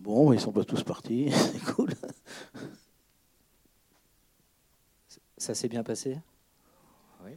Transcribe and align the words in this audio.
Bon, 0.00 0.32
ils 0.32 0.40
sont 0.40 0.50
pas 0.50 0.64
tous 0.64 0.82
partis, 0.82 1.30
c'est 1.30 1.62
cool. 1.74 1.90
Ça 5.36 5.54
s'est 5.54 5.68
bien 5.68 5.82
passé? 5.82 6.18
Oui. 7.22 7.32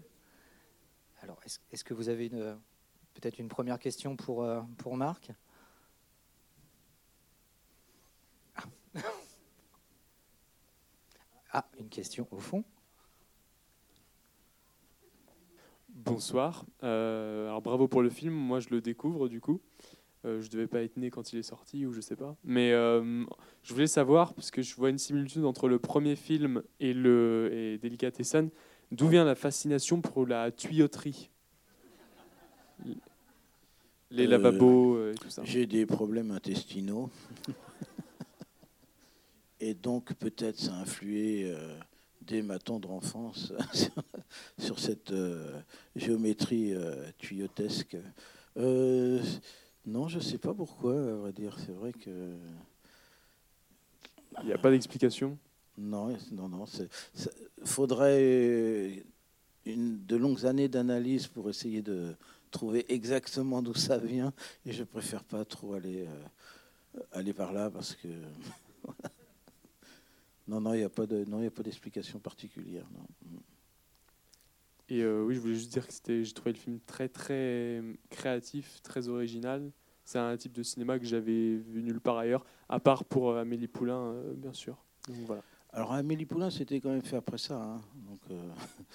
Alors, 1.22 1.42
est-ce 1.72 1.84
que 1.84 1.94
vous 1.94 2.08
avez 2.08 2.30
peut-être 2.30 3.38
une 3.40 3.50
première 3.50 3.80
question 3.80 4.16
pour, 4.16 4.44
euh, 4.44 4.62
pour 4.78 4.96
Marc? 4.96 5.34
Ah, 11.52 11.66
une 11.80 11.90
question 11.90 12.30
au 12.32 12.40
fond. 12.40 12.64
Bonsoir. 15.90 16.66
Euh, 16.84 17.48
alors 17.48 17.62
bravo 17.62 17.90
pour 17.90 18.02
le 18.02 18.10
film. 18.10 18.34
Moi, 18.34 18.62
je 18.62 18.70
le 18.70 18.80
découvre 18.80 19.28
du 19.28 19.42
coup. 19.42 19.60
Euh, 20.26 20.42
je 20.42 20.50
devais 20.50 20.68
pas 20.68 20.82
être 20.82 20.98
né 20.98 21.10
quand 21.10 21.34
il 21.34 21.40
est 21.40 21.44
sorti 21.44 21.86
ou 21.86 21.94
je 21.94 22.02
sais 22.02 22.16
pas. 22.16 22.36
Mais 22.44 22.72
euh, 22.72 23.24
je 23.64 23.74
voulais 23.74 23.88
savoir 23.88 24.34
parce 24.34 24.52
que 24.52 24.62
je 24.62 24.76
vois 24.76 24.90
une 24.90 24.98
similitude 24.98 25.46
entre 25.46 25.68
le 25.68 25.80
premier 25.80 26.16
film 26.16 26.64
et 26.80 26.94
le 26.94 27.50
et 27.52 27.78
Delicatessen. 27.78 28.50
D'où 28.92 29.08
vient 29.08 29.26
la 29.26 29.36
fascination 29.36 30.02
pour 30.02 30.28
la 30.28 30.52
tuyauterie? 30.52 31.30
Les 34.12 34.28
lavabos 34.28 35.12
et 35.12 35.16
tout 35.16 35.30
ça. 35.30 35.44
J'ai 35.44 35.66
des 35.66 35.86
problèmes 35.86 36.32
intestinaux. 36.32 37.10
et 39.60 39.74
donc 39.74 40.14
peut-être 40.14 40.60
ça 40.60 40.76
a 40.76 40.82
influé 40.82 41.56
dès 42.26 42.42
ma 42.42 42.60
tendre 42.60 42.92
enfance 42.92 43.54
sur, 44.58 44.80
cette 44.80 45.12
euh, 45.12 45.60
géométrie 45.96 46.74
euh, 46.74 47.06
tuyotesque. 47.18 47.98
Euh, 49.88 49.90
non, 49.92 50.08
je 50.08 50.18
ne 50.18 50.24
sais 50.24 50.38
pas 50.38 50.54
pourquoi, 50.54 50.94
à 50.94 51.14
vrai 51.14 51.34
dire. 51.34 51.58
C'est 51.66 51.72
vrai 51.72 51.94
que. 51.94 52.36
Il 54.42 54.48
n'y 54.48 54.54
a 54.54 54.58
pas 54.58 54.72
d'explication? 54.72 55.38
Non, 55.78 56.16
non, 56.32 56.50
non. 56.50 56.66
Il 56.66 57.68
faudrait 57.68 59.04
une, 59.66 60.06
de 60.06 60.16
longues 60.16 60.46
années 60.46 60.68
d'analyse 60.68 61.28
pour 61.28 61.50
essayer 61.50 61.82
de 61.82 62.16
trouver 62.52 62.86
exactement 62.92 63.62
d'où 63.62 63.74
ça 63.74 63.98
vient. 63.98 64.34
Et 64.66 64.72
je 64.72 64.84
préfère 64.84 65.24
pas 65.24 65.46
trop 65.46 65.74
aller, 65.74 66.08
aller 67.12 67.34
par 67.34 67.54
là 67.54 67.70
parce 67.70 67.96
que. 67.96 68.08
Non, 70.46 70.60
non, 70.60 70.74
il 70.74 70.80
n'y 70.80 70.84
a 70.84 70.90
pas 70.90 71.06
de, 71.06 71.24
non, 71.24 71.42
il 71.42 71.48
a 71.48 71.52
pas 71.52 71.64
d'explication 71.64 72.20
particulière. 72.20 72.86
Non. 72.94 73.40
Et 74.90 75.02
euh, 75.02 75.24
oui, 75.24 75.36
je 75.36 75.40
voulais 75.40 75.54
juste 75.54 75.72
dire 75.72 75.88
que 75.88 75.94
c'était, 75.94 76.24
j'ai 76.24 76.34
trouvé 76.34 76.52
le 76.52 76.58
film 76.58 76.80
très 76.86 77.08
très 77.08 77.82
créatif, 78.10 78.82
très 78.84 79.08
original. 79.08 79.72
C'est 80.04 80.20
un 80.20 80.36
type 80.36 80.52
de 80.52 80.64
cinéma 80.64 81.00
que 81.00 81.06
j'avais 81.06 81.56
vu 81.56 81.82
nulle 81.82 82.02
part 82.02 82.18
ailleurs, 82.18 82.46
à 82.68 82.80
part 82.80 83.06
pour 83.06 83.32
euh, 83.32 83.42
Amélie 83.42 83.70
Poulain, 83.70 84.00
euh, 84.00 84.34
bien 84.36 84.52
sûr. 84.52 84.78
Donc, 85.08 85.18
voilà. 85.26 85.42
Alors 85.72 85.94
Amélie 85.94 86.26
Poulain, 86.26 86.50
c'était 86.50 86.80
quand 86.82 86.90
même 86.90 87.02
fait 87.02 87.16
après 87.16 87.38
ça. 87.38 87.56
Hein. 87.56 87.82
Donc, 88.08 88.20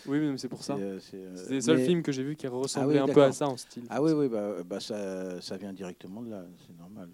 oui, 0.07 0.21
mais 0.21 0.37
c'est 0.39 0.49
pour 0.49 0.63
ça. 0.63 0.77
C'est, 1.01 1.51
le 1.51 1.61
seul 1.61 1.81
film 1.81 2.03
que 2.03 2.13
j'ai 2.13 2.23
vu 2.23 2.37
qui 2.37 2.47
ressemblait 2.47 2.99
ah 2.99 3.05
un 3.05 3.09
peu 3.09 3.23
à 3.23 3.33
ça 3.33 3.49
en 3.49 3.57
style. 3.57 3.85
Ah 3.89 4.01
oui, 4.01 4.13
oui, 4.13 4.29
bah, 4.29 4.63
bah 4.65 4.79
ça, 4.79 5.41
ça, 5.41 5.57
vient 5.57 5.73
directement 5.73 6.23
de 6.23 6.31
là, 6.31 6.45
c'est 6.67 6.79
normal. 6.79 7.09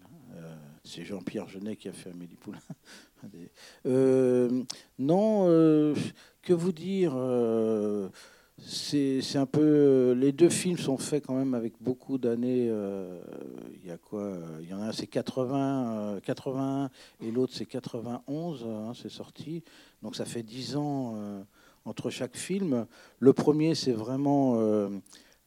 c'est 0.83 1.05
Jean-Pierre 1.05 1.49
Genet 1.49 1.77
qui 1.77 1.89
a 1.89 1.93
fait 1.93 2.11
Amélie 2.11 2.37
Poulain. 2.37 2.59
Euh, 3.87 4.65
non, 4.99 5.47
euh, 5.49 5.95
que 6.43 6.53
vous 6.53 6.73
dire 6.73 7.13
euh, 7.17 8.09
c'est 8.67 9.37
un 9.37 9.47
peu. 9.47 10.13
Les 10.13 10.33
deux 10.33 10.49
films 10.49 10.79
sont 10.79 10.97
faits 10.97 11.27
quand 11.27 11.35
même 11.35 11.55
avec 11.55 11.75
beaucoup 11.81 12.19
d'années. 12.19 12.67
Il 12.67 13.87
y 13.87 13.91
a 13.91 13.99
quoi 13.99 14.37
Il 14.61 14.69
y 14.69 14.75
en 14.75 14.81
a 14.81 14.87
un, 14.87 14.93
c'est 14.93 15.07
80, 15.07 16.21
81 16.23 16.91
et 17.21 17.31
l'autre, 17.31 17.53
c'est 17.55 17.67
91. 17.67 18.65
Hein, 18.65 18.93
c'est 18.95 19.11
sorti. 19.11 19.63
Donc 20.03 20.17
ça 20.17 20.25
fait 20.25 20.43
10 20.43 20.77
ans 20.77 21.15
entre 21.85 22.11
chaque 22.11 22.37
film. 22.37 22.87
Le 23.19 23.33
premier, 23.33 23.75
c'est 23.75 23.93
vraiment 23.93 24.59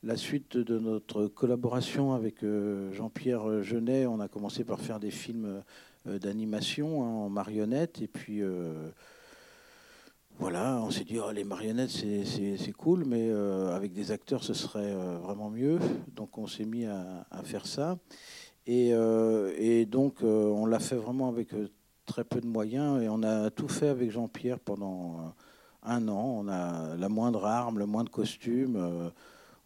la 0.03 0.15
suite 0.15 0.57
de 0.57 0.77
notre 0.77 1.27
collaboration 1.27 2.13
avec 2.13 2.45
Jean-Pierre 2.91 3.63
Genet. 3.63 4.05
On 4.05 4.19
a 4.19 4.27
commencé 4.27 4.63
par 4.63 4.79
faire 4.79 4.99
des 4.99 5.11
films 5.11 5.63
euh, 6.07 6.19
d'animation 6.19 7.03
hein, 7.03 7.07
en 7.07 7.29
marionnettes. 7.29 8.01
Et 8.01 8.07
puis, 8.07 8.41
euh, 8.41 8.89
voilà, 10.39 10.79
on 10.83 10.91
s'est 10.91 11.03
dit, 11.03 11.19
oh, 11.19 11.31
les 11.31 11.43
marionnettes, 11.43 11.89
c'est 11.89 12.71
cool, 12.73 13.05
mais 13.05 13.29
euh, 13.29 13.75
avec 13.75 13.93
des 13.93 14.11
acteurs, 14.11 14.43
ce 14.43 14.53
serait 14.53 14.93
vraiment 15.21 15.49
mieux. 15.49 15.79
Donc, 16.15 16.37
on 16.37 16.45
s'est 16.45 16.65
mis 16.65 16.85
à, 16.85 17.25
faire 17.43 17.65
ça. 17.65 17.97
Et, 18.67 18.89
et 18.89 19.85
donc, 19.85 20.17
on 20.21 20.65
l'a 20.65 20.79
fait 20.79 20.95
vraiment 20.95 21.29
avec 21.29 21.49
très 22.05 22.23
peu 22.23 22.39
de 22.39 22.45
moyens. 22.45 23.01
Et 23.01 23.09
on 23.09 23.23
a 23.23 23.49
tout 23.49 23.67
fait 23.67 23.87
avec 23.89 24.11
Jean-Pierre 24.11 24.59
pendant 24.59 25.33
un 25.83 26.07
an. 26.07 26.35
On 26.39 26.47
a 26.47 26.95
la 26.95 27.09
moindre 27.09 27.45
arme, 27.45 27.79
le 27.79 27.85
moindre 27.85 28.11
costume. 28.11 29.11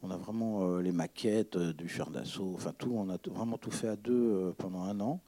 on 0.04 0.10
a 0.10 0.18
vraiment 0.18 0.78
les 0.78 0.92
maquettes 0.94 1.58
du 1.58 1.90
char 1.90 2.12
d'assaut, 2.12 2.54
enfin 2.56 2.74
tout. 2.78 2.94
On 2.96 3.10
a 3.10 3.18
vraiment 3.30 3.58
tout 3.58 3.72
fait 3.72 3.90
à 3.90 3.96
deux 3.96 4.54
pendant 4.58 4.84
un 4.84 5.00
an. 5.02 5.20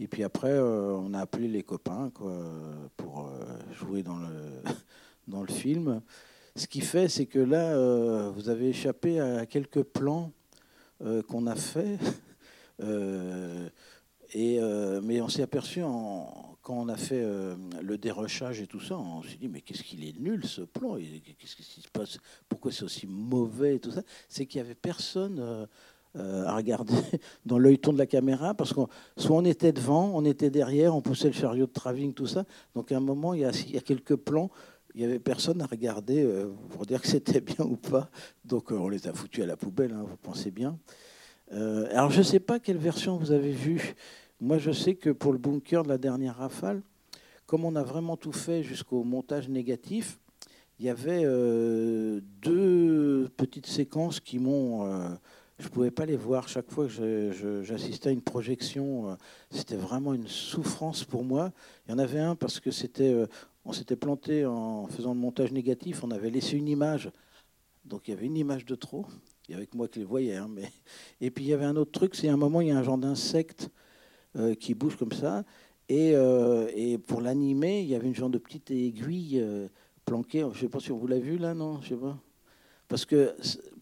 Et 0.00 0.08
puis 0.08 0.24
après, 0.24 0.50
euh, 0.50 0.96
on 0.96 1.12
a 1.12 1.20
appelé 1.20 1.46
les 1.46 1.62
copains 1.62 2.10
quoi, 2.14 2.32
pour 2.96 3.26
euh, 3.26 3.44
jouer 3.74 4.02
dans 4.02 4.16
le, 4.16 4.28
dans 5.28 5.42
le 5.42 5.52
film. 5.52 6.00
Ce 6.56 6.66
qui 6.66 6.80
fait, 6.80 7.08
c'est 7.08 7.26
que 7.26 7.38
là, 7.38 7.74
euh, 7.74 8.30
vous 8.34 8.48
avez 8.48 8.70
échappé 8.70 9.20
à 9.20 9.44
quelques 9.44 9.82
plans 9.82 10.32
qu'on 11.28 11.46
a 11.46 11.54
fait. 11.54 11.98
et, 14.34 14.60
mais 15.02 15.20
on 15.20 15.28
s'est 15.28 15.42
aperçu 15.42 15.80
quand 15.80 16.74
on 16.74 16.88
a 16.88 16.96
fait 16.96 17.22
le 17.22 17.96
dérochage 17.96 18.60
et 18.60 18.66
tout 18.66 18.80
ça, 18.80 18.98
on 18.98 19.22
s'est 19.22 19.36
dit 19.36 19.48
mais 19.48 19.62
qu'est-ce 19.62 19.82
qu'il 19.82 20.04
est 20.04 20.18
nul 20.18 20.44
ce 20.44 20.62
plan? 20.62 20.96
Qu'est-ce 20.96 21.56
qui 21.56 21.62
se 21.62 21.88
passe? 21.88 22.18
Pourquoi 22.48 22.70
c'est 22.70 22.84
aussi 22.84 23.06
mauvais 23.06 23.76
et 23.76 23.80
tout 23.80 23.92
ça? 23.92 24.02
C'est 24.28 24.44
qu'il 24.44 24.58
y 24.58 24.64
avait 24.64 24.74
personne 24.74 25.66
à 26.18 26.56
regarder 26.56 26.94
dans 27.46 27.58
l'œil 27.58 27.78
ton 27.78 27.92
de 27.92 27.98
la 27.98 28.06
caméra, 28.06 28.54
parce 28.54 28.72
que 28.72 28.80
soit 29.16 29.36
on 29.36 29.44
était 29.44 29.72
devant, 29.72 30.10
on 30.14 30.24
était 30.24 30.50
derrière, 30.50 30.94
on 30.94 31.00
poussait 31.00 31.28
le 31.28 31.34
chariot 31.34 31.66
de 31.66 31.72
Traving, 31.72 32.12
tout 32.12 32.26
ça. 32.26 32.44
Donc 32.74 32.90
à 32.90 32.96
un 32.96 33.00
moment, 33.00 33.34
il 33.34 33.40
y 33.40 33.44
a, 33.44 33.50
il 33.50 33.74
y 33.74 33.78
a 33.78 33.80
quelques 33.80 34.16
plans, 34.16 34.50
il 34.94 35.00
n'y 35.00 35.06
avait 35.06 35.20
personne 35.20 35.62
à 35.62 35.66
regarder 35.66 36.22
euh, 36.24 36.50
pour 36.70 36.84
dire 36.84 37.00
que 37.00 37.06
c'était 37.06 37.40
bien 37.40 37.64
ou 37.64 37.76
pas. 37.76 38.10
Donc 38.44 38.72
euh, 38.72 38.76
on 38.76 38.88
les 38.88 39.06
a 39.06 39.12
foutus 39.12 39.44
à 39.44 39.46
la 39.46 39.56
poubelle, 39.56 39.92
hein, 39.92 40.04
vous 40.06 40.16
pensez 40.16 40.50
bien. 40.50 40.78
alors 41.50 42.10
je 42.10 42.18
ne 42.18 42.24
sais 42.24 42.40
pas 42.40 42.58
quelle 42.58 42.78
version 42.78 43.16
vous 43.16 43.32
avez 43.32 43.52
vue. 43.52 43.94
Moi 44.40 44.58
je 44.58 44.72
sais 44.72 44.94
que 44.94 45.10
pour 45.10 45.32
le 45.32 45.38
bunker 45.38 45.84
de 45.84 45.88
la 45.88 45.98
dernière 45.98 46.36
rafale, 46.36 46.82
comme 47.46 47.64
on 47.64 47.76
a 47.76 47.82
vraiment 47.82 48.16
tout 48.16 48.32
fait 48.32 48.62
jusqu'au 48.62 49.04
montage 49.04 49.48
négatif, 49.48 50.18
il 50.78 50.86
y 50.86 50.88
avait 50.88 51.24
deux 52.42 53.28
petites 53.36 53.66
séquences 53.66 54.18
qui 54.18 54.38
m'ont 54.38 55.18
je 55.60 55.66
ne 55.66 55.70
pouvais 55.70 55.90
pas 55.90 56.06
les 56.06 56.16
voir. 56.16 56.48
Chaque 56.48 56.70
fois 56.70 56.86
que 56.88 57.62
j'assistais 57.62 58.08
à 58.08 58.12
une 58.12 58.22
projection, 58.22 59.10
euh, 59.10 59.14
c'était 59.50 59.76
vraiment 59.76 60.14
une 60.14 60.26
souffrance 60.26 61.04
pour 61.04 61.22
moi. 61.22 61.52
Il 61.86 61.92
y 61.92 61.94
en 61.94 61.98
avait 61.98 62.18
un 62.18 62.34
parce 62.34 62.60
que 62.60 62.70
c'était, 62.70 63.12
euh, 63.12 63.26
on 63.64 63.72
s'était 63.72 63.96
planté 63.96 64.46
en 64.46 64.86
faisant 64.86 65.12
le 65.12 65.20
montage 65.20 65.52
négatif. 65.52 66.02
On 66.02 66.10
avait 66.10 66.30
laissé 66.30 66.56
une 66.56 66.68
image, 66.68 67.10
donc 67.84 68.08
il 68.08 68.12
y 68.12 68.14
avait 68.14 68.26
une 68.26 68.38
image 68.38 68.64
de 68.64 68.74
trop. 68.74 69.06
Il 69.48 69.52
y 69.52 69.54
avait 69.54 69.66
que 69.66 69.76
moi 69.76 69.86
qui 69.86 69.98
les 69.98 70.04
voyais. 70.04 70.36
Hein, 70.36 70.48
mais... 70.50 70.70
Et 71.20 71.30
puis 71.30 71.44
il 71.44 71.48
y 71.48 71.52
avait 71.52 71.66
un 71.66 71.76
autre 71.76 71.92
truc, 71.92 72.14
c'est 72.14 72.28
un 72.28 72.38
moment, 72.38 72.62
il 72.62 72.68
y 72.68 72.70
a 72.70 72.78
un 72.78 72.82
genre 72.82 72.98
d'insecte 72.98 73.68
euh, 74.36 74.54
qui 74.54 74.74
bouge 74.74 74.96
comme 74.96 75.12
ça. 75.12 75.44
Et, 75.88 76.12
et 76.12 76.98
pour 76.98 77.20
l'animer, 77.20 77.80
il 77.80 77.88
y 77.88 77.96
avait 77.96 78.06
une 78.06 78.14
genre 78.14 78.30
de 78.30 78.38
petite 78.38 78.70
aiguille 78.70 79.44
planquée. 80.04 80.38
Je 80.38 80.46
ne 80.46 80.54
sais 80.54 80.68
pas 80.68 80.78
si 80.78 80.90
vous 80.90 81.04
l'a 81.08 81.18
vu 81.18 81.36
là, 81.36 81.52
non? 81.52 81.80
Je 81.82 81.88
sais 81.88 81.96
pas. 81.96 82.16
Parce 82.86 83.04
que 83.04 83.34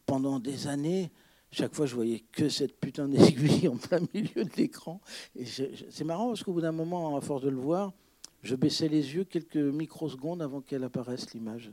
pendant 0.06 0.40
des 0.40 0.68
années, 0.68 1.12
chaque 1.50 1.74
fois, 1.74 1.86
je 1.86 1.94
voyais 1.94 2.20
que 2.32 2.48
cette 2.48 2.78
putain 2.78 3.08
d'aiguille 3.08 3.68
en 3.72 3.76
plein 3.76 4.00
milieu 4.12 4.44
de 4.44 4.56
l'écran. 4.56 5.00
C'est 5.42 6.04
marrant 6.04 6.28
parce 6.28 6.42
qu'au 6.42 6.52
bout 6.52 6.60
d'un 6.60 6.72
moment, 6.72 7.16
à 7.16 7.20
force 7.20 7.42
de 7.42 7.48
le 7.48 7.56
voir, 7.56 7.92
je 8.42 8.54
baissais 8.54 8.88
les 8.88 9.14
yeux 9.14 9.24
quelques 9.24 9.56
microsecondes 9.56 10.42
avant 10.42 10.60
qu'elle 10.60 10.84
apparaisse 10.84 11.32
l'image. 11.32 11.70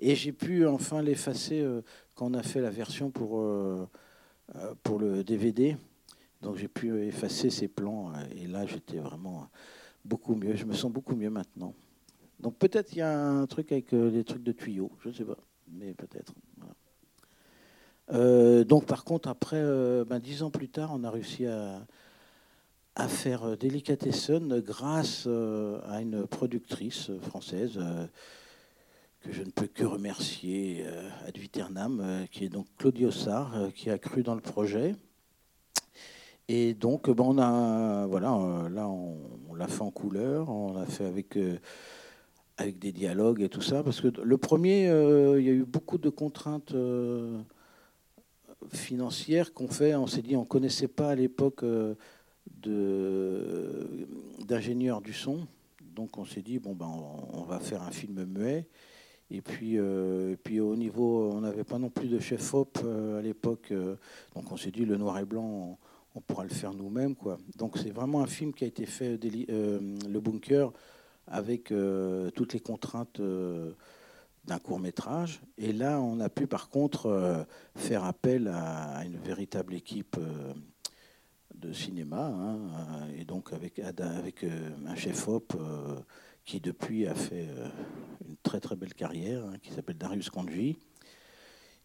Et 0.00 0.14
j'ai 0.14 0.32
pu 0.32 0.66
enfin 0.66 1.02
l'effacer 1.02 1.60
euh, 1.60 1.82
quand 2.14 2.30
on 2.30 2.34
a 2.34 2.42
fait 2.42 2.60
la 2.60 2.70
version 2.70 3.10
pour, 3.10 3.38
euh, 3.38 3.86
euh, 4.56 4.74
pour 4.82 4.98
le 4.98 5.22
DVD. 5.22 5.76
Donc 6.40 6.56
j'ai 6.56 6.68
pu 6.68 7.00
effacer 7.02 7.50
ces 7.50 7.68
plans. 7.68 8.12
Et 8.34 8.46
là, 8.46 8.66
j'étais 8.66 8.98
vraiment 8.98 9.48
beaucoup 10.04 10.34
mieux. 10.34 10.56
Je 10.56 10.64
me 10.64 10.72
sens 10.72 10.90
beaucoup 10.90 11.14
mieux 11.14 11.30
maintenant. 11.30 11.74
Donc 12.40 12.56
peut-être 12.56 12.92
il 12.92 12.98
y 12.98 13.02
a 13.02 13.20
un 13.20 13.46
truc 13.46 13.70
avec 13.70 13.94
des 13.94 14.24
trucs 14.24 14.42
de 14.42 14.52
tuyaux. 14.52 14.90
Je 15.04 15.10
ne 15.10 15.14
sais 15.14 15.24
pas. 15.24 15.38
Mais 15.70 15.94
peut-être. 15.94 16.34
Euh, 18.12 18.64
donc, 18.64 18.86
par 18.86 19.04
contre, 19.04 19.28
après, 19.28 19.56
euh, 19.58 20.04
ben, 20.04 20.18
dix 20.18 20.42
ans 20.42 20.50
plus 20.50 20.68
tard, 20.68 20.90
on 20.94 21.04
a 21.04 21.10
réussi 21.10 21.46
à, 21.46 21.80
faire 23.08 23.44
euh, 23.44 23.56
Delicatessen 23.56 24.60
grâce 24.60 25.26
à 25.26 26.00
une 26.00 26.26
productrice 26.26 27.10
française 27.22 27.80
que 29.20 29.32
je 29.32 29.42
ne 29.42 29.50
peux 29.50 29.66
que 29.66 29.84
remercier 29.84 30.84
ad 31.26 31.36
vietnam, 31.38 32.26
qui 32.30 32.44
est 32.44 32.48
donc 32.48 32.66
Claudio 32.76 33.10
Sarr, 33.10 33.72
qui 33.74 33.88
a 33.88 33.98
cru 33.98 34.22
dans 34.22 34.34
le 34.34 34.40
projet. 34.40 34.94
Et 36.48 36.74
donc, 36.74 37.08
ben, 37.08 37.24
on 37.24 37.38
a, 37.38 38.06
voilà, 38.06 38.68
là, 38.68 38.88
on, 38.88 39.54
l'a 39.54 39.68
fait 39.68 39.82
en 39.82 39.90
couleur, 39.90 40.50
on 40.50 40.74
l'a 40.74 40.86
fait 40.86 41.06
avec, 41.06 41.38
avec 42.58 42.78
des 42.78 42.92
dialogues 42.92 43.42
et 43.42 43.48
tout 43.48 43.62
ça, 43.62 43.82
parce 43.82 44.00
que 44.00 44.08
le 44.08 44.36
premier, 44.36 44.86
il 44.86 45.44
y 45.44 45.48
a 45.48 45.52
eu 45.52 45.64
beaucoup 45.64 45.98
de 45.98 46.10
contraintes 46.10 46.74
financières 48.72 49.52
qu'on 49.52 49.68
fait. 49.68 49.94
On 49.94 50.06
s'est 50.06 50.22
dit, 50.22 50.36
on 50.36 50.44
connaissait 50.44 50.88
pas 50.88 51.10
à 51.10 51.14
l'époque 51.14 51.64
d'ingénieurs 54.46 55.00
du 55.00 55.12
son. 55.12 55.46
Donc 55.94 56.18
on 56.18 56.24
s'est 56.24 56.42
dit, 56.42 56.58
bon, 56.58 56.74
ben, 56.74 56.90
on, 57.32 57.42
va 57.42 57.60
faire 57.60 57.82
un 57.82 57.90
film 57.90 58.24
muet. 58.24 58.66
Et 59.30 59.40
puis, 59.40 59.78
euh, 59.78 60.36
puis 60.42 60.60
au 60.60 60.76
niveau, 60.76 61.30
on 61.32 61.40
n'avait 61.40 61.64
pas 61.64 61.78
non 61.78 61.90
plus 61.90 62.08
de 62.08 62.18
chef-op 62.18 62.78
euh, 62.84 63.18
à 63.18 63.22
l'époque. 63.22 63.68
Euh, 63.70 63.96
donc 64.34 64.50
on 64.52 64.56
s'est 64.56 64.70
dit, 64.70 64.84
le 64.84 64.96
noir 64.96 65.18
et 65.18 65.24
blanc, 65.24 65.78
on, 66.14 66.20
pourra 66.20 66.44
le 66.44 66.50
faire 66.50 66.74
nous-mêmes. 66.74 67.14
Quoi. 67.14 67.38
Donc 67.56 67.78
c'est 67.78 67.90
vraiment 67.90 68.22
un 68.22 68.26
film 68.26 68.52
qui 68.52 68.64
a 68.64 68.66
été 68.66 68.86
fait, 68.86 69.18
le 69.22 70.20
bunker, 70.20 70.72
avec 71.26 71.72
toutes 72.34 72.52
les 72.52 72.60
contraintes 72.60 73.20
d'un 74.44 74.58
court 74.58 74.80
métrage. 74.80 75.40
Et 75.56 75.72
là, 75.72 76.00
on 76.00 76.20
a 76.20 76.28
pu 76.28 76.46
par 76.46 76.68
contre 76.68 77.46
faire 77.76 78.04
appel 78.04 78.48
à 78.48 79.04
une 79.04 79.16
véritable 79.16 79.74
équipe 79.74 80.18
de 81.62 81.72
cinéma, 81.72 82.26
hein, 82.26 82.58
euh, 82.58 83.20
et 83.20 83.24
donc 83.24 83.52
avec, 83.52 83.78
avec 83.78 84.44
euh, 84.44 84.70
un 84.86 84.94
chef-op 84.94 85.54
euh, 85.54 85.98
qui 86.44 86.60
depuis 86.60 87.06
a 87.06 87.14
fait 87.14 87.48
une 88.26 88.36
très 88.42 88.58
très 88.58 88.74
belle 88.74 88.94
carrière, 88.94 89.44
hein, 89.44 89.54
qui 89.62 89.70
s'appelle 89.70 89.96
Darius 89.96 90.28
Kandji. 90.28 90.76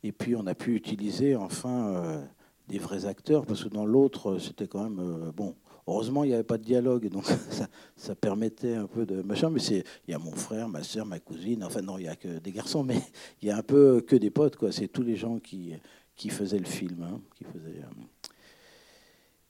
Et 0.03 0.11
puis 0.11 0.35
on 0.35 0.47
a 0.47 0.55
pu 0.55 0.75
utiliser 0.75 1.35
enfin 1.35 2.23
des 2.67 2.79
vrais 2.79 3.05
acteurs, 3.05 3.45
parce 3.45 3.63
que 3.63 3.69
dans 3.69 3.85
l'autre, 3.85 4.39
c'était 4.39 4.67
quand 4.67 4.89
même... 4.89 5.31
bon, 5.31 5.55
heureusement, 5.87 6.23
il 6.23 6.27
n'y 6.27 6.33
avait 6.33 6.43
pas 6.43 6.57
de 6.57 6.63
dialogue, 6.63 7.09
donc 7.09 7.25
ça, 7.95 8.15
permettait 8.15 8.75
un 8.75 8.87
peu 8.87 9.05
de 9.05 9.21
machin. 9.21 9.49
Mais 9.49 9.59
c'est, 9.59 9.83
il 10.07 10.11
y 10.11 10.13
a 10.13 10.19
mon 10.19 10.33
frère, 10.33 10.67
ma 10.67 10.83
soeur, 10.83 11.05
ma 11.05 11.19
cousine. 11.19 11.63
Enfin 11.63 11.81
non, 11.81 11.97
il 11.97 12.03
n'y 12.03 12.09
a 12.09 12.15
que 12.15 12.39
des 12.39 12.51
garçons, 12.51 12.83
mais 12.83 13.01
il 13.41 13.47
y 13.47 13.51
a 13.51 13.57
un 13.57 13.63
peu 13.63 14.01
que 14.01 14.15
des 14.15 14.29
potes, 14.29 14.57
quoi. 14.57 14.71
C'est 14.71 14.87
tous 14.87 15.03
les 15.03 15.15
gens 15.15 15.39
qui, 15.39 15.73
qui 16.15 16.29
faisaient 16.29 16.59
le 16.59 16.65
film, 16.65 17.03
hein, 17.03 17.21
qui 17.35 17.45
faisaient. 17.45 17.81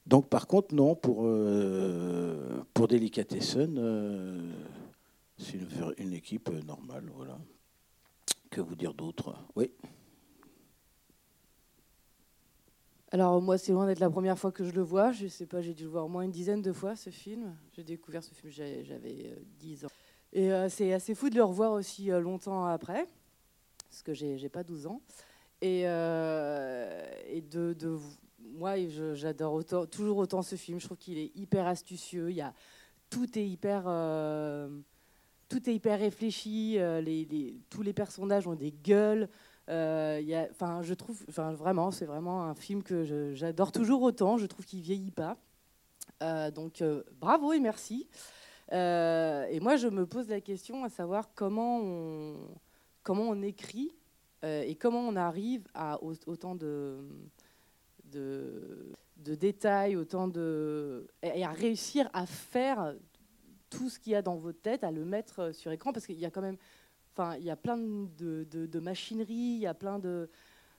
Donc, 0.06 0.30
par 0.30 0.48
contre, 0.48 0.74
non, 0.74 0.95
pour, 0.95 1.24
euh, 1.25 2.63
pour 2.74 2.88
Delicatessen, 2.88 3.75
euh, 3.78 4.39
c'est 5.38 5.60
une, 5.98 6.13
équipe 6.13 6.50
normale. 6.66 7.12
Voilà. 7.13 7.38
Que 8.50 8.62
vous 8.62 8.75
dire 8.75 8.94
d'autre? 8.94 9.36
Oui. 9.56 9.69
Alors, 13.12 13.42
moi, 13.42 13.57
c'est 13.57 13.71
loin 13.71 13.86
d'être 13.86 14.00
la 14.00 14.09
première 14.09 14.38
fois 14.38 14.51
que 14.51 14.65
je 14.65 14.71
le 14.71 14.81
vois. 14.81 15.13
Je 15.13 15.27
sais 15.27 15.45
pas, 15.45 15.62
j'ai 15.62 15.74
dû 15.74 15.83
le 15.83 15.89
voir 15.89 16.06
au 16.06 16.09
moins 16.09 16.24
une 16.24 16.31
dizaine 16.31 16.62
de 16.62 16.74
fois, 16.74 16.95
ce 16.95 17.09
film. 17.09 17.56
J'ai 17.74 17.83
découvert 17.83 18.24
ce 18.24 18.33
film, 18.33 18.51
j'avais 18.51 19.38
10 19.59 19.83
euh, 19.83 19.88
ans. 19.88 19.92
Et 20.33 20.69
c'est 20.69 20.92
assez 20.92 21.15
fou 21.15 21.30
de 21.30 21.36
le 21.36 21.44
revoir 21.44 21.71
aussi 21.71 22.07
longtemps 22.07 22.65
après, 22.65 23.07
parce 23.89 24.04
que 24.04 24.13
j'ai 24.13 24.50
pas 24.50 24.63
12 24.63 24.88
ans. 24.88 25.01
Et, 25.62 25.83
de, 25.83 27.98
moi, 28.39 28.75
j'adore 29.13 29.63
toujours 29.89 30.18
autant 30.18 30.42
ce 30.42 30.56
film. 30.56 30.80
Je 30.80 30.86
trouve 30.86 30.98
qu'il 30.98 31.18
est 31.18 31.31
hyper 31.36 31.65
astucieux. 31.65 32.30
Il 32.30 32.36
y 32.36 32.42
a, 32.42 32.53
tout 33.10 33.38
est 33.38 33.48
hyper, 33.48 33.83
euh, 33.88 34.69
tout 35.50 35.69
est 35.69 35.74
hyper 35.74 36.00
réfléchi. 36.00 36.75
Euh, 36.77 37.01
tous 37.69 37.81
les 37.81 37.94
personnages 37.94 38.48
ont 38.48 38.56
des 38.56 38.71
gueules. 38.71 39.30
Euh, 39.69 40.21
je 40.81 40.93
trouve, 40.93 41.23
vraiment, 41.27 41.91
c'est 41.91 42.05
vraiment 42.05 42.43
un 42.43 42.55
film 42.55 42.83
que 42.83 43.33
j'adore 43.33 43.71
toujours 43.71 44.01
autant. 44.01 44.37
Je 44.37 44.45
trouve 44.45 44.65
qu'il 44.65 44.81
vieillit 44.81 45.11
pas. 45.11 45.37
donc, 46.51 46.83
bravo 47.19 47.53
et 47.53 47.59
merci. 47.59 48.07
et 48.71 49.59
moi, 49.61 49.75
je 49.75 49.87
me 49.87 50.05
pose 50.05 50.29
la 50.29 50.41
question 50.41 50.83
à 50.83 50.89
savoir 50.89 51.33
comment 51.33 51.79
on, 51.79 53.41
écrit 53.41 53.93
et 54.43 54.75
comment 54.75 54.99
on 54.99 55.15
arrive 55.15 55.67
à 55.73 55.99
autant 56.01 56.55
de 56.55 56.97
de, 58.11 59.35
détails, 59.35 59.95
autant 59.95 60.27
de. 60.27 61.07
et 61.21 61.43
à 61.43 61.51
réussir 61.51 62.09
à 62.13 62.25
faire 62.25 62.95
tout 63.69 63.89
ce 63.89 63.99
qu'il 63.99 64.13
y 64.13 64.15
a 64.15 64.21
dans 64.21 64.37
votre 64.37 64.61
tête, 64.61 64.83
à 64.83 64.91
le 64.91 65.05
mettre 65.05 65.53
sur 65.53 65.71
écran, 65.71 65.91
parce 65.91 66.05
qu'il 66.05 66.19
y 66.19 66.25
a 66.25 66.31
quand 66.31 66.41
même. 66.41 66.57
Enfin, 67.17 67.35
il 67.37 67.45
y 67.45 67.49
a 67.49 67.55
plein 67.55 67.77
de, 67.77 68.45
de, 68.51 68.79
machinerie, 68.79 69.33
il 69.33 69.59
y 69.61 69.65
a 69.65 69.73
plein 69.73 69.97
de. 69.97 70.29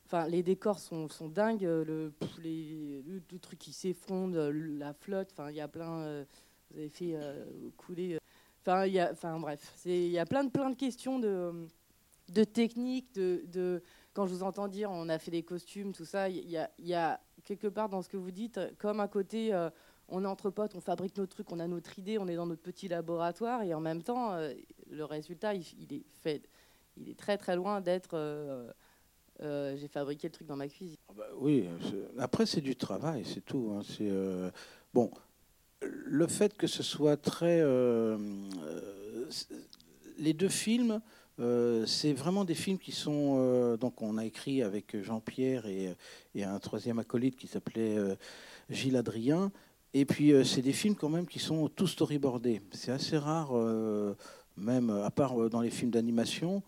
Enfin, 0.06 0.29
les 0.29 0.44
décors 0.44 0.79
sont, 0.79 1.08
dingues, 1.29 1.62
le, 1.62 2.12
les, 2.44 3.02
le, 3.02 3.38
truc 3.40 3.58
qui 3.58 3.73
s'effondre, 3.73 4.50
la 4.52 4.94
flotte, 4.94 5.31
enfin, 5.32 5.50
il 5.50 5.56
y 5.56 5.61
a 5.61 5.67
plein. 5.67 5.99
Euh, 6.02 6.25
vous 6.70 6.79
avez 6.79 6.88
fait 6.90 7.14
euh, 7.14 7.44
couler. 7.76 8.14
Euh, 8.14 8.19
enfin, 8.62 8.87
il 8.87 8.93
y 8.93 9.00
a, 9.00 9.12
bref, 9.38 9.73
il 9.85 10.08
y 10.11 10.19
a 10.19 10.26
plein 10.26 10.44
de, 10.44 10.50
plein 10.50 10.70
de 10.70 10.76
questions 10.76 11.19
de, 11.19 12.44
technique, 12.44 13.12
de, 13.14 13.82
quand 14.12 14.26
je 14.26 14.35
vous 14.35 14.44
entends 14.44 14.69
dire 14.69 14.93
on 14.93 15.08
a 15.08 15.19
fait 15.19 15.32
des 15.32 15.43
costumes, 15.43 15.93
tout 15.93 16.05
ça, 16.05 16.29
il 16.29 16.49
y, 16.49 16.94
a, 16.94 17.20
quelque 17.43 17.67
part 17.67 17.88
dans 17.88 18.02
ce 18.02 18.08
que 18.08 18.17
vous 18.17 18.31
dites, 18.31 18.61
comme 18.79 19.00
à 19.00 19.08
côté, 19.08 19.52
euh, 19.52 19.70
on 20.09 20.25
est 20.25 20.27
entre 20.27 20.51
potes, 20.51 20.75
on 20.75 20.81
fabrique 20.81 21.17
nos 21.17 21.27
trucs, 21.27 21.51
on 21.53 21.61
a 21.61 21.67
notre 21.67 21.99
idée, 21.99 22.19
on 22.19 22.29
est 22.29 22.37
dans 22.37 22.47
notre 22.47 22.63
petit 22.63 22.89
laboratoire, 22.89 23.63
et 23.63 23.75
en 23.75 23.81
même 23.81 24.03
temps, 24.03 24.33
euh, 24.33 24.55
le 24.91 25.05
résultat, 25.05 25.55
il, 25.55 25.93
est 25.93 26.05
fait, 26.23 26.43
il 26.97 27.09
est 27.09 27.19
très 27.19 27.37
très 27.37 27.57
loin 27.57 27.81
d'être. 27.81 28.11
Euh, 28.15 29.77
j'ai 29.77 29.87
fabriqué 29.87 30.29
le 30.29 30.33
truc 30.33 30.49
dans 30.49 30.57
ma 30.57 30.67
cuisine. 30.67 30.97
Ah 31.09 31.13
bah 31.17 31.29
oui, 31.37 31.69
après 32.19 32.45
c'est 32.45 32.61
du 32.61 32.75
travail, 32.75 33.25
c'est 33.25 33.45
tout. 33.45 33.73
Hein, 33.73 34.51
bon, 34.93 35.11
le 35.81 36.27
fait 36.27 36.57
que 36.57 36.67
ce 36.67 36.83
soit 36.83 37.17
très, 37.17 37.63
les 40.19 40.33
deux 40.33 40.49
films 40.49 41.01
euh, 41.41 41.87
c'est 41.87 42.13
vraiment 42.13 42.45
des 42.45 42.55
films 42.55 42.79
qui 42.79 42.93
sont. 42.93 43.37
Euh, 43.39 43.77
donc, 43.77 44.03
on 44.03 44.19
a 44.19 44.25
écrit 44.25 44.63
avec 44.63 45.01
Jean-Pierre 45.03 45.67
et, 45.67 45.95
un 46.43 46.59
troisième 46.59 46.99
acolyte 46.99 47.37
qui 47.37 47.47
s'appelait 47.47 47.97
euh, 47.97 48.15
Gilles 48.71 48.97
Adrien. 48.97 49.53
Et 49.94 50.05
puis, 50.05 50.32
c'est 50.44 50.62
des 50.62 50.73
films 50.73 50.94
quand 50.94 51.08
même 51.08 51.26
qui 51.26 51.38
sont 51.38 51.69
tous 51.69 51.87
storyboardés. 51.88 52.61
C'est 52.73 52.93
assez 52.93 53.17
rare, 53.17 53.52
même 54.56 54.90
à 54.90 55.11
part 55.11 55.49
dans 55.49 55.61
les 55.61 55.70
films 55.70 55.90
d'animation, 55.90 56.62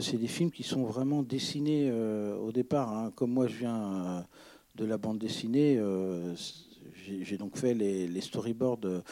c'est 0.00 0.18
des 0.18 0.26
films 0.26 0.50
qui 0.50 0.62
sont 0.62 0.84
vraiment 0.84 1.22
dessinés 1.22 1.90
au 1.90 2.52
départ. 2.52 2.92
Hein. 2.92 3.12
Comme 3.16 3.32
moi, 3.32 3.46
je 3.46 3.56
viens 3.56 4.26
de 4.74 4.84
la 4.84 4.98
bande 4.98 5.18
dessinée, 5.18 5.80
j'ai 7.22 7.38
donc 7.38 7.56
fait 7.56 7.72
les, 7.72 8.20
storyboards 8.20 9.02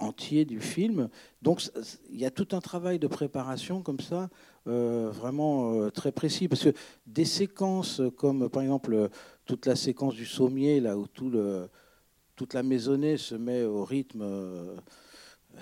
entier 0.00 0.44
du 0.44 0.60
film. 0.60 1.08
Donc 1.42 1.62
il 2.10 2.18
y 2.18 2.24
a 2.24 2.30
tout 2.30 2.48
un 2.52 2.60
travail 2.60 2.98
de 2.98 3.06
préparation 3.06 3.82
comme 3.82 4.00
ça, 4.00 4.30
euh, 4.66 5.10
vraiment 5.10 5.74
euh, 5.74 5.90
très 5.90 6.12
précis, 6.12 6.48
parce 6.48 6.64
que 6.64 6.72
des 7.06 7.24
séquences 7.24 8.00
comme 8.16 8.48
par 8.48 8.62
exemple 8.62 9.10
toute 9.44 9.66
la 9.66 9.76
séquence 9.76 10.14
du 10.14 10.26
sommier, 10.26 10.80
là 10.80 10.96
où 10.96 11.06
tout 11.06 11.30
le, 11.30 11.68
toute 12.40 12.54
la 12.54 12.62
maisonnée 12.62 13.18
se 13.18 13.34
met 13.34 13.64
au 13.64 13.84
rythme 13.84 14.22
euh, 14.22 14.74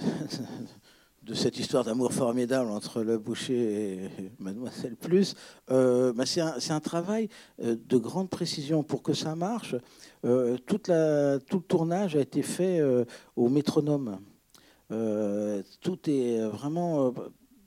de 1.24 1.34
cette 1.34 1.58
histoire 1.58 1.82
d'amour 1.82 2.12
formidable 2.12 2.70
entre 2.70 3.02
le 3.02 3.18
boucher 3.18 3.94
et 3.94 4.30
Mademoiselle 4.38 4.94
Plus, 4.94 5.34
euh, 5.72 6.12
bah, 6.12 6.24
c'est 6.24 6.40
un, 6.40 6.78
travail 6.78 7.30
euh, 7.60 7.74
de 7.88 7.96
grande 7.96 8.30
précision. 8.30 8.84
Pour 8.84 9.02
que 9.02 9.12
ça 9.12 9.34
marche, 9.34 9.74
tout 10.22 10.80
le 10.88 11.38
tournage 11.66 12.14
a 12.14 12.20
été 12.20 12.42
fait 12.42 12.80
au 13.34 13.48
métronome. 13.48 14.20
tout 15.80 15.98
est 16.08 16.46
vraiment... 16.46 17.12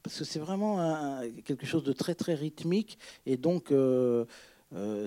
parce 0.03 0.19
que 0.19 0.23
c'est 0.23 0.39
vraiment 0.39 1.19
quelque 1.43 1.65
chose 1.65 1.83
de 1.83 1.91
très 1.91 2.15
très 2.15 2.33
rythmique 2.33 2.97
et 3.25 3.35
donc 3.35 3.73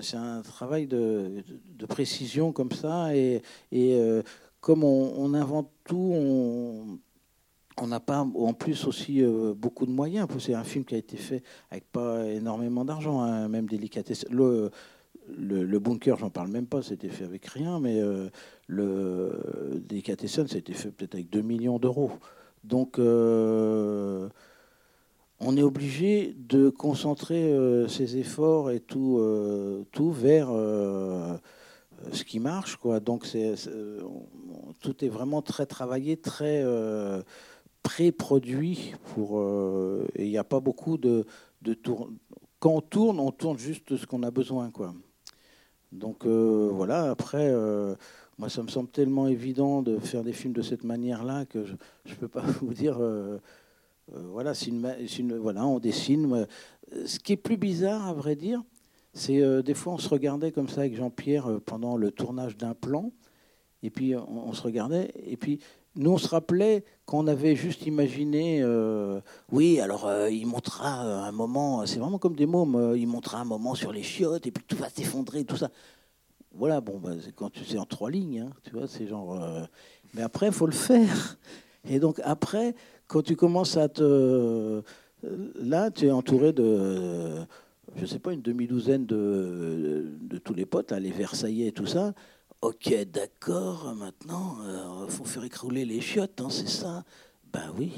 c'est 0.01 0.17
un 0.17 0.41
travail 0.41 0.87
de, 0.87 1.43
précision 1.87 2.51
comme 2.51 2.71
ça 2.71 3.15
et, 3.15 3.41
et 3.71 3.99
comme 4.65 4.83
on, 4.83 5.35
invente 5.35 5.69
tout, 5.83 6.11
on, 7.77 7.87
n'a 7.87 7.99
pas 7.99 8.21
en 8.21 8.53
plus 8.53 8.85
aussi 8.87 9.21
euh, 9.21 9.53
beaucoup 9.55 9.85
de 9.85 9.91
moyens. 9.91 10.27
C'est 10.39 10.55
un 10.55 10.63
film 10.63 10.83
qui 10.85 10.95
a 10.95 10.97
été 10.97 11.17
fait 11.17 11.43
avec 11.69 11.91
pas 11.91 12.25
énormément 12.25 12.83
d'argent, 12.83 13.21
hein, 13.21 13.47
même 13.47 13.67
délicatesse. 13.67 14.25
Le, 14.31 14.71
bunker, 15.77 16.17
j'en 16.17 16.31
parle 16.31 16.47
même 16.47 16.65
pas, 16.65 16.81
c'était 16.81 17.09
fait 17.09 17.25
avec 17.25 17.45
rien, 17.45 17.79
mais 17.79 18.01
euh, 18.01 18.31
le 18.65 19.39
a 19.87 20.57
été 20.57 20.73
fait 20.73 20.89
peut-être 20.89 21.13
avec 21.13 21.29
2 21.29 21.43
millions 21.43 21.77
d'euros. 21.77 22.09
Donc, 22.63 22.97
euh, 22.97 24.29
on 25.39 25.57
est 25.57 25.63
obligé 25.63 26.35
de 26.37 26.69
concentrer 26.69 27.53
ses 27.87 28.17
efforts 28.17 28.71
et 28.71 28.79
tout, 28.79 29.21
tout 29.91 30.11
vers 30.11 30.49
ce 32.11 32.23
qui 32.23 32.39
marche. 32.39 32.77
Quoi. 32.77 32.99
Donc, 32.99 33.27
tout 34.81 35.05
est 35.05 35.09
vraiment 35.09 35.41
très 35.41 35.65
travaillé, 35.65 36.15
très 36.17 36.63
pré-produit 37.85 38.95
euh, 39.19 40.07
il 40.15 40.27
n'y 40.27 40.39
a 40.39 40.43
pas 40.43 40.59
beaucoup 40.59 40.97
de, 40.97 41.23
quand 42.59 42.71
on 42.71 42.81
tourne 42.81 43.19
on 43.19 43.31
tourne 43.31 43.59
juste 43.59 43.95
ce 43.95 44.07
qu'on 44.07 44.23
a 44.23 44.31
besoin 44.31 44.71
quoi 44.71 44.95
Donc 45.91 46.25
voilà, 46.25 47.11
après, 47.11 47.53
moi, 48.37 48.49
ça 48.49 48.63
me 48.63 48.69
semble 48.69 48.89
tellement 48.89 49.27
évident 49.27 49.83
de 49.83 49.99
faire 49.99 50.23
des 50.23 50.33
films 50.33 50.53
de 50.53 50.63
cette 50.63 50.83
manière-là 50.83 51.45
que 51.45 51.63
je 51.63 51.73
ne 51.73 52.15
peux 52.15 52.27
pas 52.27 52.41
vous 52.61 52.73
dire. 52.73 52.99
Voilà, 54.11 54.53
une, 54.67 55.37
voilà, 55.37 55.65
on 55.65 55.79
dessine. 55.79 56.47
Ce 57.05 57.19
qui 57.19 57.33
est 57.33 57.37
plus 57.37 57.57
bizarre, 57.57 58.07
à 58.07 58.13
vrai 58.13 58.35
dire, 58.35 58.61
c'est 59.13 59.41
des 59.63 59.73
fois 59.73 59.93
on 59.93 59.97
se 59.97 60.09
regardait 60.09 60.51
comme 60.51 60.69
ça 60.69 60.81
avec 60.81 60.95
Jean-Pierre 60.95 61.59
pendant 61.65 61.97
le 61.97 62.11
tournage 62.11 62.57
d'un 62.57 62.73
plan, 62.73 63.11
et 63.81 63.89
puis 63.89 64.15
on, 64.15 64.53
se 64.53 64.61
regardait, 64.61 65.11
et 65.25 65.37
puis 65.37 65.59
nous, 65.97 66.11
on 66.11 66.17
se 66.17 66.27
rappelait 66.27 66.83
qu'on 67.05 67.25
avait 67.25 67.55
juste 67.55 67.85
imaginé, 67.85 68.61
euh, 68.61 69.21
oui, 69.51 69.79
alors 69.79 70.05
euh, 70.05 70.29
il 70.29 70.45
montera 70.45 71.25
un 71.25 71.31
moment, 71.31 71.85
c'est 71.85 71.99
vraiment 71.99 72.17
comme 72.17 72.35
des 72.35 72.45
mômes, 72.45 72.75
euh, 72.75 72.97
il 72.97 73.07
montera 73.07 73.39
un 73.39 73.45
moment 73.45 73.75
sur 73.75 73.93
les 73.93 74.03
chiottes 74.03 74.45
et 74.45 74.51
puis 74.51 74.63
tout 74.67 74.75
va 74.75 74.89
s'effondrer, 74.89 75.45
tout 75.45 75.55
ça. 75.55 75.71
Voilà, 76.51 76.81
bon, 76.81 76.99
bah, 76.99 77.11
quand 77.35 77.49
tu 77.49 77.63
sais 77.63 77.77
en 77.77 77.85
trois 77.85 78.11
lignes, 78.11 78.41
hein, 78.41 78.53
tu 78.63 78.71
vois, 78.71 78.87
c'est 78.87 79.07
genre. 79.07 79.39
mais 80.13 80.21
après, 80.21 80.47
il 80.47 80.53
faut 80.53 80.65
le 80.65 80.73
faire. 80.73 81.37
Et 81.89 81.99
donc 81.99 82.19
après, 82.23 82.75
quand 83.07 83.21
tu 83.21 83.35
commences 83.35 83.77
à 83.77 83.89
te, 83.89 84.81
là, 85.55 85.91
tu 85.91 86.07
es 86.07 86.11
entouré 86.11 86.53
de, 86.53 87.45
je 87.95 88.05
sais 88.05 88.19
pas, 88.19 88.33
une 88.33 88.41
demi-douzaine 88.41 89.05
de, 89.05 90.05
de, 90.21 90.37
tous 90.37 90.53
les 90.53 90.65
potes, 90.65 90.91
les 90.91 91.11
Versaillais 91.11 91.67
et 91.67 91.71
tout 91.71 91.85
ça. 91.85 92.13
Ok, 92.61 92.93
d'accord, 93.11 93.93
maintenant, 93.95 94.57
il 94.63 94.69
euh, 94.69 95.07
faut 95.07 95.25
faire 95.25 95.43
écrouler 95.43 95.85
les 95.85 96.01
chiottes, 96.01 96.41
hein, 96.41 96.49
c'est 96.49 96.69
ça? 96.69 97.03
Ben 97.53 97.71
oui. 97.77 97.91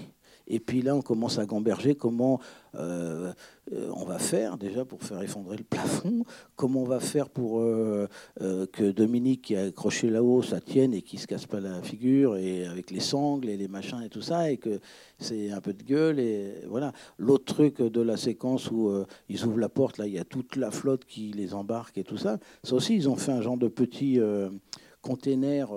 Et 0.48 0.60
puis 0.60 0.82
là, 0.82 0.96
on 0.96 1.02
commence 1.02 1.40
à 1.40 1.46
gamberger 1.46 1.96
comment 1.96 2.40
euh, 2.76 3.34
euh, 3.74 3.92
on 3.96 4.06
va 4.06 4.18
faire 4.20 4.58
déjà 4.58 4.86
pour 4.86 5.04
faire 5.04 5.22
effondrer 5.22 5.58
le 5.58 5.64
plafond, 5.64 6.24
comment 6.56 6.82
on 6.82 6.86
va 6.86 7.00
faire 7.00 7.30
pour 7.30 7.60
euh, 7.60 8.08
que 8.40 8.92
Dominique 8.92 9.42
qui 9.42 9.56
a 9.56 9.64
accroché 9.64 10.10
là-haut, 10.10 10.42
ça 10.42 10.62
tienne 10.62 10.94
et 10.94 11.02
qui 11.02 11.18
se 11.18 11.28
casse 11.28 11.46
pas 11.46 11.60
la 11.60 11.82
figure, 11.82 12.38
et 12.38 12.66
avec 12.66 12.92
les 12.92 13.00
sangles 13.00 13.50
et 13.50 13.58
les 13.58 13.68
machins 13.68 14.02
et 14.02 14.10
tout 14.10 14.22
ça, 14.22 14.52
et 14.52 14.58
que 14.58 14.80
c'est 15.20 15.52
un 15.52 15.60
peu 15.60 15.74
de 15.74 15.84
gueule. 15.84 16.20
Et 16.20 16.54
voilà. 16.68 16.94
L'autre 17.18 17.46
truc 17.46 17.82
de 17.82 18.02
la 18.02 18.16
séquence 18.16 18.72
où 18.72 18.92
ils 19.30 19.46
ouvrent 19.46 19.60
la 19.60 19.70
porte, 19.70 19.98
là, 19.98 20.08
il 20.08 20.14
y 20.14 20.20
a 20.20 20.24
toute 20.24 20.56
la 20.56 20.72
flotte 20.72 21.06
qui 21.06 21.32
les 21.34 21.54
embarque 21.54 21.98
et 21.98 22.04
tout 22.04 22.18
ça. 22.18 22.38
Ça 22.64 22.76
aussi, 22.76 22.96
ils 22.96 23.10
ont 23.10 23.16
fait 23.16 23.32
un 23.32 23.42
genre 23.42 23.58
de 23.58 23.68
petit 23.68 24.20
container 25.02 25.70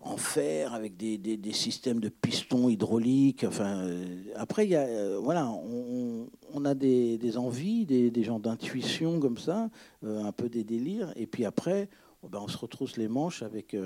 en 0.00 0.16
fer 0.16 0.74
avec 0.74 0.96
des, 0.96 1.18
des, 1.18 1.52
systèmes 1.52 2.00
de 2.00 2.08
pistons 2.08 2.68
hydrauliques. 2.68 3.44
Enfin, 3.44 3.80
euh, 3.80 4.24
après, 4.36 4.66
y 4.66 4.76
a, 4.76 4.82
euh, 4.82 5.18
voilà, 5.20 5.48
on, 5.48 6.28
on, 6.52 6.64
a 6.64 6.74
des, 6.74 7.18
des 7.18 7.36
envies, 7.36 7.84
des, 7.84 8.22
gens 8.22 8.38
d'intuition 8.38 9.18
comme 9.18 9.38
ça, 9.38 9.70
euh, 10.04 10.24
un 10.24 10.32
peu 10.32 10.48
des 10.48 10.62
délires. 10.62 11.12
Et 11.16 11.26
puis 11.26 11.44
après, 11.44 11.88
oh 12.22 12.28
ben, 12.28 12.38
on 12.40 12.48
se 12.48 12.56
retrousse 12.56 12.96
les 12.96 13.08
manches 13.08 13.42
avec 13.42 13.76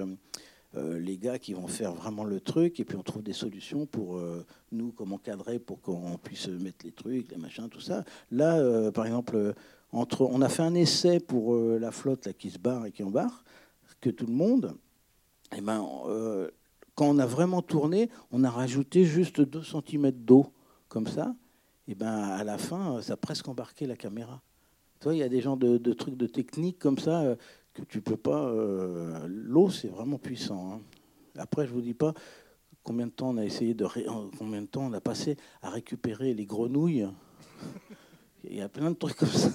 les 0.75 1.19
gars 1.19 1.39
qui 1.39 1.53
vont 1.55 1.67
faire 1.67 1.95
vraiment 1.95 2.25
le 2.25 2.41
truc. 2.41 2.79
Et 2.79 2.85
puis 2.85 2.97
on 2.97 3.03
trouve 3.03 3.23
des 3.23 3.33
solutions 3.33 3.87
pour 3.87 4.21
nous, 4.71 4.93
comment 4.93 5.19
cadrer 5.19 5.59
pour 5.59 5.81
qu'on 5.81 6.19
puisse 6.23 6.49
mettre 6.49 6.85
les 6.85 6.93
trucs, 6.93 7.31
les 7.31 7.39
machins, 7.39 7.69
tout 7.69 7.81
ça. 7.81 8.05
Là, 8.31 8.91
par 8.93 9.07
exemple, 9.07 9.55
entre, 9.93 10.23
on 10.23 10.43
a 10.43 10.49
fait 10.49 10.63
un 10.63 10.75
essai 10.75 11.21
pour 11.21 11.57
la 11.57 11.91
flotte 11.91 12.27
là, 12.27 12.33
qui 12.33 12.51
se 12.51 12.59
barre 12.59 12.87
et 12.87 12.93
qui 12.93 13.03
embarque, 13.03 13.45
que 14.01 14.11
tout 14.11 14.27
le 14.27 14.33
monde. 14.33 14.77
Eh 15.57 15.61
ben, 15.61 15.87
euh, 16.07 16.51
quand 16.95 17.07
on 17.07 17.19
a 17.19 17.27
vraiment 17.27 17.63
tourné, 17.63 18.11
on 18.31 18.45
a 18.45 18.51
rajouté 18.51 19.05
juste 19.05 19.41
2 19.41 19.63
cm 19.63 20.11
d'eau, 20.13 20.47
comme 20.89 21.07
ça. 21.07 21.35
Et 21.89 21.93
eh 21.93 21.95
ben, 21.95 22.13
à 22.13 22.45
la 22.45 22.59
fin, 22.59 23.03
ça 23.03 23.15
a 23.15 23.17
presque 23.17 23.49
embarqué 23.49 23.87
la 23.87 23.97
caméra. 23.97 24.41
il 25.07 25.17
y 25.17 25.23
a 25.23 25.29
des 25.29 25.41
gens 25.41 25.57
de, 25.57 25.93
trucs 25.93 26.17
de 26.17 26.27
technique 26.27 26.79
comme 26.79 26.99
ça 26.99 27.23
euh, 27.23 27.37
que 27.75 27.83
tu 27.83 28.01
peux 28.01 28.17
pas. 28.17 28.47
Euh, 28.47 29.27
l'eau, 29.29 29.69
c'est 29.69 29.89
vraiment 29.89 30.19
puissant. 30.19 30.73
Hein. 30.73 30.81
Après, 31.37 31.67
je 31.67 31.73
vous 31.73 31.81
dis 31.81 31.95
pas 31.95 32.15
combien 32.85 33.07
de 33.07 33.13
temps 33.13 33.31
on 33.31 33.37
a 33.37 33.45
essayé 33.45 33.75
de 33.75 33.87
combien 34.39 34.63
de 34.63 34.67
temps 34.67 34.85
on 34.85 34.93
a 34.93 35.01
passé 35.01 35.37
à 35.61 35.71
récupérer 35.71 36.35
les 36.35 36.47
grenouilles. 36.47 37.09
Il 38.45 38.57
y 38.57 38.61
a 38.61 38.69
plein 38.69 38.91
de 38.91 38.97
trucs 38.97 39.17
comme 39.17 39.29
ça. 39.29 39.51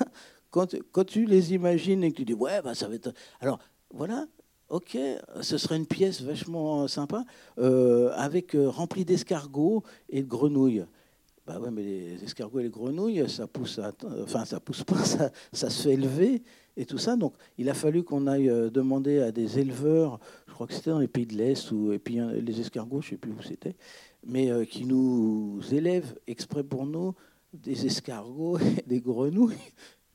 Quand, 0.49 0.75
quand 0.91 1.03
tu 1.05 1.25
les 1.25 1.53
imagines 1.53 2.03
et 2.03 2.11
que 2.11 2.17
tu 2.17 2.25
dis 2.25 2.33
ouais, 2.33 2.61
bah, 2.61 2.73
ça 2.73 2.87
va 2.87 2.95
être. 2.95 3.13
Alors 3.39 3.59
voilà, 3.93 4.27
Ok, 4.69 4.97
ce 5.41 5.57
serait 5.57 5.77
une 5.77 5.85
pièce 5.85 6.21
vachement 6.21 6.89
sympa, 6.89 7.23
euh, 7.57 8.11
avec 8.15 8.53
euh, 8.53 8.67
remplie 8.67 9.05
d'escargots 9.05 9.83
et 10.09 10.21
de 10.21 10.27
grenouilles. 10.27 10.85
Bah 11.45 11.57
ouais, 11.61 11.71
mais 11.71 11.83
les 11.83 12.23
escargots 12.25 12.59
et 12.59 12.63
les 12.63 12.69
grenouilles, 12.69 13.29
ça 13.29 13.47
pousse, 13.47 13.79
enfin 14.23 14.43
ça 14.43 14.59
pousse 14.59 14.83
pas, 14.83 15.01
ça, 15.53 15.69
se 15.69 15.83
fait 15.83 15.93
élever 15.93 16.43
et 16.75 16.85
tout 16.85 16.97
ça. 16.97 17.15
Donc, 17.15 17.33
il 17.57 17.69
a 17.69 17.73
fallu 17.73 18.03
qu'on 18.03 18.27
aille 18.27 18.49
euh, 18.49 18.69
demander 18.69 19.19
à 19.19 19.31
des 19.31 19.57
éleveurs, 19.57 20.19
je 20.47 20.53
crois 20.53 20.67
que 20.67 20.73
c'était 20.73 20.89
dans 20.89 20.99
les 20.99 21.07
pays 21.07 21.25
de 21.25 21.35
l'Est 21.35 21.71
ou 21.71 21.93
et 21.93 21.99
puis 21.99 22.19
les 22.19 22.59
escargots, 22.59 22.99
je 22.99 23.11
sais 23.11 23.17
plus 23.17 23.31
où 23.31 23.41
c'était, 23.41 23.77
mais 24.25 24.65
qui 24.65 24.83
nous 24.83 25.61
élèvent 25.71 26.13
exprès 26.27 26.65
pour 26.65 26.85
nous 26.85 27.15
des 27.53 27.85
escargots 27.85 28.59
et 28.59 28.83
des 28.85 28.99
grenouilles 28.99 29.55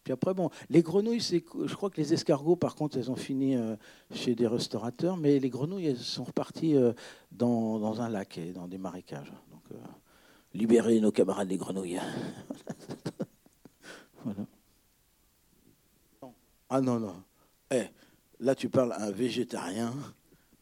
puis 0.05 0.13
après, 0.13 0.35
bon, 0.35 0.51
les 0.69 0.83
grenouilles, 0.83 1.21
c'est, 1.21 1.45
je 1.65 1.75
crois 1.75 1.89
que 1.89 1.99
les 1.99 2.13
escargots, 2.13 2.57
par 2.57 2.75
contre, 2.75 2.97
elles 2.99 3.11
ont 3.11 3.17
fini 3.17 3.55
euh, 3.57 3.77
chez 4.13 4.35
des 4.35 4.49
restaurateurs, 4.49 5.17
mais 5.17 5.39
les 5.39 5.49
grenouilles, 5.49 5.87
elles 5.87 5.99
sont 5.99 6.25
reparties 6.25 6.77
euh, 6.77 6.93
dans, 7.31 8.01
un 8.01 8.09
lac 8.09 8.37
et 8.37 8.53
dans 8.53 8.67
des 8.67 8.79
marécages. 8.79 9.33
Donc, 9.53 9.63
euh, 9.71 9.77
libérer 10.55 10.99
nos 10.99 11.13
camarades 11.13 11.49
les 11.49 11.57
grenouilles. 11.57 12.01
voilà. 14.25 14.47
Ah 16.69 16.81
non, 16.81 16.99
non. 16.99 17.23
Eh, 17.71 17.85
là, 18.41 18.55
tu 18.57 18.69
parles 18.69 18.93
à 18.93 19.03
un 19.05 19.11
végétarien, 19.13 19.95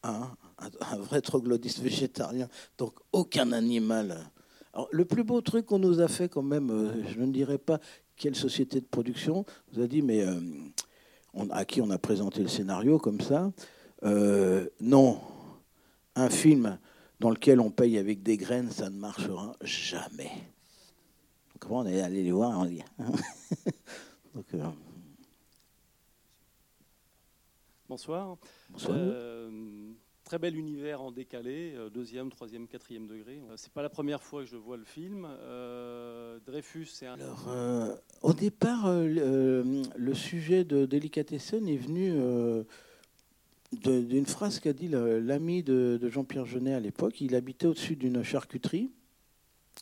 hein, 0.03 0.37
un, 0.59 0.97
vrai 0.99 1.23
troglodyte 1.23 1.79
végétarien, 1.79 2.49
donc 2.77 2.95
aucun 3.13 3.53
animal. 3.53 4.19
Le 4.93 5.05
plus 5.05 5.25
beau 5.25 5.41
truc 5.41 5.67
qu'on 5.67 5.79
nous 5.79 6.01
a 6.01 6.09
fait, 6.09 6.29
quand 6.29 6.43
même, 6.43 6.93
je 7.09 7.21
ne 7.21 7.33
dirais 7.33 7.59
pas 7.59 7.81
quelle 8.21 8.37
société 8.37 8.81
de 8.81 8.87
production 8.87 9.47
vous 9.73 9.83
a 9.83 9.87
dit, 9.87 10.03
mais 10.03 10.23
euh, 10.23 10.39
à 11.51 11.65
qui 11.65 11.81
on 11.81 11.89
a 11.89 11.97
présenté 11.97 12.43
le 12.43 12.49
scénario 12.49 12.99
comme 12.99 13.21
ça 13.21 13.51
euh, 14.03 14.69
Non, 14.79 15.23
un 16.15 16.29
film 16.29 16.79
dans 17.19 17.31
lequel 17.31 17.61
on 17.61 17.71
paye 17.71 17.97
avec 17.97 18.23
des 18.23 18.37
graines, 18.37 18.71
ça 18.71 18.91
ne 18.91 18.97
marchera 18.97 19.57
jamais. 19.63 20.31
Comment 21.59 21.79
on 21.79 21.87
est 21.87 22.03
allé 22.03 22.23
les 22.23 22.33
voir 22.33 22.59
on 22.59 22.67
dit, 22.67 22.83
hein 22.99 23.13
euh, 24.55 24.71
Bonsoir. 27.89 28.37
Bonsoir 28.69 28.99
très 30.31 30.39
bel 30.39 30.57
univers 30.57 31.03
en 31.03 31.11
décalé, 31.11 31.75
euh, 31.75 31.91
deuxième, 31.91 32.31
troisième, 32.31 32.69
quatrième 32.69 33.09
degré. 33.09 33.43
Euh, 33.51 33.55
c'est 33.57 33.73
pas 33.73 33.83
la 33.83 33.89
première 33.89 34.23
fois 34.23 34.45
que 34.45 34.49
je 34.49 34.55
vois 34.55 34.77
le 34.77 34.85
film. 34.85 35.27
Euh, 35.29 36.39
Dreyfus, 36.47 36.87
c'est 36.87 37.09
un. 37.09 37.15
Alors, 37.15 37.49
au 38.23 38.33
départ, 38.33 38.93
le, 38.93 40.15
sujet 40.15 40.63
de 40.63 40.87
Delicatessen 40.87 41.67
est 41.67 41.77
venu 41.77 42.15
d'une 43.73 44.27
phrase 44.27 44.61
qu'a 44.61 44.73
dit 44.73 44.87
l'ami 44.87 45.65
de, 45.65 45.99
Jean-Pierre 46.09 46.47
Jeunet 46.47 46.75
à 46.75 46.81
l'époque. 46.81 47.21
Il 47.21 47.35
habitait 47.35 47.67
au-dessus 47.67 47.97
d'une 47.97 48.23
charcuterie. 48.23 48.93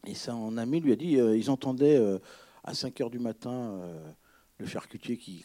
Et 0.06 0.14
son 0.14 0.56
ami 0.56 0.80
lui 0.80 0.92
a 0.92 0.96
dit 0.96 1.16
ils 1.16 1.50
entendaient 1.50 2.00
à 2.64 2.72
5 2.72 2.98
heures 3.02 3.10
du 3.10 3.18
matin 3.18 3.82
le 4.56 4.66
charcutier 4.66 5.18
qui, 5.18 5.44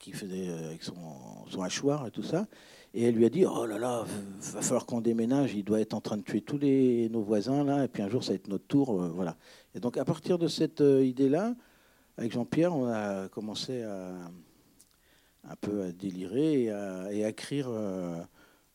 qui 0.00 0.12
faisait 0.12 0.48
avec 0.48 0.82
son 0.82 1.62
hachoir 1.62 2.08
et 2.08 2.10
tout 2.10 2.24
ça. 2.24 2.48
Et 2.94 3.04
elle 3.04 3.14
lui 3.14 3.24
a 3.24 3.30
dit 3.30 3.46
Oh 3.46 3.64
là 3.66 3.78
là, 3.78 4.04
va 4.40 4.60
falloir 4.60 4.84
qu'on 4.84 5.00
déménage, 5.00 5.54
il 5.54 5.64
doit 5.64 5.80
être 5.80 5.94
en 5.94 6.00
train 6.00 6.18
de 6.18 6.22
tuer 6.22 6.42
tous 6.42 6.58
les, 6.58 7.08
nos 7.08 7.22
voisins, 7.22 7.64
là, 7.64 7.84
et 7.84 7.88
puis 7.88 8.02
un 8.02 8.08
jour, 8.08 8.22
ça 8.22 8.30
va 8.30 8.36
être 8.36 8.48
notre 8.48 8.66
tour. 8.66 9.02
Euh, 9.02 9.08
voilà. 9.08 9.36
Et 9.74 9.80
donc, 9.80 9.96
à 9.96 10.04
partir 10.04 10.38
de 10.38 10.46
cette 10.46 10.82
euh, 10.82 11.04
idée-là, 11.04 11.54
avec 12.18 12.32
Jean-Pierre, 12.32 12.74
on 12.74 12.86
a 12.86 13.28
commencé 13.28 13.82
à 13.82 14.12
un 15.44 15.56
peu 15.60 15.82
à 15.82 15.92
délirer 15.92 16.64
et 16.64 16.70
à, 16.70 17.28
écrire 17.28 17.66
euh, 17.68 18.22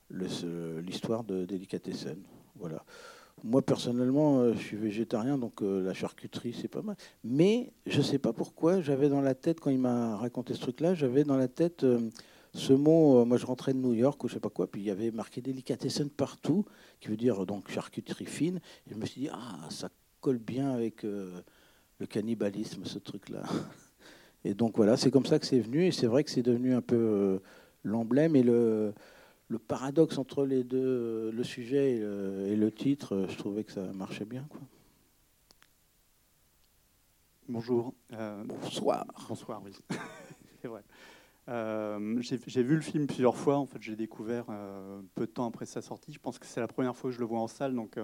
l'histoire 0.10 1.24
de 1.24 1.46
Delicatessen. 1.46 2.18
Voilà. 2.56 2.84
Moi, 3.44 3.62
personnellement, 3.62 4.52
je 4.52 4.58
suis 4.58 4.76
végétarien, 4.76 5.38
donc 5.38 5.62
la 5.62 5.94
charcuterie, 5.94 6.58
c'est 6.60 6.68
pas 6.68 6.82
mal. 6.82 6.96
Mais 7.24 7.72
je 7.86 8.00
ne 8.00 8.04
sais 8.04 8.18
pas 8.18 8.34
pourquoi, 8.34 8.82
j'avais 8.82 9.10
dans 9.10 9.22
la 9.22 9.36
tête, 9.36 9.60
quand 9.60 9.70
il 9.70 9.78
m'a 9.78 10.18
raconté 10.18 10.56
ce 10.56 10.60
truc-là, 10.62 10.96
j'avais 10.96 11.24
dans 11.24 11.38
la 11.38 11.48
tête 11.48 11.86
ce 12.54 12.74
mot, 12.74 13.20
euh, 13.20 13.26
moi 13.26 13.38
je 13.38 13.46
rentrais 13.46 13.74
de 13.74 13.80
New 13.80 13.94
York 13.94 14.24
ou 14.24 14.28
je 14.28 14.36
sais 14.36 14.40
pas 14.40 14.50
quoi, 14.50 14.68
puis 14.68 14.82
il 14.82 14.86
y 14.86 14.92
avait 14.92 15.12
marqué 15.12 15.42
délicatessen 15.42 16.10
partout, 16.10 16.66
qui 17.00 17.10
veut 17.10 17.18
dire 17.18 17.46
donc 17.46 17.70
charcuterie 17.70 18.26
fine. 18.26 18.60
Et 18.88 18.94
je 18.94 18.96
me 18.96 19.06
suis 19.06 19.22
dit, 19.22 19.30
ah, 19.32 19.68
ça 19.70 19.90
colle 20.22 20.40
bien 20.40 20.72
avec 20.72 21.04
euh, 21.04 21.42
le 22.00 22.06
cannibalisme, 22.06 22.86
ce 22.86 23.00
truc-là. 23.00 23.44
Et 24.44 24.54
donc 24.54 24.78
voilà, 24.78 24.98
c'est 24.98 25.12
comme 25.12 25.26
ça 25.26 25.40
que 25.40 25.46
c'est 25.46 25.60
venu, 25.60 25.86
et 25.86 25.92
c'est 25.92 26.08
vrai 26.08 26.24
que 26.24 26.30
c'est 26.30 26.44
devenu 26.44 26.74
un 26.74 26.82
peu 26.82 26.96
euh, 26.96 27.40
l'emblème 27.84 28.36
et 28.36 28.44
le, 28.44 28.94
le, 29.50 29.60
paradoxe 29.60 30.18
entre 30.18 30.46
les 30.46 30.64
deux, 30.64 31.32
le 31.32 31.44
sujet 31.44 31.98
et 31.98 32.56
le, 32.56 32.72
titre, 32.72 33.26
je 33.30 33.38
trouvais 33.38 33.64
que 33.64 33.72
ça 33.72 33.82
marchait 33.94 34.26
bien. 34.26 34.46
Quoi. 34.50 34.62
Bonjour. 37.50 37.94
Bonsoir. 38.46 39.06
Bonsoir, 39.28 39.62
oui. 39.64 39.72
c'est 40.62 40.68
vrai. 40.68 40.84
J'ai 41.48 42.64
vu 42.64 42.76
le 42.76 42.82
film 42.82 43.08
plusieurs 43.08 43.38
fois. 43.38 43.58
En 43.58 43.66
fait, 43.66 43.82
j'ai 43.82 43.96
découvert 43.96 44.46
peu 45.16 45.26
de 45.26 45.32
temps 45.32 45.48
après 45.48 45.66
sa 45.66 45.82
sortie. 45.82 46.12
Je 46.12 46.20
pense 46.20 46.40
que 46.40 46.46
c'est 46.46 46.60
la 46.60 46.68
première 46.68 46.96
fois 46.96 47.10
que 47.10 47.16
je 47.16 47.20
le 47.20 47.26
vois 47.26 47.40
en 47.40 47.48
salle, 47.48 47.74
donc 47.74 47.98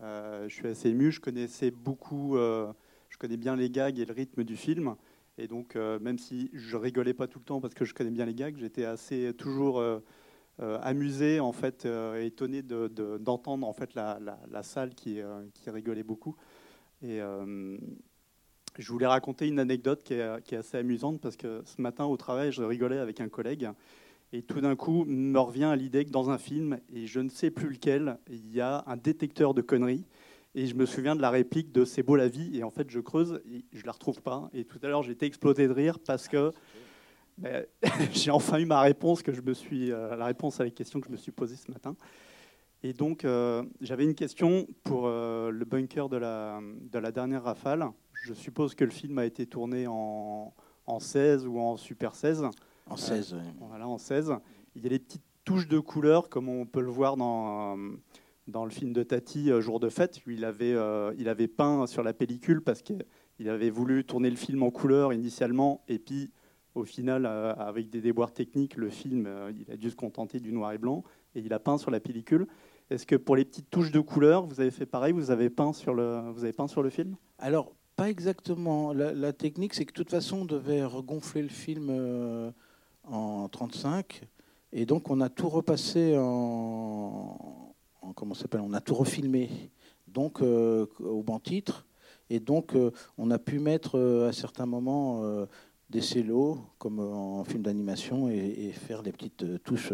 je 0.00 0.48
suis 0.48 0.68
assez 0.68 0.90
ému. 0.90 1.10
Je 1.10 1.20
connaissais 1.20 1.70
beaucoup, 1.70 2.36
je 2.36 3.18
connais 3.18 3.36
bien 3.36 3.56
les 3.56 3.70
gags 3.70 3.98
et 3.98 4.04
le 4.04 4.12
rythme 4.12 4.44
du 4.44 4.56
film. 4.56 4.94
Et 5.38 5.46
donc, 5.46 5.74
même 5.74 6.18
si 6.18 6.50
je 6.52 6.76
rigolais 6.76 7.14
pas 7.14 7.26
tout 7.26 7.38
le 7.38 7.44
temps 7.44 7.60
parce 7.60 7.74
que 7.74 7.84
je 7.84 7.94
connais 7.94 8.10
bien 8.10 8.26
les 8.26 8.34
gags, 8.34 8.56
j'étais 8.56 8.84
assez 8.84 9.32
toujours 9.36 9.82
amusé, 10.58 11.40
en 11.40 11.52
fait, 11.52 11.86
étonné 12.20 12.62
d'entendre 12.62 13.66
en 13.66 13.72
fait 13.72 13.94
la, 13.94 14.62
salle 14.62 14.94
qui, 14.94 15.20
rigolait 15.66 16.04
beaucoup. 16.04 16.36
Je 18.78 18.90
voulais 18.92 19.06
raconter 19.06 19.46
une 19.46 19.58
anecdote 19.58 20.02
qui 20.02 20.14
est, 20.14 20.56
assez 20.56 20.76
amusante 20.78 21.20
parce 21.20 21.36
que 21.36 21.62
ce 21.64 21.80
matin 21.82 22.04
au 22.04 22.16
travail, 22.16 22.52
je 22.52 22.62
rigolais 22.62 22.98
avec 22.98 23.20
un 23.20 23.28
collègue 23.28 23.68
et 24.32 24.42
tout 24.42 24.60
d'un 24.60 24.76
coup 24.76 25.04
me 25.06 25.38
revient 25.38 25.74
l'idée 25.76 26.04
que 26.04 26.10
dans 26.10 26.30
un 26.30 26.38
film, 26.38 26.78
et 26.94 27.06
je 27.06 27.20
ne 27.20 27.28
sais 27.28 27.50
plus 27.50 27.70
lequel, 27.70 28.18
il 28.28 28.54
y 28.54 28.60
a 28.60 28.84
un 28.86 28.96
détecteur 28.96 29.54
de 29.54 29.62
conneries. 29.62 30.04
Et 30.54 30.66
je 30.66 30.74
me 30.74 30.86
souviens 30.86 31.14
de 31.14 31.22
la 31.22 31.30
réplique 31.30 31.72
de 31.72 31.84
C'est 31.84 32.02
beau 32.02 32.16
la 32.16 32.28
vie. 32.28 32.56
Et 32.56 32.64
en 32.64 32.70
fait, 32.70 32.90
je 32.90 33.00
creuse 33.00 33.40
et 33.50 33.64
je 33.72 33.84
la 33.86 33.92
retrouve 33.92 34.20
pas. 34.22 34.50
Et 34.52 34.64
tout 34.64 34.78
à 34.82 34.88
l'heure, 34.88 35.02
j'étais 35.02 35.26
explosé 35.26 35.68
de 35.68 35.72
rire 35.72 35.98
parce 35.98 36.28
que 36.28 36.52
j'ai 38.12 38.30
enfin 38.30 38.58
eu 38.58 38.64
ma 38.66 38.80
réponse, 38.80 39.22
que 39.22 39.32
je 39.32 39.40
me 39.40 39.54
suis, 39.54 39.92
euh, 39.92 40.16
la 40.16 40.26
réponse 40.26 40.60
à 40.60 40.64
la 40.64 40.70
question 40.70 41.00
que 41.00 41.06
je 41.06 41.12
me 41.12 41.16
suis 41.16 41.32
posée 41.32 41.56
ce 41.56 41.70
matin. 41.70 41.96
Et 42.82 42.92
donc, 42.92 43.24
euh, 43.24 43.62
j'avais 43.80 44.04
une 44.04 44.14
question 44.14 44.66
pour 44.82 45.06
euh, 45.06 45.50
le 45.50 45.64
bunker 45.64 46.08
de 46.08 46.16
la 46.16 47.12
dernière 47.12 47.44
rafale. 47.44 47.88
Je 48.22 48.34
suppose 48.34 48.74
que 48.74 48.84
le 48.84 48.90
film 48.90 49.18
a 49.18 49.24
été 49.24 49.46
tourné 49.46 49.86
en, 49.86 50.52
en 50.86 51.00
16 51.00 51.46
ou 51.46 51.58
en 51.58 51.76
Super 51.76 52.14
16. 52.14 52.44
En 52.90 52.96
16, 52.96 53.34
oui. 53.34 53.40
Voilà, 53.60 53.88
en 53.88 53.98
16. 53.98 54.34
Il 54.74 54.82
y 54.82 54.86
a 54.86 54.90
des 54.90 54.98
petites 54.98 55.22
touches 55.44 55.68
de 55.68 55.78
couleur, 55.78 56.28
comme 56.28 56.48
on 56.48 56.66
peut 56.66 56.80
le 56.80 56.90
voir 56.90 57.16
dans, 57.16 57.76
dans 58.46 58.64
le 58.64 58.70
film 58.70 58.92
de 58.92 59.02
Tati, 59.02 59.50
Jour 59.60 59.80
de 59.80 59.88
fête. 59.88 60.22
Lui, 60.24 60.36
il 60.36 60.44
avait, 60.44 60.74
il 61.16 61.28
avait 61.28 61.48
peint 61.48 61.86
sur 61.86 62.02
la 62.02 62.12
pellicule 62.12 62.60
parce 62.62 62.82
qu'il 62.82 63.48
avait 63.48 63.70
voulu 63.70 64.04
tourner 64.04 64.30
le 64.30 64.36
film 64.36 64.62
en 64.62 64.70
couleur 64.70 65.12
initialement. 65.12 65.82
Et 65.88 65.98
puis, 65.98 66.30
au 66.74 66.84
final, 66.84 67.26
avec 67.26 67.88
des 67.90 68.00
déboires 68.00 68.32
techniques, 68.32 68.76
le 68.76 68.90
film, 68.90 69.28
il 69.54 69.72
a 69.72 69.76
dû 69.76 69.90
se 69.90 69.96
contenter 69.96 70.40
du 70.40 70.52
noir 70.52 70.72
et 70.72 70.78
blanc. 70.78 71.02
Et 71.34 71.40
il 71.40 71.52
a 71.52 71.58
peint 71.58 71.78
sur 71.78 71.90
la 71.90 72.00
pellicule. 72.00 72.46
Est-ce 72.90 73.06
que 73.06 73.16
pour 73.16 73.36
les 73.36 73.44
petites 73.44 73.68
touches 73.70 73.92
de 73.92 74.00
couleur, 74.00 74.46
vous 74.46 74.60
avez 74.60 74.70
fait 74.70 74.86
pareil? 74.86 75.12
Vous 75.12 75.30
avez 75.30 75.50
peint 75.50 75.72
sur 75.72 75.92
le, 75.92 76.30
vous 76.30 76.44
avez 76.44 76.54
peint 76.54 76.68
sur 76.68 76.82
le 76.82 76.88
film? 76.88 77.16
Alors, 77.38 77.74
pas 77.98 78.08
exactement. 78.08 78.92
La, 78.92 79.32
technique, 79.32 79.74
c'est 79.74 79.84
que 79.84 79.90
de 79.90 79.96
toute 79.96 80.10
façon, 80.10 80.42
on 80.42 80.44
devait 80.44 80.84
regonfler 80.84 81.42
le 81.42 81.48
film 81.48 81.88
euh, 81.90 82.52
en 83.02 83.48
35. 83.48 84.22
Et 84.72 84.86
donc, 84.86 85.10
on 85.10 85.20
a 85.20 85.28
tout 85.28 85.48
repassé 85.48 86.14
en. 86.16 87.74
comment 88.14 88.34
s'appelle? 88.34 88.60
On 88.60 88.72
a 88.72 88.80
tout 88.80 88.94
refilmé. 88.94 89.50
Donc, 90.06 90.42
euh, 90.42 90.86
au 91.00 91.24
banc 91.24 91.40
titre. 91.40 91.86
Et 92.30 92.38
donc, 92.38 92.76
euh, 92.76 92.92
on 93.18 93.32
a 93.32 93.38
pu 93.40 93.58
mettre 93.58 93.98
à 94.28 94.32
certains 94.32 94.66
moments 94.66 95.20
des 95.90 96.00
cellos, 96.00 96.60
comme 96.78 97.00
en 97.00 97.42
film 97.42 97.64
d'animation, 97.64 98.28
et, 98.28 98.70
faire 98.70 99.02
les 99.02 99.10
petites 99.10 99.60
touches 99.64 99.92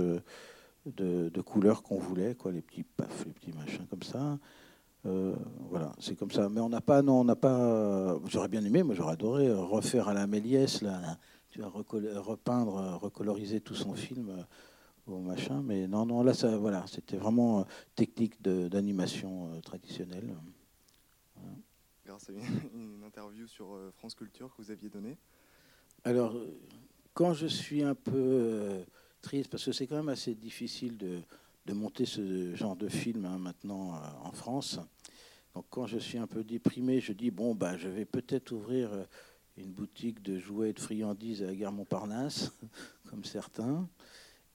de, 0.84 1.40
couleurs 1.40 1.82
qu'on 1.82 1.98
voulait, 1.98 2.34
quoi, 2.34 2.52
les 2.52 2.60
petits 2.60 2.82
paf, 2.82 3.24
les 3.24 3.32
petits 3.32 3.52
machins 3.52 3.86
comme 3.88 4.02
ça. 4.02 4.38
Euh, 5.06 5.34
voilà, 5.68 5.92
c'est 5.98 6.16
comme 6.16 6.30
ça. 6.30 6.48
Mais 6.48 6.60
on 6.60 6.68
n'a 6.68 6.80
pas, 6.80 7.02
non, 7.02 7.20
on 7.20 7.24
n'a 7.24 7.36
pas. 7.36 8.18
J'aurais 8.26 8.48
bien 8.48 8.64
aimé, 8.64 8.82
moi 8.82 8.94
j'aurais 8.94 9.12
adoré 9.12 9.52
refaire 9.52 10.08
à 10.08 10.14
la 10.14 10.26
Méliès, 10.26 10.82
là, 10.82 11.18
tu 11.50 11.60
vas 11.60 11.68
repeindre, 11.68 12.98
recoloriser 13.00 13.60
tout 13.60 13.74
son 13.74 13.94
film 13.94 14.30
euh, 14.30 15.12
au 15.12 15.18
machin. 15.18 15.62
Mais 15.62 15.86
non, 15.86 16.06
non, 16.06 16.22
là, 16.22 16.32
ça, 16.34 16.56
voilà, 16.56 16.84
c'était 16.86 17.16
vraiment 17.16 17.60
euh, 17.60 17.64
technique 17.94 18.40
d'animation 18.42 19.60
traditionnelle. 19.62 20.34
Grâce 22.06 22.28
à 22.28 22.32
une, 22.32 22.40
une, 22.74 23.04
interview 23.04 23.46
sur 23.46 23.78
France 23.96 24.14
Culture 24.14 24.54
que 24.54 24.62
vous 24.62 24.70
aviez 24.70 24.88
donnée. 24.88 25.16
Alors, 26.04 26.34
quand 27.14 27.32
je 27.32 27.46
suis 27.46 27.82
un 27.82 27.94
peu 27.94 28.84
triste 29.24 29.50
parce 29.50 29.64
que 29.64 29.72
c'est 29.72 29.86
quand 29.86 29.96
même 29.96 30.10
assez 30.10 30.34
difficile 30.34 30.96
de, 30.98 31.20
de, 31.66 31.72
monter 31.72 32.04
ce 32.04 32.54
genre 32.54 32.76
de 32.76 32.88
film 32.88 33.24
hein, 33.24 33.38
maintenant 33.38 33.94
euh, 33.94 33.98
en 34.22 34.32
France. 34.32 34.78
Donc 35.54 35.66
quand 35.70 35.86
je 35.86 35.98
suis 35.98 36.18
un 36.18 36.26
peu 36.26 36.42
déprimé, 36.42 37.00
je 37.00 37.12
dis 37.12 37.30
bon 37.30 37.54
bah 37.54 37.76
je 37.76 37.88
vais 37.88 38.04
peut-être 38.04 38.52
ouvrir 38.52 38.92
euh, 38.92 39.04
une 39.56 39.70
boutique 39.70 40.22
de 40.22 40.38
jouets 40.38 40.70
et 40.70 40.72
de 40.72 40.80
friandises 40.80 41.42
à 41.42 41.46
la 41.46 41.54
gare 41.54 41.72
Montparnasse, 41.72 42.52
comme 43.10 43.24
certains. 43.24 43.88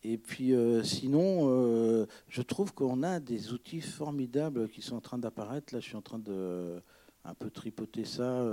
Et 0.03 0.17
puis 0.17 0.53
euh, 0.53 0.83
sinon, 0.83 2.07
je 2.27 2.41
trouve 2.41 2.73
qu'on 2.73 3.03
a 3.03 3.19
des 3.19 3.51
outils 3.53 3.81
formidables 3.81 4.69
qui 4.69 4.81
sont 4.81 4.95
en 4.95 5.01
train 5.01 5.17
d'apparaître. 5.17 5.73
Là, 5.73 5.79
je 5.79 5.87
suis 5.87 5.97
en 5.97 6.01
train 6.01 6.19
de 6.19 6.81
un 7.25 7.33
peu 7.33 7.49
tripoter 7.49 8.05
ça. 8.05 8.45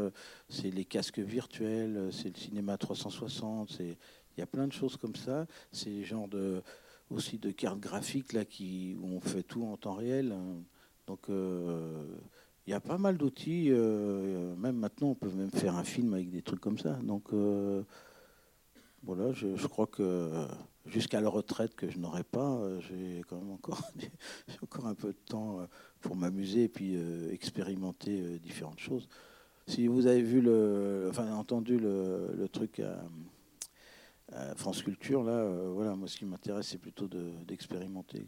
c'est 0.48 0.70
les 0.70 0.84
casques 0.84 1.20
virtuels, 1.20 2.10
c'est 2.12 2.28
le 2.28 2.40
cinéma 2.40 2.76
360, 2.76 3.70
c'est 3.70 3.96
il 4.36 4.40
y 4.40 4.42
a 4.42 4.46
plein 4.46 4.66
de 4.66 4.72
choses 4.72 4.96
comme 4.96 5.16
ça. 5.16 5.46
C'est 5.72 6.02
genre 6.04 6.28
de 6.28 6.62
aussi 7.10 7.38
de 7.38 7.50
cartes 7.50 7.78
graphiques 7.80 8.32
là 8.32 8.44
qui 8.44 8.96
où 9.00 9.06
on 9.06 9.20
fait 9.20 9.42
tout 9.42 9.64
en 9.64 9.76
temps 9.76 9.94
réel. 9.94 10.34
Donc 11.06 11.20
euh, 11.28 12.04
il 12.66 12.70
y 12.70 12.74
a 12.74 12.80
pas 12.80 12.98
mal 12.98 13.16
d'outils. 13.16 13.68
Euh, 13.70 14.54
même 14.56 14.76
maintenant, 14.76 15.08
on 15.08 15.14
peut 15.14 15.30
même 15.30 15.50
faire 15.50 15.76
un 15.76 15.84
film 15.84 16.14
avec 16.14 16.30
des 16.30 16.42
trucs 16.42 16.60
comme 16.60 16.78
ça. 16.78 16.94
Donc 16.94 17.32
euh, 17.32 17.82
voilà, 19.04 19.32
je, 19.32 19.56
je, 19.56 19.66
crois 19.66 19.86
que 19.86 20.30
jusqu'à 20.86 21.20
la 21.20 21.28
retraite 21.28 21.74
que 21.76 21.88
je 21.88 21.98
n'aurai 21.98 22.24
pas, 22.24 22.60
j'ai 22.80 23.22
quand 23.28 23.36
même 23.36 23.52
encore, 23.52 23.80
encore 24.62 24.86
un 24.86 24.94
peu 24.94 25.08
de 25.08 25.18
temps 25.26 25.60
pour 26.00 26.16
m'amuser 26.16 26.64
et 26.64 26.68
puis 26.68 26.96
expérimenter 27.30 28.38
différentes 28.40 28.80
choses. 28.80 29.08
Si 29.68 29.86
vous 29.88 30.06
avez 30.06 30.22
vu 30.22 30.40
le, 30.40 31.08
enfin 31.10 31.32
entendu 31.34 31.78
le, 31.78 32.32
le 32.36 32.48
truc 32.48 32.80
à, 32.80 33.04
France 34.56 34.82
Culture, 34.82 35.22
là, 35.22 35.48
voilà, 35.68 35.94
moi, 35.94 36.08
ce 36.08 36.16
qui 36.16 36.24
m'intéresse, 36.24 36.66
c'est 36.66 36.78
plutôt 36.78 37.08
d'expérimenter, 37.46 38.26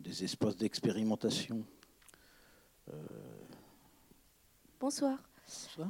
des 0.00 0.24
espaces 0.24 0.58
d'expérimentation. 0.58 1.64
Euh, 2.92 2.96
Bonsoir. 4.80 5.18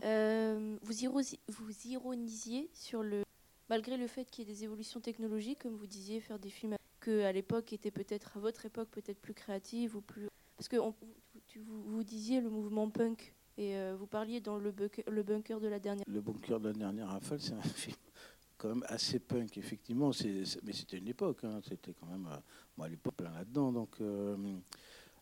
Euh, 0.04 0.76
vous, 0.82 1.22
vous 1.48 1.86
ironisiez 1.86 2.68
sur 2.72 3.02
le, 3.02 3.22
malgré 3.68 3.96
le 3.96 4.06
fait 4.06 4.24
qu'il 4.24 4.46
y 4.46 4.50
ait 4.50 4.54
des 4.54 4.64
évolutions 4.64 5.00
technologiques, 5.00 5.60
comme 5.60 5.76
vous 5.76 5.86
disiez, 5.86 6.20
faire 6.20 6.38
des 6.38 6.50
films 6.50 6.76
que 7.00 7.22
à 7.22 7.32
l'époque 7.32 7.72
étaient 7.72 7.90
peut-être 7.90 8.36
à 8.36 8.40
votre 8.40 8.66
époque 8.66 8.88
peut-être 8.90 9.18
plus 9.18 9.34
créatives 9.34 9.96
ou 9.96 10.00
plus, 10.00 10.28
parce 10.56 10.68
que 10.68 10.76
vous, 10.76 10.94
vous, 11.66 12.04
disiez 12.04 12.40
le 12.40 12.48
mouvement 12.48 12.88
punk 12.90 13.34
et 13.58 13.76
vous 13.98 14.06
parliez 14.06 14.40
dans 14.40 14.56
le 14.56 14.70
bunker, 14.70 15.04
le 15.10 15.22
bunker 15.22 15.60
de 15.60 15.68
la 15.68 15.78
dernière. 15.78 16.04
Le 16.06 16.20
bunker 16.20 16.60
de 16.60 16.68
la 16.68 16.74
dernière 16.74 17.08
rafale, 17.08 17.40
c'est 17.40 17.54
un 17.54 17.60
film 17.62 17.96
quand 18.62 18.68
même 18.68 18.84
assez 18.86 19.18
punk, 19.18 19.58
effectivement. 19.58 20.12
mais 20.62 20.72
c'était 20.72 20.98
une 20.98 21.08
époque, 21.08 21.42
hein. 21.42 21.60
c'était 21.68 21.94
quand 21.94 22.06
même, 22.06 22.26
euh, 22.26 22.36
moi 22.76 22.86
à 22.86 22.88
l'époque, 22.88 23.16
plein 23.16 23.32
là-dedans. 23.32 23.72
Donc, 23.72 24.00
euh, 24.00 24.36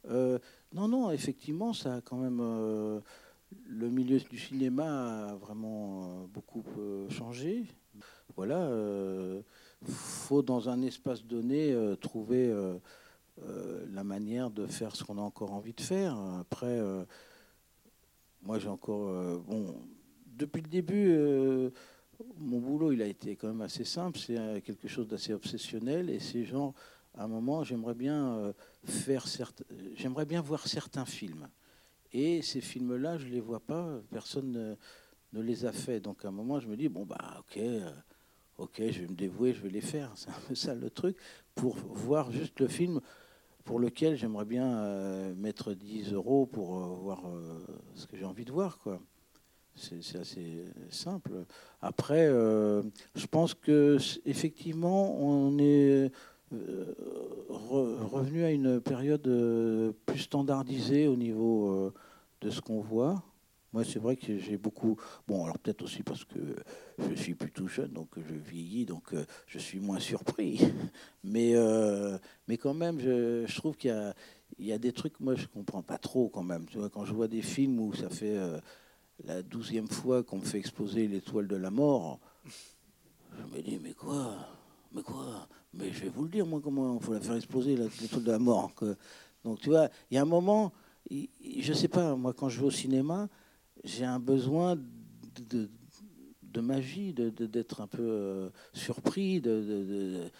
euh, 0.08 0.38
non, 0.72 0.88
non, 0.88 1.10
effectivement, 1.10 1.72
ça 1.72 1.96
a 1.96 2.00
quand 2.00 2.16
même. 2.16 2.40
le 3.66 3.90
milieu 3.90 4.18
du 4.18 4.38
cinéma 4.38 5.30
a 5.30 5.34
vraiment 5.34 6.26
beaucoup 6.32 6.64
changé. 7.08 7.64
Voilà, 8.36 8.70
faut 9.84 10.42
dans 10.42 10.68
un 10.68 10.82
espace 10.82 11.24
donné 11.24 11.74
trouver 12.00 12.54
la 13.92 14.04
manière 14.04 14.50
de 14.50 14.66
faire 14.66 14.94
ce 14.94 15.04
qu'on 15.04 15.18
a 15.18 15.22
encore 15.22 15.52
envie 15.52 15.74
de 15.74 15.80
faire. 15.80 16.16
Après, 16.40 16.80
moi 18.42 18.58
j'ai 18.58 18.68
encore. 18.68 19.40
bon, 19.40 19.74
depuis 20.26 20.62
le 20.62 20.68
début 20.68 21.72
mon 22.38 22.58
boulot, 22.58 22.92
il 22.92 23.02
a 23.02 23.06
été 23.06 23.36
quand 23.36 23.48
même 23.48 23.60
assez 23.60 23.84
simple. 23.84 24.18
C'est 24.18 24.38
euh, 24.38 24.60
quelque 24.60 24.88
chose 24.88 25.08
d'assez 25.08 25.32
obsessionnel. 25.32 26.10
Et 26.10 26.20
c'est 26.20 26.44
genre, 26.44 26.74
à 27.14 27.24
un 27.24 27.28
moment, 27.28 27.64
j'aimerais 27.64 27.94
bien 27.94 28.36
euh, 28.36 28.52
faire 28.84 29.26
j'aimerais 29.94 30.26
bien 30.26 30.40
voir 30.40 30.66
certains 30.66 31.04
films. 31.04 31.48
Et 32.12 32.42
ces 32.42 32.60
films-là, 32.60 33.18
je 33.18 33.26
les 33.26 33.40
vois 33.40 33.60
pas. 33.60 34.00
Personne 34.10 34.76
ne, 35.32 35.40
les 35.40 35.64
a 35.64 35.72
fait. 35.72 36.00
Donc 36.00 36.24
à 36.24 36.28
un 36.28 36.32
moment, 36.32 36.60
je 36.60 36.68
me 36.68 36.76
dis 36.76 36.88
bon 36.88 37.04
bah 37.04 37.36
ok, 37.40 37.56
euh, 37.58 37.90
ok, 38.58 38.76
je 38.78 39.00
vais 39.00 39.08
me 39.08 39.14
dévouer, 39.14 39.52
je 39.52 39.62
vais 39.62 39.70
les 39.70 39.80
faire. 39.80 40.12
C'est 40.16 40.30
un 40.30 40.40
peu 40.48 40.54
ça 40.54 40.74
le 40.74 40.90
truc 40.90 41.16
pour 41.54 41.76
voir 41.76 42.32
juste 42.32 42.60
le 42.60 42.68
film 42.68 43.00
pour 43.64 43.78
lequel 43.78 44.16
j'aimerais 44.16 44.46
bien 44.46 45.34
mettre 45.34 45.74
10 45.74 46.14
euros 46.14 46.46
pour 46.46 46.78
voir 46.78 47.22
ce 47.94 48.06
que 48.06 48.16
j'ai 48.16 48.24
envie 48.24 48.46
de 48.46 48.50
voir. 48.50 48.78
C'est 49.76 50.18
assez 50.18 50.64
simple. 50.90 51.44
Après, 51.80 52.26
euh, 52.26 52.82
je 53.14 53.26
pense 53.26 53.54
que 53.54 53.96
effectivement, 54.26 55.16
on 55.18 55.58
est 55.58 56.10
euh, 56.52 56.94
revenu 57.48 58.44
à 58.44 58.50
une 58.50 58.80
période 58.80 59.26
euh, 59.26 59.92
plus 60.06 60.20
standardisée 60.20 61.06
au 61.06 61.16
niveau 61.16 61.92
de 62.40 62.50
ce 62.50 62.60
qu'on 62.60 62.80
voit. 62.80 63.22
Moi, 63.72 63.84
c'est 63.84 64.00
vrai 64.00 64.16
que 64.16 64.36
j'ai 64.36 64.56
beaucoup. 64.56 64.96
Bon, 65.28 65.44
alors 65.44 65.58
peut-être 65.58 65.82
aussi 65.82 66.02
parce 66.02 66.24
que 66.24 66.38
je 66.98 67.14
suis 67.14 67.34
plutôt 67.34 67.68
jeune, 67.68 67.92
donc 67.92 68.08
je 68.16 68.34
vieillis, 68.34 68.84
donc 68.84 69.14
euh, 69.14 69.24
je 69.46 69.58
suis 69.58 69.78
moins 69.78 70.00
surpris. 70.00 70.60
Mais, 71.22 71.54
euh, 71.54 72.18
mais 72.48 72.56
quand 72.56 72.72
même, 72.72 72.98
je, 72.98 73.56
trouve 73.56 73.76
qu'il 73.76 73.90
y 73.90 73.92
a, 73.92 74.14
il 74.58 74.66
y 74.66 74.72
a 74.72 74.78
des 74.78 74.90
trucs, 74.92 75.20
moi, 75.20 75.34
je 75.34 75.46
comprends 75.46 75.82
pas 75.82 75.98
trop 75.98 76.30
quand 76.30 76.42
même. 76.42 76.66
Tu 76.66 76.78
vois, 76.78 76.88
quand 76.88 77.04
je 77.04 77.12
vois 77.12 77.28
des 77.28 77.42
films 77.42 77.78
où 77.78 77.92
ça 77.92 78.08
fait 78.08 78.36
euh, 78.38 78.58
la 79.24 79.42
douzième 79.42 79.86
fois 79.86 80.22
qu'on 80.22 80.38
me 80.38 80.44
fait 80.44 80.58
exposer 80.58 81.06
l'étoile 81.06 81.46
de 81.46 81.56
la 81.56 81.70
mort, 81.70 82.18
je 82.44 83.54
me 83.54 83.62
dis, 83.62 83.78
mais 83.78 83.92
quoi? 83.92 84.34
Mais 84.92 85.02
quoi? 85.02 85.46
Mais 85.74 85.92
je 85.92 86.00
vais 86.02 86.08
vous 86.08 86.24
le 86.24 86.28
dire, 86.28 86.46
moi, 86.46 86.60
comment 86.62 86.96
il 86.96 87.04
faut 87.04 87.12
la 87.12 87.20
faire 87.20 87.36
exploser, 87.36 87.76
la- 87.76 87.86
l'étoile 88.00 88.24
de 88.24 88.30
la 88.32 88.38
mort. 88.38 88.72
Donc, 89.44 89.60
tu 89.60 89.68
vois, 89.68 89.88
il 90.10 90.14
y 90.14 90.18
a 90.18 90.22
un 90.22 90.26
moment, 90.26 90.72
je 91.10 91.72
sais 91.72 91.88
pas, 91.88 92.16
moi, 92.16 92.32
quand 92.32 92.48
je 92.48 92.60
vais 92.60 92.66
au 92.66 92.70
cinéma, 92.70 93.28
j'ai 93.84 94.04
un 94.04 94.18
besoin 94.18 94.76
de, 94.76 94.82
de- 95.48 95.70
de 96.42 96.60
magie, 96.60 97.12
de- 97.12 97.30
de- 97.30 97.46
d'être 97.46 97.80
un 97.80 97.86
peu 97.86 98.02
euh, 98.02 98.50
surpris, 98.72 99.40
de, 99.40 99.60
de- 99.60 99.84
de- 99.84 100.30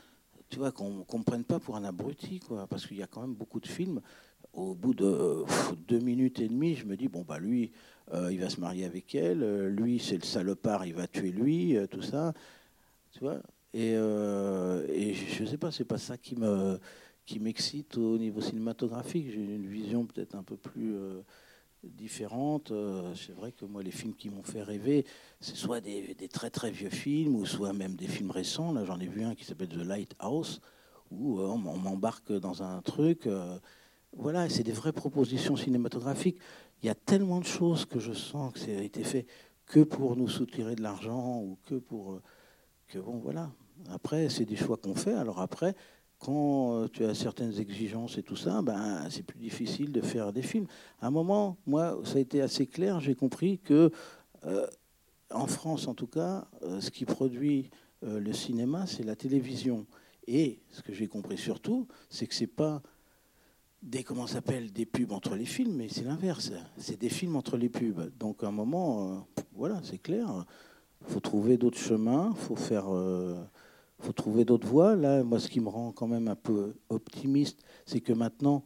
tu 0.49 0.59
vois, 0.59 0.73
qu'on 0.73 0.90
ne 0.90 1.19
me 1.19 1.23
prenne 1.23 1.45
pas 1.45 1.61
pour 1.61 1.77
un 1.77 1.85
abruti, 1.85 2.40
quoi. 2.40 2.66
Parce 2.66 2.87
qu'il 2.87 2.97
y 2.97 3.03
a 3.03 3.07
quand 3.07 3.21
même 3.21 3.35
beaucoup 3.35 3.61
de 3.61 3.69
films. 3.69 4.01
Au 4.53 4.75
bout 4.75 4.95
de 4.95 5.45
deux 5.87 6.01
minutes 6.01 6.40
et 6.40 6.49
demie, 6.49 6.75
je 6.75 6.85
me 6.85 6.97
dis, 6.97 7.07
bon, 7.07 7.23
bah 7.23 7.38
lui, 7.38 7.71
euh, 8.12 8.33
il 8.33 8.40
va 8.40 8.51
se 8.51 8.59
marier 8.61 8.85
avec 8.85 9.14
elle, 9.14 9.45
euh, 9.45 9.69
lui, 9.71 10.01
c'est 10.01 10.16
le 10.16 10.25
salopard, 10.25 10.85
il 10.87 10.95
va 10.95 11.07
tuer 11.07 11.31
lui, 11.31 11.77
tout 11.88 12.03
ça. 12.03 12.35
Tu 13.12 13.21
vois 13.21 13.40
Et, 13.72 13.92
euh, 13.94 14.87
et 14.88 15.14
je 15.14 15.42
ne 15.42 15.48
sais 15.48 15.59
pas, 15.59 15.70
c'est 15.70 15.85
pas 15.85 15.98
ça 15.98 16.16
qui 16.16 16.37
me 16.37 16.78
qui 17.26 17.38
m'excite 17.38 17.96
au 17.96 18.18
niveau 18.18 18.40
cinématographique. 18.40 19.30
J'ai 19.30 19.40
une 19.40 19.68
vision 19.68 20.04
peut-être 20.04 20.35
un 20.35 20.42
peu 20.42 20.56
plus 20.56 20.96
euh, 20.96 21.22
différente. 21.85 22.72
Euh, 22.72 23.14
c'est 23.14 23.33
vrai 23.33 23.52
que 23.52 23.64
moi, 23.64 23.85
les 23.85 23.92
films 23.92 24.14
qui 24.14 24.30
m'ont 24.30 24.42
fait 24.42 24.62
rêver, 24.62 25.06
c'est 25.40 25.54
soit 25.54 25.80
des, 25.80 26.14
des 26.14 26.28
très 26.28 26.50
très 26.50 26.72
vieux 26.72 26.90
films, 26.90 27.37
ou 27.37 27.46
soit 27.46 27.72
même 27.72 27.94
des 27.94 28.09
films 28.09 28.33
récents. 28.33 28.72
Là, 28.72 28.85
j'en 28.85 28.98
ai 28.98 29.06
vu 29.06 29.22
un 29.22 29.37
qui 29.37 29.44
s'appelle 29.44 29.68
The 29.68 29.87
Lighthouse, 29.87 30.61
où 31.12 31.40
on 31.40 31.59
m'embarque 31.59 32.33
dans 32.33 32.64
un 32.64 32.83
truc. 32.83 33.28
voilà, 34.12 34.48
c'est 34.48 34.64
des 34.64 34.72
vraies 34.72 34.92
propositions 34.92 35.56
cinématographiques. 35.56 36.38
Il 36.83 36.87
y 36.87 36.90
a 36.90 36.96
tellement 36.96 37.38
de 37.38 37.44
choses 37.46 37.85
que 37.85 38.00
je 38.00 38.12
sens 38.12 38.52
que 38.52 38.59
ça 38.59 38.72
a 38.72 38.83
été 38.83 39.04
fait 39.04 39.26
que 39.66 39.80
pour 39.80 40.16
nous 40.16 40.28
soutirer 40.28 40.74
de 40.74 40.83
l'argent 40.83 41.40
ou 41.42 41.59
que 41.66 41.76
pour 41.76 42.20
que 42.88 42.98
bon 42.98 43.18
voilà. 43.18 43.50
Après, 43.88 44.29
c'est 44.29 44.45
des 44.45 44.57
choix 44.57 44.77
qu'on 44.77 44.95
fait. 44.95 45.14
Alors 45.14 45.40
après, 45.40 45.75
quand 46.21 46.75
euh, 46.75 46.88
tu 46.88 47.05
as 47.05 47.14
certaines 47.14 47.59
exigences 47.59 48.19
et 48.19 48.23
tout 48.23 48.37
ça, 48.37 48.61
ben 48.62 49.09
c'est 49.11 49.23
plus 49.23 49.38
difficile 49.38 49.90
de 49.90 50.03
faire 50.03 50.33
des 50.33 50.43
films. 50.43 50.66
À 51.01 51.07
un 51.07 51.11
moment, 51.11 51.57
moi, 51.66 51.99
ça 52.05 52.19
a 52.19 52.21
été 52.21 52.43
assez 52.43 52.66
clair. 52.66 53.01
J'ai 53.01 53.14
compris 53.14 53.59
que 53.59 53.90
euh, 54.45 54.66
en 55.31 55.47
France, 55.47 55.88
en 55.88 55.95
tout 55.95 56.07
cas, 56.07 56.47
euh, 56.62 56.81
ce 56.81 56.90
qui 56.90 57.05
produit 57.05 57.71
le 58.03 58.33
cinéma, 58.33 58.87
c'est 58.87 59.03
la 59.03 59.14
télévision. 59.14 59.87
Et 60.27 60.62
ce 60.71 60.81
que 60.81 60.95
j'ai 60.95 61.07
compris 61.07 61.37
surtout, 61.37 61.87
c'est 62.09 62.27
que 62.27 62.35
c'est 62.35 62.47
pas 62.47 62.83
des 63.83 64.05
comment 64.05 64.27
s'appelle 64.27 64.73
des 64.73 64.87
pubs 64.87 65.12
entre 65.12 65.35
les 65.35 65.45
films, 65.45 65.75
mais 65.77 65.88
c'est 65.90 66.05
l'inverse. 66.05 66.51
C'est 66.79 66.99
des 66.99 67.11
films 67.11 67.37
entre 67.37 67.59
les 67.59 67.69
pubs. 67.69 68.11
Donc 68.19 68.43
à 68.43 68.47
un 68.47 68.53
moment, 68.53 69.27
voilà, 69.53 69.83
c'est 69.85 69.99
clair. 69.99 70.47
faut 71.09 71.21
trouver 71.21 71.59
d'autres 71.59 71.77
chemins. 71.77 72.33
faut 72.35 72.57
faire, 72.57 72.87
faut 74.00 74.12
trouver 74.12 74.44
d'autres 74.44 74.66
voies. 74.66 74.96
Là, 74.96 75.22
moi, 75.22 75.38
ce 75.38 75.48
qui 75.48 75.60
me 75.60 75.68
rend 75.68 75.92
quand 75.92 76.06
même 76.06 76.28
un 76.28 76.36
peu 76.36 76.74
optimiste, 76.88 77.62
c'est 77.86 78.00
que 78.00 78.12
maintenant, 78.12 78.64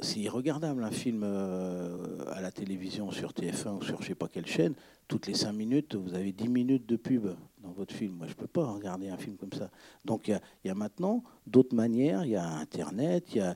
c'est 0.00 0.28
regardable 0.28 0.82
un 0.82 0.90
film 0.90 1.22
euh, 1.24 2.24
à 2.32 2.40
la 2.40 2.50
télévision 2.50 3.10
sur 3.10 3.32
TF1 3.32 3.78
ou 3.78 3.82
sur 3.82 4.02
je 4.02 4.08
sais 4.08 4.14
pas 4.14 4.28
quelle 4.28 4.46
chaîne. 4.46 4.74
Toutes 5.06 5.26
les 5.26 5.34
cinq 5.34 5.52
minutes, 5.52 5.94
vous 5.94 6.14
avez 6.14 6.32
10 6.32 6.48
minutes 6.48 6.86
de 6.86 6.96
pub 6.96 7.28
dans 7.62 7.72
votre 7.72 7.94
film. 7.94 8.14
Moi, 8.14 8.26
je 8.26 8.34
peux 8.34 8.46
pas 8.46 8.64
regarder 8.64 9.08
un 9.08 9.16
film 9.16 9.36
comme 9.36 9.52
ça. 9.52 9.70
Donc, 10.04 10.28
il 10.28 10.40
y 10.64 10.68
y, 10.68 10.70
a 10.70 10.74
maintenant 10.74 11.22
d'autres 11.46 11.74
manières. 11.74 12.24
Il 12.24 12.30
y 12.30 12.36
a 12.36 12.46
Internet, 12.46 13.34
il 13.34 13.38
y 13.38 13.40
a 13.40 13.54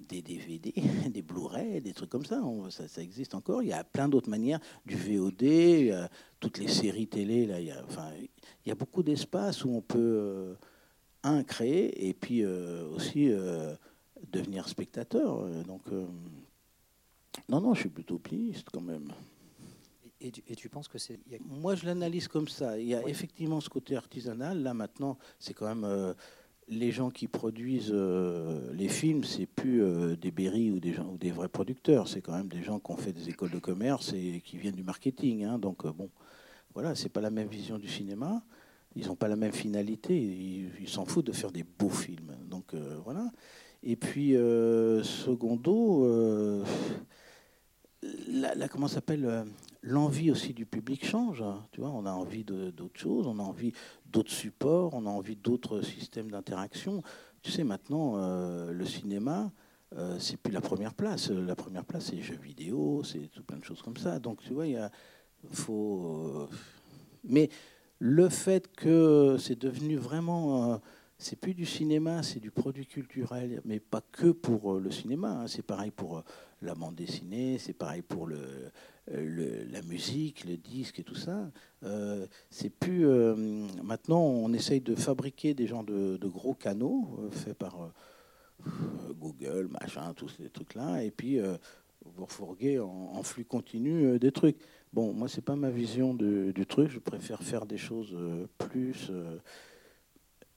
des 0.00 0.22
DVD, 0.22 0.72
des 1.10 1.22
Blu-ray, 1.22 1.80
des 1.80 1.92
trucs 1.92 2.10
comme 2.10 2.24
ça. 2.24 2.40
On- 2.42 2.70
ça. 2.70 2.86
ça 2.88 3.02
existe 3.02 3.34
encore. 3.34 3.62
Il 3.62 3.68
y 3.68 3.72
a 3.72 3.84
plein 3.84 4.08
d'autres 4.08 4.30
manières. 4.30 4.60
Du 4.86 4.96
VOD, 4.96 6.08
toutes 6.40 6.58
les 6.58 6.68
séries 6.68 7.08
télé. 7.08 7.46
Là, 7.46 7.60
il, 7.60 7.66
y 7.66 7.70
a, 7.70 7.84
enfin, 7.84 8.10
il 8.64 8.68
y 8.68 8.72
a 8.72 8.74
beaucoup 8.74 9.02
d'espace 9.02 9.64
où 9.64 9.70
on 9.70 9.80
peut, 9.80 9.98
euh, 9.98 10.54
un, 11.24 11.42
créer 11.42 12.08
et 12.08 12.14
puis 12.14 12.44
euh, 12.44 12.86
aussi 12.90 13.30
euh, 13.30 13.74
devenir 14.30 14.68
spectateur. 14.68 15.48
Donc, 15.64 15.82
euh, 15.92 16.06
non, 17.48 17.60
non, 17.60 17.74
je 17.74 17.80
suis 17.80 17.88
plutôt 17.88 18.16
optimiste 18.16 18.68
quand 18.72 18.80
même. 18.80 19.12
Et, 20.20 20.32
tu, 20.32 20.42
et 20.48 20.56
tu 20.56 20.68
penses 20.68 20.88
que 20.88 20.98
c'est. 20.98 21.14
a- 21.32 21.38
Moi, 21.44 21.74
je 21.76 21.86
l'analyse 21.86 22.26
comme 22.28 22.48
ça. 22.48 22.78
Il 22.78 22.86
y 22.88 22.94
a 22.94 23.02
Oui. 23.02 23.10
effectivement 23.10 23.60
ce 23.60 23.68
côté 23.68 23.96
artisanal. 23.96 24.62
Là, 24.62 24.74
maintenant, 24.74 25.16
c'est 25.38 25.54
quand 25.54 25.66
même 25.66 25.84
euh, 25.84 26.12
les 26.70 26.90
gens 26.90 27.10
qui 27.10 27.28
produisent 27.28 27.92
euh, 27.92 28.72
les 28.74 28.88
films, 28.88 29.24
c'est 29.24 29.46
plus 29.46 29.82
euh, 29.82 30.16
des 30.16 30.30
Berry 30.30 30.70
ou 30.70 30.78
des, 30.80 31.30
vrais 31.30 31.48
producteurs. 31.48 32.08
C'est 32.08 32.20
quand 32.20 32.36
même 32.36 32.48
des 32.48 32.62
gens 32.62 32.78
qui 32.78 32.92
ont 32.92 32.96
fait 32.96 33.12
des 33.12 33.28
écoles 33.28 33.50
de 33.50 33.58
commerce 33.58 34.12
et 34.12 34.42
qui 34.44 34.58
viennent 34.58 34.74
du 34.74 34.82
marketing. 34.82 35.44
hein. 35.44 35.58
Donc, 35.58 35.84
euh, 35.84 35.92
bon, 35.92 36.10
voilà, 36.74 36.94
c'est 36.94 37.08
pas 37.08 37.20
la 37.20 37.30
même 37.30 37.48
vision 37.48 37.78
du 37.78 37.88
cinéma. 37.88 38.42
Ils 38.96 39.06
n'ont 39.06 39.16
pas 39.16 39.28
la 39.28 39.36
même 39.36 39.52
finalité. 39.52 40.16
Ils 40.80 40.88
s'en 40.88 41.04
foutent 41.04 41.26
de 41.26 41.32
faire 41.32 41.52
des 41.52 41.64
beaux 41.64 41.88
films. 41.88 42.34
Donc, 42.46 42.74
voilà. 43.04 43.30
Et 43.82 43.96
puis, 43.96 44.32
secondo, 45.02 46.64
la, 48.02 48.68
comment 48.68 48.88
s'appelle 48.88 49.24
euh, 49.24 49.44
l'envie 49.82 50.30
aussi 50.30 50.54
du 50.54 50.66
public 50.66 51.04
change. 51.04 51.42
hein. 51.42 51.66
Tu 51.72 51.80
vois, 51.80 51.90
on 51.90 52.06
a 52.06 52.12
envie 52.12 52.44
d'autres 52.44 52.98
choses, 52.98 53.26
on 53.26 53.38
a 53.38 53.42
envie 53.42 53.72
d'autres 54.06 54.30
supports, 54.32 54.94
on 54.94 55.06
a 55.06 55.10
envie 55.10 55.36
d'autres 55.36 55.82
systèmes 55.82 56.30
d'interaction. 56.30 57.02
Tu 57.42 57.50
sais, 57.50 57.64
maintenant, 57.64 58.14
euh, 58.16 58.72
le 58.72 58.84
cinéma, 58.84 59.52
euh, 59.96 60.18
c'est 60.18 60.36
plus 60.36 60.52
la 60.52 60.60
première 60.60 60.94
place. 60.94 61.30
La 61.30 61.56
première 61.56 61.84
place, 61.84 62.06
c'est 62.06 62.16
les 62.16 62.22
jeux 62.22 62.36
vidéo, 62.36 63.02
c'est 63.04 63.28
tout 63.28 63.42
plein 63.42 63.58
de 63.58 63.64
choses 63.64 63.82
comme 63.82 63.96
ça. 63.96 64.18
Donc, 64.18 64.42
tu 64.42 64.52
vois, 64.52 64.66
il 64.66 64.88
faut. 65.52 66.26
euh, 66.26 66.46
Mais 67.24 67.48
le 67.98 68.28
fait 68.28 68.68
que 68.74 69.36
c'est 69.38 69.58
devenu 69.58 69.96
vraiment. 69.96 70.80
C'est 71.18 71.36
plus 71.36 71.52
du 71.54 71.66
cinéma, 71.66 72.22
c'est 72.22 72.38
du 72.38 72.52
produit 72.52 72.86
culturel, 72.86 73.60
mais 73.64 73.80
pas 73.80 74.02
que 74.12 74.30
pour 74.30 74.74
euh, 74.74 74.80
le 74.80 74.90
cinéma. 74.92 75.30
hein. 75.32 75.46
C'est 75.48 75.62
pareil 75.62 75.90
pour 75.90 76.18
euh, 76.18 76.22
la 76.62 76.76
bande 76.76 76.94
dessinée, 76.94 77.58
c'est 77.58 77.72
pareil 77.72 78.02
pour 78.02 78.28
euh, 78.28 78.70
le- 79.12 79.64
la 79.64 79.82
musique, 79.82 80.44
le 80.44 80.56
disque 80.56 81.00
et 81.00 81.02
tout 81.02 81.16
ça. 81.16 81.50
C'est 82.50 82.70
plus 82.70 83.06
maintenant 83.82 84.20
on 84.20 84.52
essaye 84.52 84.80
de 84.80 84.94
fabriquer 84.94 85.54
des 85.54 85.66
genres 85.66 85.84
de, 85.84 86.18
gros 86.26 86.54
canaux 86.54 87.08
faits 87.30 87.56
par 87.56 87.90
Google, 89.18 89.68
machin, 89.68 90.12
tous 90.14 90.28
ces 90.28 90.50
trucs-là, 90.50 91.04
et 91.04 91.10
puis 91.10 91.38
vous 92.04 92.24
refourguez 92.26 92.80
en, 92.80 93.22
flux 93.22 93.44
continu 93.44 94.18
des 94.18 94.32
trucs. 94.32 94.58
Bon, 94.92 95.14
moi 95.14 95.28
c'est 95.28 95.44
pas 95.44 95.56
ma 95.56 95.70
vision 95.70 96.12
du 96.12 96.66
truc. 96.66 96.90
Je 96.90 96.98
préfère 96.98 97.42
faire 97.42 97.64
des 97.64 97.78
choses 97.78 98.14
plus 98.58 99.10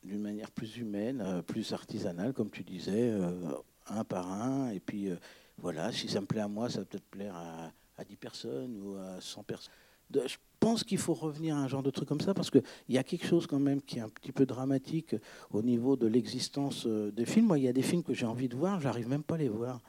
d'une 0.04 0.22
manière 0.22 0.52
plus 0.52 0.78
humaine, 0.78 1.22
euh, 1.22 1.42
plus 1.42 1.74
artisanale, 1.74 2.34
comme 2.34 2.50
tu 2.50 2.64
disais, 2.64 3.12
euh, 3.12 3.32
un 3.88 4.04
par 4.04 4.32
un, 4.32 4.70
et 4.70 4.80
puis 4.80 5.10
euh, 5.10 5.16
voilà, 5.58 5.92
si 5.92 6.08
ça 6.08 6.22
me 6.22 6.26
plaît 6.26 6.42
à 6.42 6.48
moi, 6.48 6.70
ça 6.70 6.80
va 6.80 6.86
peut-être 6.86 7.06
plaire 7.06 7.36
à, 7.36 7.72
à 7.98 8.04
10 8.04 8.16
personnes 8.16 8.82
ou 8.82 8.96
à 8.96 9.22
100 9.22 9.44
personnes. 9.44 9.74
Je 10.14 10.38
pense 10.60 10.84
qu'il 10.84 10.98
faut 10.98 11.14
revenir 11.14 11.56
à 11.56 11.60
un 11.60 11.68
genre 11.68 11.84
de 11.84 11.90
truc 11.90 12.08
comme 12.08 12.20
ça 12.20 12.34
parce 12.34 12.52
qu'il 12.52 12.64
y 12.90 12.98
a 12.98 13.04
quelque 13.04 13.26
chose 13.26 13.48
quand 13.48 13.60
même 13.60 13.82
qui 13.82 14.00
est 14.00 14.02
un 14.02 14.10
petit 14.10 14.34
peu 14.34 14.46
dramatique 14.46 15.16
au 15.52 15.62
niveau 15.62 15.96
de 15.96 16.06
l'existence 16.06 16.86
des 16.86 17.26
films. 17.26 17.48
Moi, 17.48 17.60
il 17.60 17.64
y 17.64 17.70
a 17.70 17.74
des 17.74 17.82
films 17.82 18.04
que 18.04 18.14
j'ai 18.14 18.26
envie 18.26 18.50
de 18.50 18.56
voir, 18.58 18.82
j'arrive 18.82 19.08
même 19.08 19.24
pas 19.24 19.36
à 19.36 19.38
les 19.38 19.48
voir. 19.48 19.80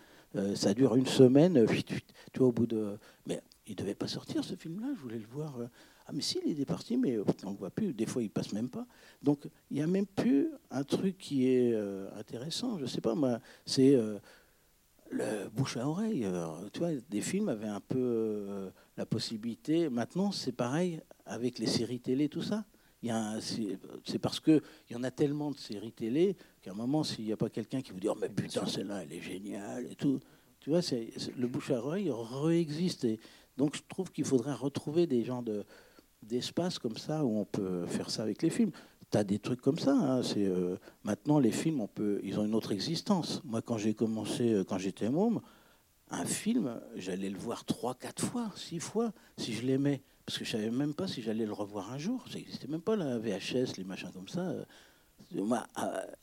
Ça 0.55 0.75
dure 0.75 0.95
une 0.95 1.07
semaine, 1.07 1.65
vite, 1.65 1.91
tu 2.33 2.39
vois, 2.39 2.49
au 2.49 2.53
bout 2.53 2.67
de. 2.67 2.97
Mais 3.27 3.43
il 3.67 3.75
devait 3.75 3.97
pas 3.97 4.07
sortir 4.07 4.45
ce 4.45 4.55
film-là, 4.55 4.93
je 4.97 5.01
voulais 5.01 5.19
le 5.19 5.27
voir. 5.27 5.57
Ah, 6.07 6.13
mais 6.13 6.23
si, 6.23 6.41
il 6.45 6.61
est 6.61 6.65
parti, 6.67 6.97
mais 6.97 7.17
euh, 7.17 7.25
on 7.45 7.49
ne 7.49 7.53
le 7.53 7.59
voit 7.59 7.71
plus. 7.71 7.93
Des 7.95 8.07
fois, 8.07 8.23
il 8.23 8.31
passe 8.31 8.53
même 8.53 8.69
pas. 8.69 8.87
Donc, 9.23 9.49
il 9.71 9.77
n'y 9.77 9.83
a 9.83 9.87
même 9.87 10.07
plus 10.07 10.49
un 10.71 10.85
truc 10.85 11.17
qui 11.19 11.47
est 11.49 11.73
euh, 11.73 12.09
intéressant. 12.19 12.79
Je 12.79 12.87
sais 12.87 13.01
pas, 13.01 13.15
moi, 13.15 13.41
c'est. 13.67 13.95
euh, 13.95 14.19
le 15.11 15.49
bouche 15.51 15.77
à 15.77 15.87
oreille. 15.87 16.25
Alors, 16.25 16.61
tu 16.73 16.79
vois, 16.81 16.91
des 17.11 17.21
films 17.21 17.49
avaient 17.49 17.69
un 17.69 17.81
peu 17.81 17.99
euh, 17.99 18.71
la 18.97 19.07
possibilité. 19.07 19.89
Maintenant, 19.89 20.33
c'est 20.33 20.53
pareil 20.53 21.01
avec 21.27 21.59
les 21.59 21.67
séries 21.67 22.01
télé, 22.01 22.29
tout 22.29 22.43
ça. 22.43 22.65
C'est 24.05 24.19
parce 24.21 24.41
qu'il 24.41 24.63
y 24.91 24.95
en 24.97 25.03
a 25.03 25.11
tellement 25.11 25.51
de 25.51 25.59
séries 25.59 25.93
télé 25.93 26.37
qu'à 26.63 26.71
un 26.71 26.75
moment, 26.75 27.03
s'il 27.05 27.25
n'y 27.25 27.33
a 27.33 27.37
pas 27.37 27.51
quelqu'un 27.51 27.83
qui 27.83 27.93
vous 27.93 28.01
dit 28.01 28.09
Oh, 28.09 28.17
mais 28.19 28.29
putain, 28.29 28.65
celle-là, 28.67 29.03
elle 29.03 29.13
est 29.13 29.21
géniale 29.21 29.87
et 29.91 29.97
tout. 29.97 30.21
Tu 30.61 30.71
vois, 30.71 30.83
c'est- 30.83 31.11
le 31.37 31.49
bouche 31.49 31.71
à 31.73 31.79
oreille 31.85 32.11
réexiste. 32.11 33.05
Et 33.05 33.19
donc, 33.57 33.77
je 33.77 33.83
trouve 33.89 34.11
qu'il 34.13 34.25
faudrait 34.25 34.55
retrouver 34.55 35.07
des 35.07 35.25
genres 35.25 35.43
de 35.43 35.65
d'espace 36.23 36.79
comme 36.79 36.97
ça 36.97 37.25
où 37.25 37.39
on 37.39 37.45
peut 37.45 37.87
faire 37.87 38.11
ça 38.11 38.23
avec 38.23 38.43
les 38.43 38.51
films. 38.51 38.71
Tu 39.11 39.19
as 39.19 39.25
des 39.25 39.39
trucs 39.39 39.61
comme 39.61 39.79
ça. 39.79 39.93
hein, 39.93 40.23
c'est, 40.23 40.47
euh, 40.47 40.77
maintenant, 41.05 41.39
les 41.39 41.53
films, 41.53 41.81
on 41.81 41.87
peut, 41.87 42.21
ils 42.23 42.39
ont 42.41 42.45
une 42.45 42.55
autre 42.55 42.73
existence. 42.73 43.43
Moi, 43.45 43.61
quand 43.61 43.77
j'ai 43.77 43.95
commencé, 43.95 44.53
euh, 44.53 44.65
quand 44.65 44.79
j'étais 44.79 45.11
môme, 45.11 45.41
un 46.11 46.25
film, 46.25 46.81
j'allais 46.97 47.31
le 47.31 47.39
voir 47.39 47.65
trois, 47.65 47.95
quatre 47.95 48.23
fois, 48.25 48.51
six 48.57 48.81
fois, 48.81 49.13
si 49.37 49.53
je 49.53 49.67
l'aimais. 49.67 50.03
Parce 50.25 50.39
que 50.39 50.45
je 50.45 50.53
savais 50.53 50.71
même 50.71 50.95
pas 50.95 51.09
si 51.09 51.21
j'allais 51.21 51.47
le 51.47 51.53
revoir 51.53 51.93
un 51.93 51.99
jour. 51.99 52.25
C'était 52.31 52.69
même 52.69 52.81
pas 52.81 52.97
la 52.97 53.19
VHS, 53.19 53.77
les 53.77 53.85
machins 53.85 54.11
comme 54.13 54.29
ça. 54.29 54.55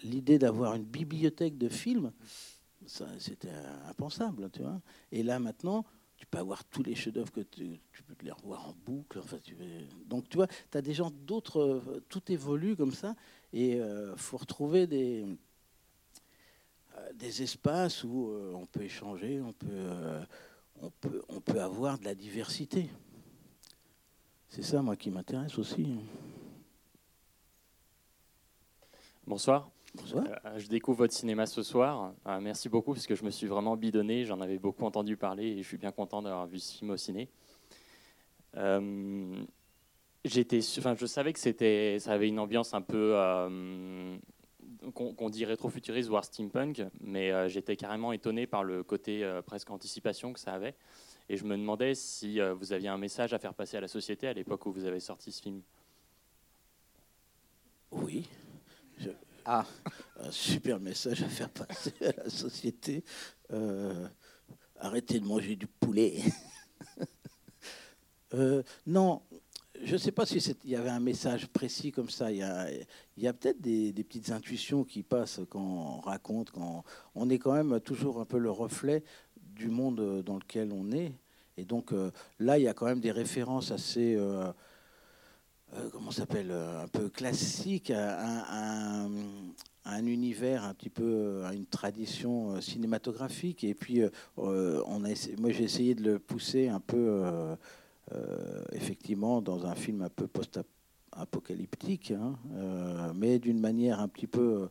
L'idée 0.02 0.40
d'avoir 0.40 0.76
une 0.76 0.84
bibliothèque 0.84 1.58
de 1.58 1.70
films, 1.70 2.12
c'était 2.86 3.50
impensable, 3.90 4.50
tu 4.52 4.62
vois. 4.62 4.80
Et 5.12 5.24
là, 5.24 5.40
maintenant, 5.40 5.86
tu 6.20 6.26
peux 6.26 6.38
avoir 6.38 6.66
tous 6.66 6.84
les 6.84 6.96
chefs-d'œuvre 6.96 7.32
que 7.32 7.40
tu, 7.40 7.80
peux 8.06 8.26
les 8.26 8.32
revoir 8.32 8.68
en 8.68 8.76
boucle. 8.86 9.20
Enfin, 9.20 9.38
tu 9.42 9.56
donc, 10.06 10.28
tu 10.28 10.36
vois, 10.36 10.48
tu 10.48 10.78
as 10.78 10.82
des 10.82 10.94
gens 10.94 11.12
d'autres. 11.12 11.82
Tout 12.10 12.30
évolue 12.30 12.76
comme 12.76 12.92
ça. 12.92 13.16
Et 13.54 13.72
il 13.72 13.82
euh, 13.82 14.18
faut 14.18 14.36
retrouver 14.36 14.86
des, 14.86 15.26
euh, 16.98 17.14
des 17.14 17.42
espaces 17.42 18.04
où 18.04 18.32
euh, 18.32 18.52
on 18.54 18.66
peut 18.66 18.82
échanger, 18.82 19.40
on 19.40 19.54
peut, 19.54 19.88
on, 20.82 20.90
peut, 20.90 21.22
on 21.30 21.40
peut 21.40 21.62
avoir 21.62 21.98
de 21.98 22.04
la 22.04 22.16
diversité. 22.16 22.90
C'est 24.50 24.64
ça, 24.64 24.82
moi, 24.82 24.98
qui 24.98 25.10
m'intéresse 25.12 25.58
aussi. 25.58 25.88
Bonsoir. 29.26 29.72
Euh, 29.98 30.60
je 30.60 30.68
découvre 30.68 31.00
votre 31.00 31.14
cinéma 31.14 31.46
ce 31.46 31.64
soir. 31.64 32.14
Euh, 32.28 32.40
merci 32.40 32.70
beaucoup 32.70 32.94
parce 32.94 33.08
que 33.08 33.16
je 33.16 33.24
me 33.24 33.32
suis 33.32 33.48
vraiment 33.48 33.76
bidonné. 33.76 34.26
J'en 34.26 34.40
avais 34.42 34.60
beaucoup 34.60 34.86
entendu 34.86 35.18
parler 35.18 35.48
et 35.48 35.64
je 35.64 35.68
suis 35.68 35.78
bien 35.78 35.92
content 35.92 36.22
d'avoir 36.22 36.48
vu 36.48 36.60
ce 36.60 36.78
film 36.78 36.92
au 36.92 36.98
ciné. 36.98 37.30
Euh, 38.58 39.44
je 40.26 41.06
savais 41.06 41.34
que 41.34 42.00
ça 42.00 42.12
avait 42.12 42.28
une 42.28 42.40
ambiance 42.40 42.74
un 42.74 42.82
peu 42.82 43.16
qu'on 44.94 45.30
dit 45.30 45.46
rétro-futuriste 45.46 46.10
voire 46.10 46.26
steampunk, 46.26 46.84
mais 47.00 47.48
j'étais 47.48 47.78
carrément 47.78 48.12
étonné 48.12 48.46
par 48.46 48.64
le 48.64 48.84
côté 48.84 49.28
presque 49.46 49.70
anticipation 49.70 50.34
que 50.34 50.40
ça 50.40 50.54
avait. 50.54 50.76
Et 51.30 51.38
je 51.38 51.46
me 51.46 51.56
demandais 51.56 51.96
si 51.96 52.40
vous 52.42 52.74
aviez 52.74 52.90
un 52.90 52.98
message 52.98 53.34
à 53.34 53.40
faire 53.40 53.54
passer 53.54 53.78
à 53.78 53.82
la 53.82 53.88
société 53.88 54.28
à 54.28 54.34
l'époque 54.34 54.66
où 54.66 54.74
vous 54.74 54.86
avez 54.86 55.00
sorti 55.00 55.32
ce 55.32 55.42
film. 55.42 55.62
Oui. 57.92 58.28
Ah, 59.52 59.66
un 60.20 60.30
super 60.30 60.80
message 60.80 61.24
à 61.24 61.28
faire 61.28 61.50
passer 61.50 61.92
à 62.02 62.24
la 62.24 62.30
société. 62.30 63.04
Euh, 63.52 64.08
arrêtez 64.80 65.20
de 65.20 65.26
manger 65.26 65.56
du 65.56 65.66
poulet. 65.66 66.22
Euh, 68.36 68.62
non, 68.86 69.24
je 69.82 69.94
ne 69.94 69.98
sais 69.98 70.12
pas 70.12 70.24
s'il 70.24 70.44
y 70.66 70.76
avait 70.76 70.92
un 70.92 71.00
message 71.00 71.48
précis 71.48 71.92
comme 71.92 72.12
ça. 72.12 72.32
Il 72.32 72.38
y 72.38 72.44
a, 73.28 73.34
peut-être 73.34 73.60
des, 73.60 73.92
petites 73.92 74.30
intuitions 74.30 74.84
qui 74.84 75.02
passent 75.02 75.40
quand 75.50 75.60
on 75.60 76.00
raconte, 76.00 76.52
quand 76.52 76.84
on 77.16 77.28
est 77.32 77.40
quand 77.40 77.54
même 77.54 77.80
toujours 77.80 78.22
un 78.22 78.26
peu 78.26 78.38
le 78.38 78.52
reflet 78.52 79.04
du 79.36 79.70
monde 79.70 80.22
dans 80.22 80.38
lequel 80.38 80.72
on 80.72 80.92
est. 80.92 81.12
Et 81.58 81.66
donc 81.66 81.92
euh, 81.92 82.12
là, 82.38 82.60
il 82.60 82.66
y 82.66 82.68
a 82.68 82.76
quand 82.76 82.86
même 82.86 83.02
des 83.02 83.12
références 83.12 83.72
assez 83.72 84.16
euh, 85.76 85.90
comment 85.92 86.12
s'appelle, 86.12 86.50
euh, 86.52 86.84
un 86.84 86.88
peu 86.88 87.10
classique, 87.10 87.92
à, 87.92 89.06
un, 89.86 90.06
univers 90.06 90.64
un 90.64 90.74
petit 90.74 90.90
peu, 90.90 91.44
à 91.46 91.54
une 91.54 91.66
tradition 91.66 92.56
euh, 92.56 92.62
cinématographique. 92.62 93.64
Et 93.64 93.76
puis, 93.76 94.02
on 94.38 95.06
a 95.06 95.10
moi, 95.38 95.52
j'ai 95.52 95.64
essayé 95.64 95.96
de 95.96 96.04
le 96.04 96.20
pousser 96.20 96.70
un 96.70 96.80
peu, 96.80 97.24
effectivement, 98.72 99.42
dans 99.42 99.66
un 99.66 99.76
film 99.76 100.02
un 100.02 100.10
peu 100.10 100.28
post-apocalyptique, 100.28 102.12
hein, 102.12 102.36
mais 103.16 103.40
d'une 103.40 103.60
manière 103.60 104.00
un 104.00 104.08
petit 104.08 104.28
peu 104.28 104.70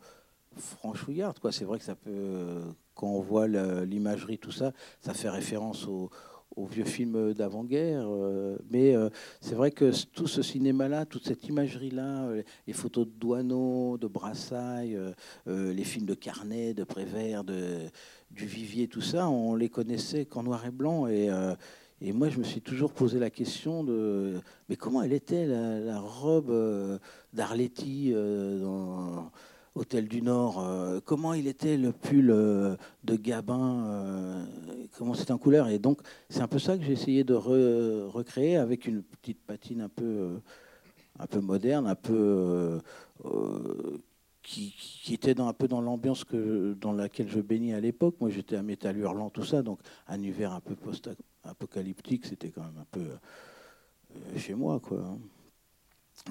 franchouillarde. 0.57 1.39
Quoi. 1.39 1.53
C'est 1.53 1.65
vrai 1.65 1.79
que 1.79 1.85
ça 1.85 1.95
peut, 1.95 2.63
quand 2.95 3.09
on 3.09 3.21
voit 3.21 3.47
l'imagerie, 3.47 4.39
tout 4.39 4.53
ça, 4.53 4.73
ça 5.01 5.15
fait 5.15 5.31
référence 5.31 5.87
au 5.87 6.11
aux 6.57 6.67
vieux 6.67 6.85
films 6.85 7.35
d'avant-guerre. 7.35 8.07
Euh, 8.09 8.57
mais 8.71 8.95
euh, 8.95 9.09
c'est 9.41 9.55
vrai 9.55 9.71
que 9.71 9.93
tout 10.13 10.27
ce 10.27 10.43
cinéma-là, 10.43 11.07
toute 11.07 11.25
cette 11.27 11.47
imagerie-là, 11.47 12.25
euh, 12.25 12.43
les 12.67 12.73
photos 12.73 13.07
de 13.07 13.13
Douaneau, 13.13 13.99
de 13.99 14.07
Brassailles, 14.07 14.99
les 15.47 15.85
films 15.85 16.07
de 16.07 16.15
Carnet, 16.15 16.75
de 16.75 16.85
Prévert, 16.85 17.45
de, 17.45 17.89
du 18.31 18.47
Vivier, 18.47 18.89
tout 18.89 19.01
ça, 19.01 19.29
on 19.29 19.55
les 19.55 19.69
connaissait 19.69 20.25
qu'en 20.25 20.43
noir 20.43 20.65
et 20.67 20.71
blanc. 20.71 21.07
Et, 21.07 21.29
et, 22.01 22.13
moi, 22.13 22.29
je 22.29 22.39
me 22.39 22.45
suis 22.45 22.61
toujours 22.61 22.93
posé 22.93 23.19
la 23.19 23.31
question 23.31 23.85
de 23.85 24.41
mais 24.69 24.77
comment 24.77 25.03
elle 25.03 25.13
était 25.13 25.47
la, 25.47 25.79
la 25.81 26.01
robe 26.01 27.01
d'Arletty 27.33 28.13
dans 28.13 29.31
Hôtel 29.75 30.09
du 30.09 30.23
Nord, 30.23 30.59
euh, 30.59 31.01
comment 31.05 31.35
il 31.35 31.47
était 31.47 31.77
le 31.77 31.93
pull 31.93 32.31
euh, 32.31 32.77
de 33.05 33.17
Gabin, 33.17 33.85
euh, 33.87 34.45
comment 34.97 35.15
c'était 35.15 35.33
en 35.33 35.39
couleur? 35.39 35.69
Et 35.69 35.79
donc, 35.79 36.01
c'est 36.29 36.41
un 36.41 36.49
peu 36.49 36.59
ça 36.59 36.77
que 36.77 36.85
j'ai 36.85 36.93
essayé 36.93 37.25
de 37.25 37.35
recréer 37.35 38.57
avec 38.57 38.87
une 38.87 39.03
petite 39.03 39.41
patine 39.41 39.83
un 39.83 39.89
peu, 39.89 40.41
moderne, 41.41 41.87
un 41.87 41.95
peu. 41.95 42.81
Qui, 44.43 45.13
était 45.13 45.35
dans, 45.35 45.47
un 45.47 45.53
peu 45.53 45.69
dans 45.69 45.83
l'ambiance 45.83 46.25
dans 46.81 46.93
laquelle 46.93 47.29
je 47.29 47.41
baignais 47.41 47.75
à 47.75 47.81
l'époque. 47.81 48.15
Moi, 48.21 48.31
j'étais 48.31 48.57
un 48.57 48.63
métal 48.63 48.97
hurlant, 48.97 49.29
tout 49.29 49.45
ça, 49.45 49.61
donc 49.63 49.79
un 50.07 50.17
univers 50.17 50.53
un 50.53 50.61
peu 50.61 50.75
post-apocalyptique, 50.75 52.25
c'était 52.25 52.49
quand 52.49 52.63
même 52.63 52.79
un 52.81 52.87
peu 52.91 53.05
chez 54.39 54.55
moi, 54.55 54.81
quoi. 54.81 55.19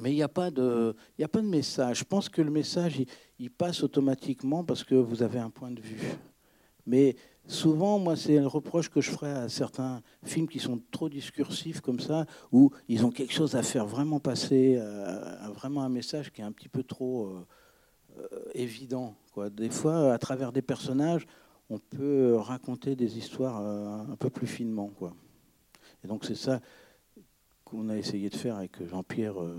Mais 0.02 0.12
il 0.12 0.16
n'y 0.16 0.24
a, 0.24 0.28
pas 0.28 0.52
de, 0.52 0.96
a 1.22 1.28
pas 1.28 1.42
de 1.42 1.48
message. 1.48 2.00
Je 2.00 2.04
pense 2.04 2.30
que 2.30 2.42
le 2.42 2.52
message, 2.52 3.02
il, 3.40 3.50
passe 3.50 3.84
automatiquement 3.84 4.64
parce 4.64 4.84
que 4.84 4.96
vous 4.96 5.24
avez 5.24 5.40
un 5.40 5.50
point 5.50 5.72
de 5.72 5.82
vue. 5.82 6.02
Mais 6.86 7.16
souvent, 7.48 7.98
moi, 7.98 8.16
c'est 8.16 8.38
le 8.38 8.48
reproche 8.48 8.90
que 8.90 9.02
je 9.02 9.10
ferais 9.10 9.32
à 9.32 9.50
certains 9.50 10.02
films 10.24 10.48
qui 10.48 10.60
sont 10.60 10.80
trop 10.92 11.10
discursifs 11.10 11.82
comme 11.82 12.00
ça, 12.00 12.26
où 12.52 12.72
ils 12.88 13.06
ont 13.06 13.12
quelque 13.12 13.34
chose 13.34 13.56
à 13.56 13.64
faire 13.64 13.86
vraiment 13.86 14.20
passer, 14.20 14.76
euh, 14.78 15.50
vraiment 15.54 15.82
un 15.84 15.90
message 15.90 16.32
qui 16.32 16.42
est 16.42 16.46
un 16.46 16.52
petit 16.52 16.70
peu 16.70 16.84
trop 16.84 17.26
euh, 17.26 17.46
euh, 18.20 18.40
évident. 18.54 19.16
Des 19.52 19.70
fois, 19.70 20.14
à 20.14 20.18
travers 20.18 20.52
des 20.52 20.62
personnages, 20.62 21.26
on 21.70 21.80
peut 21.80 22.36
raconter 22.36 22.96
des 22.96 23.18
histoires 23.18 23.58
un 23.62 24.16
peu 24.16 24.30
plus 24.30 24.48
finement. 24.48 24.90
Et 26.04 26.08
donc, 26.08 26.26
c'est 26.26 26.36
ça 26.36 26.60
qu'on 27.68 27.90
a 27.90 27.98
essayé 27.98 28.30
de 28.30 28.36
faire 28.36 28.56
avec 28.56 28.82
Jean-Pierre 28.88 29.42
euh, 29.42 29.58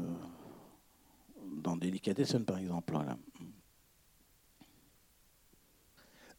dans 1.62 1.76
Delicatessen, 1.76 2.42
par 2.42 2.56
exemple. 2.56 2.94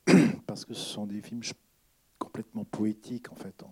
Parce 0.47 0.65
que 0.65 0.73
ce 0.73 0.81
sont 0.81 1.05
des 1.05 1.21
films 1.21 1.41
complètement 2.17 2.65
poétiques, 2.65 3.31
en 3.31 3.35
fait. 3.35 3.63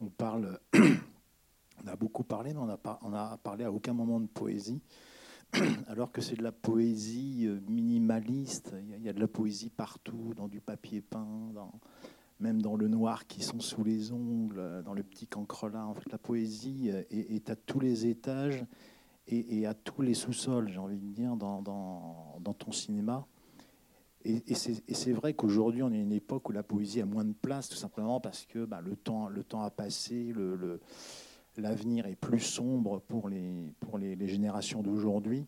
On, 0.00 0.10
parle, 0.10 0.60
on 0.74 1.86
a 1.86 1.96
beaucoup 1.96 2.24
parlé, 2.24 2.52
mais 2.52 2.60
on 2.60 2.68
a, 2.68 2.78
on 3.00 3.14
a 3.14 3.38
parlé 3.38 3.64
à 3.64 3.72
aucun 3.72 3.94
moment 3.94 4.20
de 4.20 4.26
poésie, 4.26 4.82
alors 5.88 6.12
que 6.12 6.20
c'est 6.20 6.36
de 6.36 6.42
la 6.42 6.52
poésie 6.52 7.46
euh, 7.46 7.58
minimaliste. 7.70 8.74
Il 8.98 9.02
y 9.02 9.08
a 9.08 9.14
de 9.14 9.20
la 9.20 9.28
poésie 9.28 9.70
partout, 9.70 10.34
dans 10.36 10.48
du 10.48 10.60
papier 10.60 11.00
peint, 11.00 11.52
dans, 11.54 11.72
même 12.40 12.62
dans 12.62 12.74
le 12.74 12.88
noir 12.88 13.26
qui 13.26 13.42
sont 13.42 13.60
sous 13.60 13.84
les 13.84 14.12
ongles, 14.12 14.82
dans 14.84 14.94
le 14.94 15.02
petit 15.02 15.26
cancre-là. 15.26 15.86
En 15.86 15.94
fait, 15.94 16.10
la 16.10 16.18
poésie 16.18 16.90
est, 17.10 17.50
à 17.50 17.56
tous 17.56 17.80
les 17.80 18.06
étages 18.06 18.64
et, 19.26 19.66
à 19.66 19.74
tous 19.74 20.02
les 20.02 20.14
sous-sols, 20.14 20.68
j'ai 20.68 20.78
envie 20.78 20.98
de 20.98 21.12
dire, 21.12 21.36
dans, 21.36 21.62
ton 22.58 22.72
cinéma. 22.72 23.26
Et, 24.24 24.42
et 24.48 24.54
c'est 24.54 25.12
vrai 25.12 25.34
qu'aujourd'hui, 25.34 25.82
on 25.82 25.92
est 25.92 25.98
à 25.98 26.02
une 26.02 26.12
époque 26.12 26.48
où 26.48 26.52
la 26.52 26.62
poésie 26.62 27.00
a 27.00 27.06
moins 27.06 27.24
de 27.24 27.32
place, 27.32 27.68
tout 27.68 27.76
simplement 27.76 28.20
parce 28.20 28.46
que 28.46 28.64
bah, 28.64 28.80
le, 28.80 28.96
temps, 28.96 29.28
le 29.28 29.44
temps 29.44 29.62
a 29.62 29.70
passé, 29.70 30.34
l'avenir 31.56 32.06
est 32.06 32.16
plus 32.16 32.40
sombre 32.40 33.00
pour 33.00 33.28
les, 33.28 33.72
pour 33.80 33.98
les, 33.98 34.28
générations 34.28 34.82
d'aujourd'hui. 34.82 35.46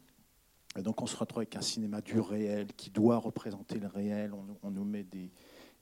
Donc 0.83 1.03
on 1.03 1.07
se 1.07 1.17
retrouve 1.17 1.41
avec 1.41 1.57
un 1.57 1.61
cinéma 1.61 2.01
du 2.01 2.19
réel 2.19 2.69
qui 2.75 2.91
doit 2.91 3.19
représenter 3.19 3.79
le 3.79 3.89
réel. 3.89 4.33
on 4.63 4.71
nous 4.71 4.85
met 4.85 5.03
des, 5.03 5.31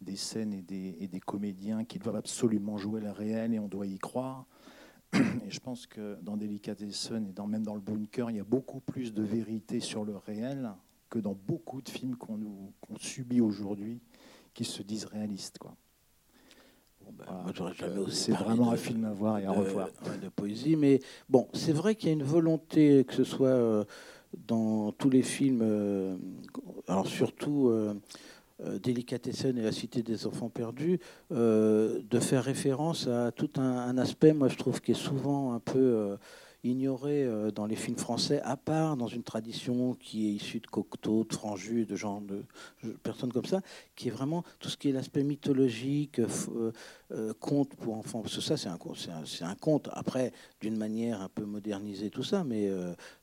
des 0.00 0.16
scènes 0.16 0.52
et 0.52 0.62
des, 0.62 0.96
et 1.00 1.08
des, 1.08 1.20
comédiens 1.20 1.84
qui 1.84 1.98
doivent 1.98 2.16
absolument 2.16 2.78
jouer 2.78 3.00
le 3.00 3.10
réel 3.10 3.54
et 3.54 3.58
on 3.58 3.68
doit 3.68 3.86
y 3.86 3.98
croire. 3.98 4.46
Et 5.14 5.50
je 5.50 5.58
pense 5.58 5.88
que 5.88 6.16
dans 6.22 6.36
Delicatessen 6.36 7.26
et 7.26 7.32
dans, 7.32 7.48
même 7.48 7.64
dans 7.64 7.74
le 7.74 7.80
bunker, 7.80 8.30
il 8.30 8.36
y 8.36 8.40
a 8.40 8.44
beaucoup 8.44 8.78
plus 8.78 9.12
de 9.12 9.24
vérité 9.24 9.80
sur 9.80 10.04
le 10.04 10.16
réel 10.16 10.70
que 11.08 11.18
dans 11.18 11.34
beaucoup 11.34 11.82
de 11.82 11.88
films 11.88 12.14
qu'on 12.14 12.38
subit 12.96 13.40
aujourd'hui 13.40 14.00
qui 14.54 14.64
se 14.64 14.82
disent 14.82 15.06
réalistes. 15.06 15.58
Quoi. 15.58 15.74
Ben, 17.12 17.44
euh, 17.82 18.06
c'est 18.08 18.32
vraiment 18.32 18.70
un 18.70 18.76
film 18.76 19.04
à 19.04 19.12
voir 19.12 19.38
et 19.38 19.44
à 19.44 19.50
revoir. 19.50 19.88
De 20.22 20.28
poésie, 20.28 20.76
mais 20.76 21.00
bon, 21.28 21.48
c'est 21.52 21.72
vrai 21.72 21.94
qu'il 21.94 22.08
y 22.08 22.10
a 22.10 22.14
une 22.14 22.22
volonté, 22.22 23.04
que 23.04 23.14
ce 23.14 23.24
soit 23.24 23.48
euh, 23.48 23.84
dans 24.46 24.92
tous 24.92 25.10
les 25.10 25.22
films, 25.22 25.60
euh, 25.62 26.16
alors 26.86 27.08
surtout 27.08 27.72
Délicatessen 28.82 29.56
et 29.58 29.62
la 29.62 29.72
Cité 29.72 30.02
des 30.02 30.26
Enfants 30.26 30.48
Perdus, 30.48 30.98
euh, 31.32 32.00
de 32.08 32.20
faire 32.20 32.44
référence 32.44 33.06
à 33.06 33.32
tout 33.32 33.50
un, 33.56 33.96
aspect, 33.98 34.32
moi 34.32 34.48
je 34.48 34.56
trouve, 34.56 34.80
qui 34.80 34.92
est 34.92 34.94
souvent 34.94 35.52
un 35.52 35.60
peu 35.60 35.78
euh, 35.78 36.16
ignoré 36.64 37.24
euh, 37.24 37.50
dans 37.50 37.66
les 37.66 37.76
films 37.76 37.96
français, 37.96 38.40
à 38.42 38.56
part 38.56 38.96
dans 38.96 39.06
une 39.06 39.22
tradition 39.22 39.94
qui 39.94 40.28
est 40.28 40.32
issue 40.32 40.60
de 40.60 40.66
Cocteau, 40.66 41.24
de 41.24 41.32
Franju, 41.32 41.86
de 41.86 41.96
genre 41.96 42.20
de, 42.20 42.44
personnes 43.02 43.32
comme 43.32 43.44
ça, 43.44 43.60
qui 43.96 44.08
est 44.08 44.10
vraiment 44.10 44.44
tout 44.58 44.68
ce 44.68 44.76
qui 44.76 44.88
est 44.88 44.92
l'aspect 44.92 45.22
mythologique, 45.22 46.20
conte 47.40 47.74
pour 47.76 47.96
enfants. 47.96 48.20
Parce 48.20 48.36
que 48.36 48.40
ça, 48.40 48.56
c'est 48.56 48.68
un, 48.68 48.78
c'est 49.24 49.44
un, 49.44 49.54
conte. 49.54 49.88
Après, 49.92 50.32
d'une 50.60 50.76
manière 50.76 51.20
un 51.20 51.28
peu 51.28 51.44
modernisée, 51.44 52.10
tout 52.10 52.22
ça, 52.22 52.44
mais 52.44 52.70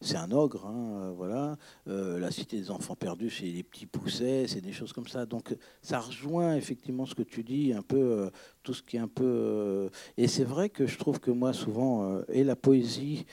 c'est 0.02 0.18
un 0.18 0.32
ogre, 0.32 0.66
hein, 0.66 1.14
voilà. 1.16 1.58
la 1.86 2.32
cité 2.32 2.58
des 2.58 2.72
enfants 2.72 2.96
perdus, 2.96 3.30
c'est 3.30 3.46
les 3.46 3.64
petits 3.64 3.86
poussets, 3.86 4.46
c'est 4.48 4.62
des 4.62 4.74
choses 4.74 4.94
comme 4.94 5.08
ça. 5.08 5.26
Donc, 5.26 5.56
ça 5.82 6.00
rejoint 6.00 6.56
effectivement 6.56 7.06
ce 7.06 7.16
que 7.16 7.24
tu 7.24 7.44
dis, 7.44 7.74
un 7.74 7.82
peu 7.82 8.30
tout 8.68 8.74
ce 8.74 8.84
qui 8.84 8.98
est 8.98 9.00
un 9.00 9.08
peu. 9.08 9.90
et 10.18 10.28
c'est 10.28 10.44
vrai 10.44 10.68
que 10.68 10.86
je 10.88 10.98
trouve 10.98 11.22
que 11.22 11.32
moi, 11.32 11.54
souvent, 11.54 12.20
et 12.28 12.44
la 12.44 12.58
poésie 12.58 13.26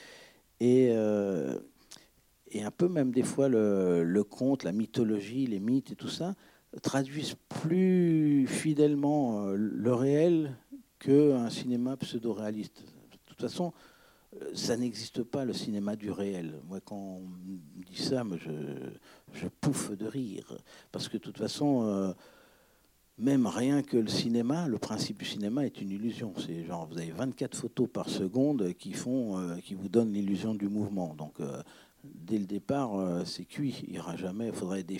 et, 0.60 0.90
euh, 0.92 1.58
et 2.52 2.62
un 2.62 2.70
peu 2.70 2.86
même 2.88 3.10
des 3.10 3.24
fois 3.24 3.48
le, 3.48 4.22
conte, 4.22 4.62
la 4.62 4.70
mythologie, 4.70 5.48
les 5.48 5.58
mythes 5.58 5.90
et 5.90 5.96
tout 5.96 6.08
ça 6.08 6.36
traduisent 6.82 7.34
plus 7.48 8.46
fidèlement 8.46 9.46
euh, 9.46 9.56
le 9.56 9.92
réel 9.92 10.56
qu'un 11.00 11.50
cinéma 11.50 11.96
pseudo-réaliste. 11.96 12.84
De 13.10 13.18
toute 13.26 13.40
façon, 13.40 13.72
euh, 14.40 14.50
ça 14.54 14.76
n'existe 14.76 15.24
pas 15.24 15.44
le 15.44 15.52
cinéma 15.52 15.96
du 15.96 16.12
réel. 16.12 16.60
Moi, 16.68 16.78
quand 16.80 16.96
on 16.96 17.22
me 17.22 17.84
dit 17.84 18.00
ça, 18.00 18.22
je, 18.36 18.50
je 19.32 19.48
pouffe 19.48 19.90
de 19.96 20.06
rire. 20.06 20.56
Parce 20.92 21.08
que 21.08 21.16
de 21.16 21.22
toute 21.22 21.38
façon, 21.38 22.14
même 23.18 23.46
rien 23.46 23.82
que 23.82 23.96
le 23.96 24.08
cinéma, 24.08 24.66
le 24.66 24.78
principe 24.78 25.18
du 25.18 25.24
cinéma 25.24 25.64
est 25.64 25.80
une 25.80 25.90
illusion. 25.90 26.32
C'est 26.36 26.64
genre 26.64 26.86
vous 26.86 26.98
avez 26.98 27.12
24 27.12 27.56
photos 27.56 27.88
par 27.92 28.08
seconde 28.08 28.74
qui 28.74 28.92
font, 28.92 29.38
euh, 29.38 29.56
qui 29.58 29.74
vous 29.74 29.88
donnent 29.88 30.12
l'illusion 30.12 30.54
du 30.54 30.68
mouvement. 30.68 31.14
Donc 31.14 31.34
euh, 31.40 31.62
dès 32.02 32.38
le 32.38 32.46
départ, 32.46 32.98
euh, 32.98 33.24
c'est 33.24 33.44
cuit. 33.44 33.82
Il 33.86 33.92
n'y 33.92 33.98
aura 33.98 34.16
jamais. 34.16 34.48
Il 34.48 34.52
faudrait 34.52 34.82
des, 34.82 34.98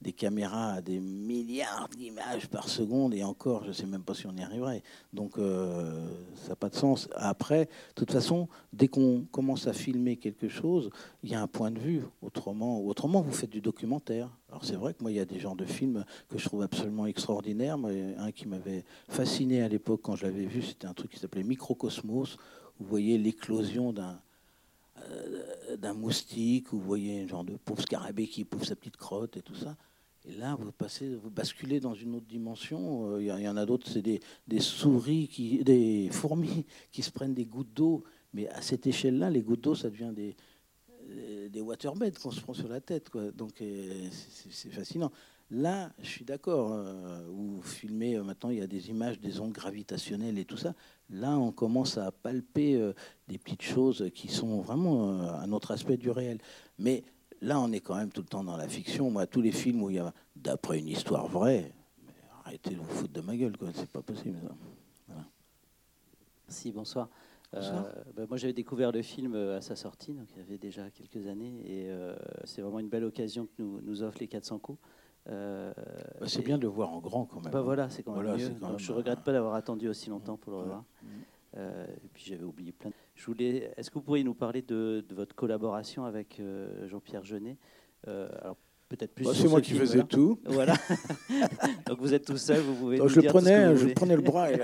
des 0.00 0.12
caméras 0.12 0.74
à 0.74 0.80
des 0.80 0.98
milliards 0.98 1.88
d'images 1.96 2.48
par 2.48 2.68
seconde, 2.68 3.14
et 3.14 3.22
encore, 3.22 3.64
je 3.64 3.68
ne 3.68 3.72
sais 3.72 3.86
même 3.86 4.02
pas 4.02 4.14
si 4.14 4.26
on 4.26 4.34
y 4.34 4.42
arriverait. 4.42 4.82
Donc, 5.12 5.38
euh, 5.38 6.08
ça 6.34 6.50
n'a 6.50 6.56
pas 6.56 6.70
de 6.70 6.74
sens. 6.74 7.08
Après, 7.14 7.66
de 7.66 7.94
toute 7.94 8.10
façon, 8.10 8.48
dès 8.72 8.88
qu'on 8.88 9.26
commence 9.30 9.66
à 9.66 9.72
filmer 9.72 10.16
quelque 10.16 10.48
chose, 10.48 10.90
il 11.22 11.30
y 11.30 11.34
a 11.34 11.42
un 11.42 11.46
point 11.46 11.70
de 11.70 11.78
vue. 11.78 12.02
Autrement, 12.22 12.80
autrement 12.80 13.20
vous 13.20 13.32
faites 13.32 13.50
du 13.50 13.60
documentaire. 13.60 14.30
Alors, 14.48 14.64
c'est 14.64 14.76
vrai 14.76 14.94
que 14.94 15.02
moi, 15.02 15.10
il 15.10 15.16
y 15.16 15.20
a 15.20 15.26
des 15.26 15.38
genres 15.38 15.56
de 15.56 15.66
films 15.66 16.04
que 16.28 16.38
je 16.38 16.44
trouve 16.46 16.62
absolument 16.62 17.06
extraordinaires. 17.06 17.76
un 17.76 18.32
qui 18.32 18.48
m'avait 18.48 18.84
fasciné 19.08 19.62
à 19.62 19.68
l'époque 19.68 20.00
quand 20.02 20.16
je 20.16 20.24
l'avais 20.24 20.46
vu, 20.46 20.62
c'était 20.62 20.86
un 20.86 20.94
truc 20.94 21.10
qui 21.10 21.18
s'appelait 21.18 21.44
Microcosmos. 21.44 22.36
Vous 22.78 22.86
voyez 22.86 23.18
l'éclosion 23.18 23.92
d'un 23.92 24.18
euh, 25.08 25.76
d'un 25.76 25.94
moustique, 25.94 26.72
vous 26.72 26.80
voyez 26.80 27.22
un 27.22 27.26
genre 27.28 27.44
de 27.44 27.56
pauvre 27.56 27.80
scarabée 27.80 28.26
qui 28.26 28.44
pouffe 28.44 28.64
sa 28.64 28.74
petite 28.74 28.96
crotte 28.96 29.36
et 29.36 29.40
tout 29.40 29.54
ça. 29.54 29.76
Et 30.26 30.34
là, 30.34 30.54
vous 30.54 30.70
passez, 30.72 31.14
vous 31.14 31.30
basculez 31.30 31.80
dans 31.80 31.94
une 31.94 32.14
autre 32.14 32.26
dimension. 32.26 33.14
Euh, 33.14 33.22
il 33.22 33.26
y, 33.26 33.48
en 33.48 33.56
a 33.56 33.64
d'autres, 33.64 33.88
c'est 33.88 34.02
des, 34.02 34.20
souris, 34.60 35.62
des 35.64 36.08
fourmis 36.10 36.66
qui 36.92 37.02
se 37.02 37.10
prennent 37.10 37.34
des 37.34 37.46
gouttes 37.46 37.72
d'eau. 37.72 38.04
Mais 38.34 38.48
à 38.48 38.60
cette 38.60 38.86
échelle-là, 38.86 39.30
les 39.30 39.42
gouttes 39.42 39.62
d'eau, 39.62 39.74
ça 39.74 39.88
devient 39.88 40.12
des, 40.14 40.36
euh, 41.10 41.48
des 41.48 41.60
waterbeds 41.60 42.12
qu'on 42.22 42.30
se 42.30 42.40
prend 42.40 42.52
sur 42.52 42.68
la 42.68 42.80
tête. 42.80 43.10
Donc 43.34 43.62
euh, 43.62 44.08
c'est 44.10 44.70
fascinant. 44.70 45.10
Là, 45.50 45.90
je 46.00 46.06
suis 46.06 46.24
d'accord. 46.24 46.78
vous 47.26 47.60
filmez, 47.62 48.16
maintenant, 48.18 48.50
il 48.50 48.58
y 48.58 48.62
a 48.62 48.68
des 48.68 48.88
images 48.90 49.18
des 49.18 49.40
ondes 49.40 49.50
gravitationnelles 49.50 50.38
et 50.38 50.44
tout 50.44 50.56
ça. 50.56 50.76
Là, 51.08 51.36
on 51.36 51.50
commence 51.50 51.98
à 51.98 52.12
palper 52.12 52.92
des 53.26 53.36
petites 53.36 53.62
choses 53.62 54.12
qui 54.14 54.28
sont 54.28 54.60
vraiment 54.60 55.10
un 55.22 55.50
autre 55.50 55.72
aspect 55.72 55.96
du 55.96 56.08
réel. 56.08 56.38
Mais 56.78 57.02
là, 57.40 57.60
on 57.60 57.72
est 57.72 57.80
quand 57.80 57.96
même 57.96 58.10
tout 58.10 58.22
le 58.22 58.26
temps 58.28 58.44
dans 58.44 58.56
la 58.56 58.68
fiction. 58.68 59.10
Moi, 59.10 59.26
tous 59.26 59.40
les 59.40 59.52
films 59.52 59.82
où 59.82 59.90
il 59.90 59.96
y 59.96 59.98
a, 59.98 60.12
d'après 60.36 60.78
une 60.78 60.88
histoire 60.88 61.26
vraie, 61.26 61.72
arrêtez 62.44 62.70
de 62.70 62.76
vous 62.76 62.84
foutre 62.84 63.12
de 63.12 63.20
ma 63.20 63.36
gueule, 63.36 63.56
quoi. 63.56 63.68
C'est 63.74 63.90
pas 63.90 64.02
possible, 64.02 64.38
ça. 64.42 64.54
Merci, 66.48 66.72
bonsoir. 66.72 67.08
Euh, 67.54 67.82
bah, 68.16 68.24
moi, 68.28 68.36
j'avais 68.36 68.52
découvert 68.52 68.92
le 68.92 69.02
film 69.02 69.34
euh, 69.34 69.58
à 69.58 69.60
sa 69.60 69.74
sortie, 69.76 70.14
donc 70.14 70.26
il 70.34 70.38
y 70.38 70.40
avait 70.40 70.58
déjà 70.58 70.88
quelques 70.90 71.26
années, 71.26 71.62
et 71.64 71.90
euh, 71.90 72.14
c'est 72.44 72.62
vraiment 72.62 72.78
une 72.78 72.88
belle 72.88 73.04
occasion 73.04 73.46
que 73.46 73.62
nous, 73.62 73.80
nous 73.82 74.02
offre 74.02 74.18
les 74.20 74.28
400 74.28 74.58
coups. 74.58 74.78
Bah, 75.26 75.72
c'est 76.26 76.42
bien 76.42 76.58
de 76.58 76.62
le 76.62 76.68
voir 76.68 76.92
en 76.92 76.98
grand 76.98 77.24
quand 77.24 77.40
même. 77.40 77.52
Bah, 77.52 77.60
voilà, 77.60 77.88
c'est 77.88 78.02
quand 78.02 78.20
même 78.20 78.36
mieux. 78.36 78.52
je 78.78 78.92
ne 78.92 78.96
regrette 78.96 79.20
pas 79.20 79.32
d'avoir 79.32 79.54
attendu 79.54 79.88
aussi 79.88 80.10
longtemps 80.10 80.36
pour 80.36 80.52
le 80.52 80.58
revoir. 80.58 80.84
et 81.56 82.08
puis 82.12 82.24
j'avais 82.26 82.44
oublié 82.44 82.72
plein 82.72 82.90
de 82.90 82.94
est-ce 83.76 83.90
que 83.90 83.94
vous 83.94 84.02
pourriez 84.02 84.24
nous 84.24 84.34
parler 84.34 84.62
de, 84.62 85.04
votre 85.10 85.34
collaboration 85.34 86.04
avec 86.04 86.40
euh, 86.40 86.88
Jean-Pierre 86.88 87.24
Jeunet 87.24 87.56
euh, 88.08 88.28
alors, 88.40 88.56
peut-être 88.88 89.14
plus. 89.14 89.26
Bah, 89.26 89.32
c'est 89.34 89.48
moi 89.48 89.60
qui 89.60 89.74
faisais 89.74 90.02
tout. 90.04 90.38
Voilà. 90.44 90.74
Donc 91.86 91.98
vous 92.00 92.14
êtes 92.14 92.24
tout 92.24 92.38
seul, 92.38 92.60
vous 92.60 92.74
pouvez. 92.74 92.96
je 92.96 93.20
prenais, 93.20 93.76
je 93.76 93.88
prenais 93.88 94.16
le 94.16 94.22
bras 94.22 94.50
et 94.50 94.58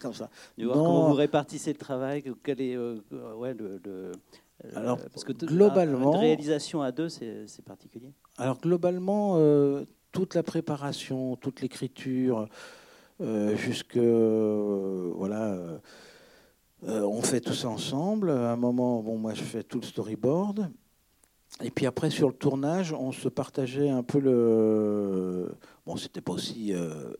comme 0.00 0.14
ça. 0.14 0.30
comment 0.58 1.08
vous 1.08 1.14
répartissez 1.14 1.72
le 1.72 1.78
travail, 1.78 2.22
quel 2.44 2.60
est, 2.60 2.76
euh, 2.76 3.00
ouais, 3.36 3.54
le, 3.54 4.12
alors, 4.76 4.98
parce 5.12 5.24
que 5.24 5.32
globalement, 5.32 6.14
une 6.14 6.20
réalisation 6.20 6.82
à 6.82 6.92
deux, 6.92 7.08
c'est 7.08 7.64
particulier. 7.64 8.12
Alors 8.38 8.60
globalement, 8.60 9.36
toute 10.12 10.34
la 10.34 10.44
préparation, 10.44 11.34
toute 11.34 11.62
l'écriture, 11.62 12.48
jusque 13.56 13.96
voilà 13.96 15.80
euh, 16.84 17.02
on 17.02 17.22
fait 17.22 17.40
tout 17.40 17.54
ça 17.54 17.68
ensemble. 17.68 18.30
À 18.30 18.52
un 18.52 18.56
moment, 18.56 19.02
bon, 19.02 19.16
moi, 19.16 19.34
je 19.34 19.42
fais 19.42 19.62
tout 19.62 19.80
le 19.80 19.86
storyboard. 19.86 20.70
Et 21.62 21.70
puis 21.70 21.86
après, 21.86 22.10
sur 22.10 22.28
le 22.28 22.34
tournage, 22.34 22.92
on 22.92 23.12
se 23.12 23.28
partageait 23.28 23.90
un 23.90 24.02
peu 24.02 24.18
le. 24.18 25.54
Bon, 25.86 25.96
c'était 25.96 26.20
pas 26.20 26.32
aussi 26.32 26.72
euh, 26.72 27.12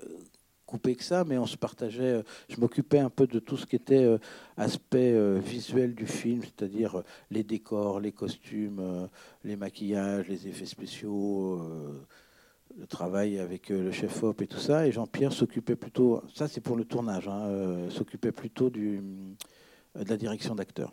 coupé 0.67 0.97
que 0.97 1.05
ça, 1.05 1.25
mais 1.25 1.39
on 1.39 1.47
se 1.47 1.57
partageait. 1.57 2.03
Euh, 2.03 2.23
je 2.49 2.59
m'occupais 2.59 2.99
un 2.99 3.11
peu 3.11 3.27
de 3.27 3.39
tout 3.39 3.57
ce 3.57 3.67
qui 3.67 3.77
était 3.77 4.19
aspect 4.57 5.15
visuel 5.39 5.95
du 5.95 6.07
film, 6.07 6.43
c'est-à-dire 6.43 7.03
les 7.31 7.45
décors, 7.45 8.01
les 8.01 8.13
costumes, 8.13 9.09
les 9.45 9.57
maquillages, 9.57 10.29
les 10.29 10.49
effets 10.49 10.67
spéciaux 10.67 11.61
le 12.79 12.87
travail 12.87 13.39
avec 13.39 13.69
le 13.69 13.93
chef 13.93 14.23
op 14.23 14.43
et 14.43 14.47
tout 14.47 14.59
ça. 14.59 14.87
Et 14.87 14.93
Jean-Pierre 14.93 15.33
s'occupait 15.33 15.77
plutôt, 15.77 16.23
ça 16.35 16.49
c'est 16.49 16.61
pour 16.61 16.77
le 16.77 16.85
tournage, 16.85 17.29
hein, 17.29 17.89
s'occupait 17.91 18.33
plutôt 18.33 18.71
du, 18.71 19.01
de 19.95 20.09
la 20.09 20.17
direction 20.17 20.55
d'acteurs. 20.55 20.93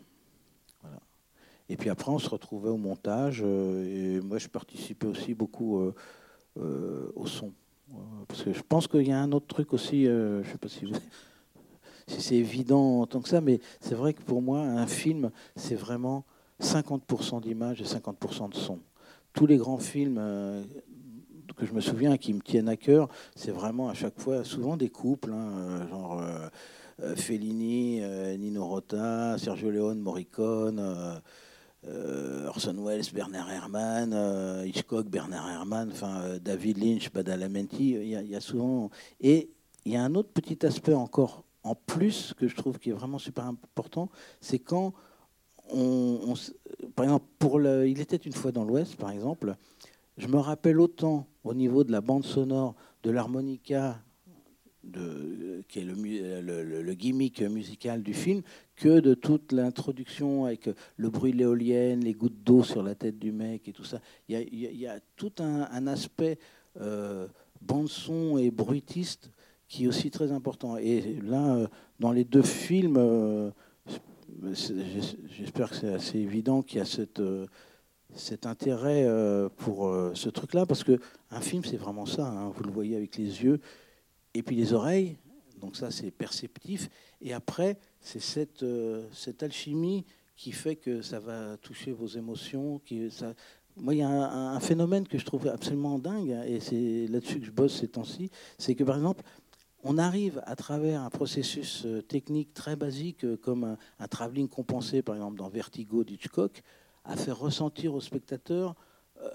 Et 1.70 1.78
puis 1.78 1.90
après, 1.90 2.12
on 2.12 2.20
se 2.20 2.30
retrouvait 2.30 2.70
au 2.70 2.78
montage. 2.78 3.42
Euh, 3.46 4.18
et 4.18 4.22
moi, 4.22 4.40
je 4.40 4.48
participais 4.48 5.06
aussi 5.06 5.36
beaucoup 5.36 5.80
euh, 5.80 5.94
euh, 6.60 7.12
au 7.16 7.28
son. 7.28 7.54
Parce 8.28 8.44
que 8.44 8.54
je 8.54 8.62
pense 8.68 8.88
qu'il 8.88 9.08
y 9.08 9.12
a 9.12 9.20
un 9.20 9.32
autre 9.32 9.48
truc 9.48 9.74
aussi, 9.74 10.06
je 10.06 10.40
ne 10.40 10.44
sais 10.44 10.58
pas 10.60 10.68
si, 10.68 10.92
si 12.08 12.22
c'est 12.22 12.36
évident 12.36 13.02
en 13.02 13.08
tant 13.08 13.20
que 13.20 13.30
ça, 13.30 13.42
mais 13.42 13.60
c'est 13.80 13.96
vrai 13.96 14.14
que 14.14 14.22
pour 14.22 14.44
moi, 14.44 14.62
un 14.62 14.86
film, 14.86 15.32
c'est 15.56 15.76
vraiment 15.76 16.24
50% 16.62 17.42
d'image 17.42 17.82
et 17.82 17.86
50% 17.86 18.50
de 18.50 18.56
son. 18.56 18.80
Tous 19.34 19.48
les 19.48 19.58
grands 19.58 19.80
films 19.80 20.20
que 21.60 21.66
je 21.66 21.74
me 21.74 21.82
souviens 21.82 22.18
qui 22.18 22.34
me 22.34 22.42
tiennent 22.42 22.70
à 22.70 22.78
cœur, 22.78 23.10
c'est 23.36 23.52
vraiment 23.52 23.90
à 23.90 23.94
chaque 23.94 24.20
fois, 24.20 24.44
souvent 24.44 24.78
des 24.78 24.90
couples, 24.90 25.32
hein, 25.34 25.88
genre 25.90 26.22
euh, 27.04 27.16
Fellini, 27.16 28.00
euh, 28.02 28.36
Nino 28.38 28.66
Rota, 28.66 29.38
Sergio 29.38 29.70
Leone, 29.70 30.00
Morricone, 30.00 30.80
euh, 31.88 32.48
Orson 32.48 32.76
Welles, 32.84 33.06
Bernard 33.14 33.52
Herrmann, 33.52 34.66
Hitchcock, 34.66 35.08
Bernard 35.08 35.50
Herrmann, 35.50 35.90
enfin 35.92 36.38
David 36.42 36.78
Lynch, 36.78 37.12
Badalamenti. 37.12 37.92
Il 37.92 38.08
y, 38.08 38.36
a 38.36 38.42
souvent 38.42 38.90
et 39.22 39.50
il 39.86 39.94
y 39.94 39.96
a 39.96 40.04
un 40.04 40.16
autre 40.16 40.30
petit 40.30 40.66
aspect 40.66 40.94
encore 40.94 41.46
en 41.64 41.76
plus 41.76 42.34
que 42.38 42.48
je 42.48 42.56
trouve 42.56 42.80
qui 42.80 42.90
est 42.90 42.94
vraiment 42.94 43.20
super 43.20 43.46
important, 43.46 44.10
c'est 44.42 44.60
quand 44.60 44.94
on, 45.72 46.34
par 46.96 47.06
exemple, 47.06 47.26
pour 47.38 47.62
il 47.62 48.00
était 48.00 48.18
une 48.18 48.34
fois 48.34 48.52
dans 48.52 48.64
l'Ouest, 48.64 48.96
par 48.96 49.12
exemple, 49.12 49.56
je 50.18 50.28
me 50.28 50.38
rappelle 50.38 50.80
autant 50.80 51.28
au 51.44 51.54
niveau 51.54 51.84
de 51.84 51.92
la 51.92 52.02
bande 52.02 52.26
sonore, 52.26 52.76
de 53.04 53.12
l'harmonica 53.12 54.02
qui 55.68 55.80
est 55.80 55.84
le, 55.84 56.82
le, 56.82 56.94
gimmick 56.94 57.42
musical 57.42 58.02
du 58.02 58.14
film, 58.14 58.42
que 58.76 59.00
de 59.00 59.14
toute 59.14 59.52
l'introduction 59.52 60.46
avec 60.46 60.70
le 60.96 61.10
bruit 61.10 61.32
de 61.34 61.38
l'éolienne, 61.38 62.04
les 62.04 62.14
gouttes 62.14 62.44
d'eau 62.44 62.64
sur 62.64 62.82
la 62.82 62.96
tête 62.96 63.20
du 63.20 63.32
mec 63.32 63.68
et 63.68 63.74
tout 63.74 63.84
ça. 63.84 64.00
Il 64.28 64.56
y 64.56 64.88
a, 64.88 65.00
tout 65.16 65.34
un, 65.40 65.88
aspect 65.88 66.40
euh, 66.80 67.28
bande-son 67.62 68.38
et 68.38 68.52
bruitiste 68.52 69.32
qui 69.68 69.84
est 69.84 69.88
aussi 69.88 70.10
très 70.12 70.32
important. 70.32 70.78
Et 70.78 71.20
là, 71.22 71.56
euh, 71.56 71.68
dans 72.00 72.12
les 72.12 72.24
deux 72.24 72.42
films, 72.42 72.98
euh, 72.98 73.52
j'espère 75.38 75.70
que 75.70 75.76
c'est 75.76 75.94
assez 75.94 76.20
évident 76.20 76.62
qu'il 76.62 76.80
y 76.80 76.82
a 76.82 76.86
cette, 76.86 77.22
cet 78.16 78.46
intérêt 78.46 79.08
pour 79.58 79.94
ce 80.14 80.30
truc-là, 80.30 80.66
parce 80.66 80.84
qu'un 80.84 81.42
film, 81.42 81.64
c'est 81.64 81.78
vraiment 81.78 82.06
ça. 82.06 82.28
Hein. 82.28 82.52
vous 82.56 82.64
le 82.64 82.72
voyez 82.72 82.96
avec 82.96 83.18
les 83.18 83.44
yeux 83.44 83.60
et 84.34 84.44
puis 84.44 84.56
les 84.56 84.74
oreilles, 84.74 85.18
donc 85.60 85.76
ça 85.76 85.92
c'est 85.92 86.12
perceptif, 86.12 86.90
et 87.22 87.34
après 87.34 87.78
c'est 88.00 88.22
cette, 88.22 88.64
euh, 88.64 89.08
cette 89.12 89.44
alchimie 89.44 90.06
qui 90.36 90.52
fait 90.52 90.76
que 90.76 91.02
ça 91.02 91.20
va 91.20 91.58
toucher 91.58 91.92
vos 91.92 92.08
émotions. 92.08 92.80
Ça... 93.10 93.34
Moi, 93.76 93.96
il 93.96 93.98
y 93.98 94.04
a 94.04 94.10
un, 94.10 94.60
phénomène 94.62 95.06
que 95.06 95.18
je 95.18 95.26
trouve 95.26 95.48
absolument 95.48 96.00
dingue, 96.00 96.38
et 96.46 96.60
c'est 96.60 97.08
là-dessus 97.08 97.40
que 97.40 97.46
je 97.46 97.52
bosse 97.52 97.80
ces 97.80 97.90
temps-ci, 97.90 98.30
c'est 98.58 98.76
que 98.76 98.84
par 98.84 98.96
exemple, 98.96 99.24
on 99.84 99.98
arrive 99.98 100.42
à 100.46 100.56
travers 100.56 101.02
un 101.02 101.10
processus 101.10 101.86
euh, 101.86 102.02
technique 102.02 102.54
très 102.54 102.76
basique, 102.76 103.24
euh, 103.24 103.38
comme 103.38 103.64
un, 103.64 103.78
un 104.00 104.08
travelling 104.08 104.50
compensé, 104.50 105.02
par 105.02 105.16
exemple 105.16 105.38
dans 105.38 105.50
Vertigo 105.50 106.04
d'Hitchcock, 106.04 106.62
à 107.04 107.16
faire 107.16 107.38
ressentir 107.38 107.94
au 107.94 108.02
spectateur 108.02 108.76
euh, 109.22 109.30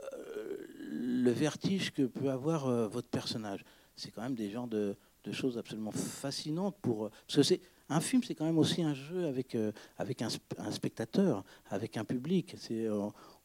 le 0.91 1.31
vertige 1.31 1.93
que 1.93 2.03
peut 2.03 2.31
avoir 2.31 2.67
euh, 2.67 2.87
votre 2.87 3.09
personnage. 3.09 3.65
C'est 3.97 4.11
quand 4.11 4.23
même 4.23 4.35
des 4.35 4.51
genres 4.51 4.69
de, 4.69 4.97
choses 5.33 5.57
absolument 5.57 5.91
fascinantes 5.91 6.77
pour 6.83 7.09
parce 7.09 7.37
que 7.37 7.43
c'est 7.43 7.63
un 7.89 8.01
film, 8.01 8.23
c'est 8.23 8.35
quand 8.35 8.45
même 8.45 8.59
aussi 8.59 8.83
un 8.83 8.93
jeu 8.93 9.27
avec 9.27 9.55
euh, 9.55 9.73
avec 9.97 10.21
un, 10.21 10.29
spectateur, 10.71 11.45
avec 11.71 11.97
un 11.97 12.05
public. 12.05 12.55
C'est 12.59 12.89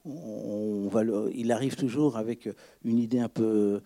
on, 0.05 0.87
va 0.89 1.03
il 1.33 1.51
arrive 1.51 1.75
toujours 1.75 2.17
avec 2.17 2.49
une 2.83 2.99
idée 2.99 3.19
un 3.19 3.29
peu 3.29 3.81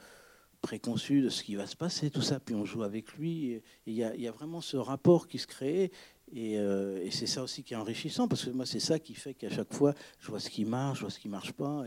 préconçu 0.63 1.21
de 1.21 1.29
ce 1.29 1.43
qui 1.43 1.55
va 1.55 1.67
se 1.67 1.75
passer, 1.75 2.09
tout 2.09 2.21
ça, 2.21 2.39
puis 2.39 2.55
on 2.55 2.65
joue 2.65 2.83
avec 2.83 3.13
lui. 3.13 3.61
Il 3.85 3.93
y, 3.93 4.03
a 4.03 4.31
vraiment 4.31 4.61
ce 4.61 4.77
rapport 4.77 5.27
qui 5.27 5.37
se 5.37 5.45
crée, 5.45 5.91
et, 6.35 6.57
euh, 6.57 6.99
et 7.03 7.11
c'est 7.11 7.27
ça 7.27 7.43
aussi 7.43 7.63
qui 7.63 7.75
est 7.75 7.77
enrichissant, 7.77 8.27
parce 8.27 8.43
que 8.43 8.49
moi, 8.49 8.65
c'est 8.65 8.79
ça 8.79 8.97
qui 8.97 9.13
fait 9.13 9.35
qu'à 9.35 9.51
chaque 9.51 9.71
fois, 9.71 9.93
je 10.19 10.29
vois 10.29 10.39
ce 10.39 10.49
qui 10.49 10.65
marche, 10.65 10.99
je 10.99 11.03
vois 11.03 11.11
ce 11.11 11.19
qui 11.19 11.27
ne 11.27 11.33
marche 11.33 11.51
pas, 11.51 11.83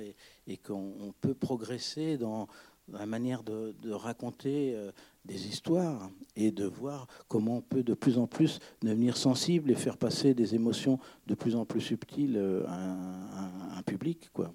et, 0.47 0.57
qu'on 0.59 1.13
peut 1.21 1.35
progresser 1.35 2.17
dans, 2.17 2.47
la 2.93 3.07
manière 3.07 3.43
de, 3.43 3.75
raconter 3.91 4.75
euh, 4.77 4.93
des 5.25 5.49
histoires, 5.49 6.11
et 6.37 6.53
de 6.53 6.65
voir 6.65 7.09
comment 7.27 7.57
on 7.57 7.61
peut 7.61 7.83
de 7.83 7.95
plus 7.95 8.19
en 8.19 8.29
plus 8.29 8.61
devenir 8.83 9.17
sensible 9.17 9.73
et 9.73 9.75
faire 9.75 9.97
passer 9.97 10.33
des 10.33 10.55
émotions 10.55 11.01
de 11.27 11.35
plus 11.35 11.57
en 11.57 11.65
plus 11.65 11.81
subtiles 11.81 12.39
à 12.69 12.75
un, 12.75 13.71
à 13.71 13.79
un 13.79 13.83
public, 13.83 14.31
quoi. 14.33 14.53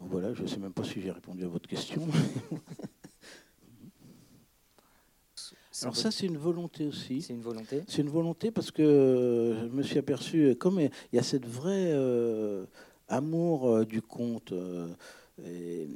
Donc 0.00 0.10
voilà, 0.10 0.32
je 0.34 0.42
ne 0.42 0.46
sais 0.46 0.58
même 0.58 0.72
pas 0.72 0.84
si 0.84 1.00
j'ai 1.00 1.10
répondu 1.10 1.44
à 1.44 1.48
votre 1.48 1.68
question. 1.68 2.06
Alors 5.82 5.96
ça, 5.96 6.10
c'est 6.10 6.26
une 6.26 6.38
volonté 6.38 6.86
aussi. 6.86 7.22
C'est 7.22 7.34
une 7.34 7.42
volonté 7.42 7.82
C'est 7.86 8.02
une 8.02 8.08
volonté 8.08 8.50
parce 8.50 8.70
que 8.70 9.56
je 9.60 9.76
me 9.76 9.82
suis 9.82 9.98
aperçu, 9.98 10.54
comme 10.56 10.80
il 10.80 10.90
y 11.12 11.18
a 11.18 11.22
cette 11.22 11.46
vraie 11.46 11.92
euh, 11.92 12.64
amour 13.08 13.68
euh, 13.68 13.84
du 13.84 14.00
conte, 14.00 14.52
euh, 14.52 14.88
et, 15.44 15.86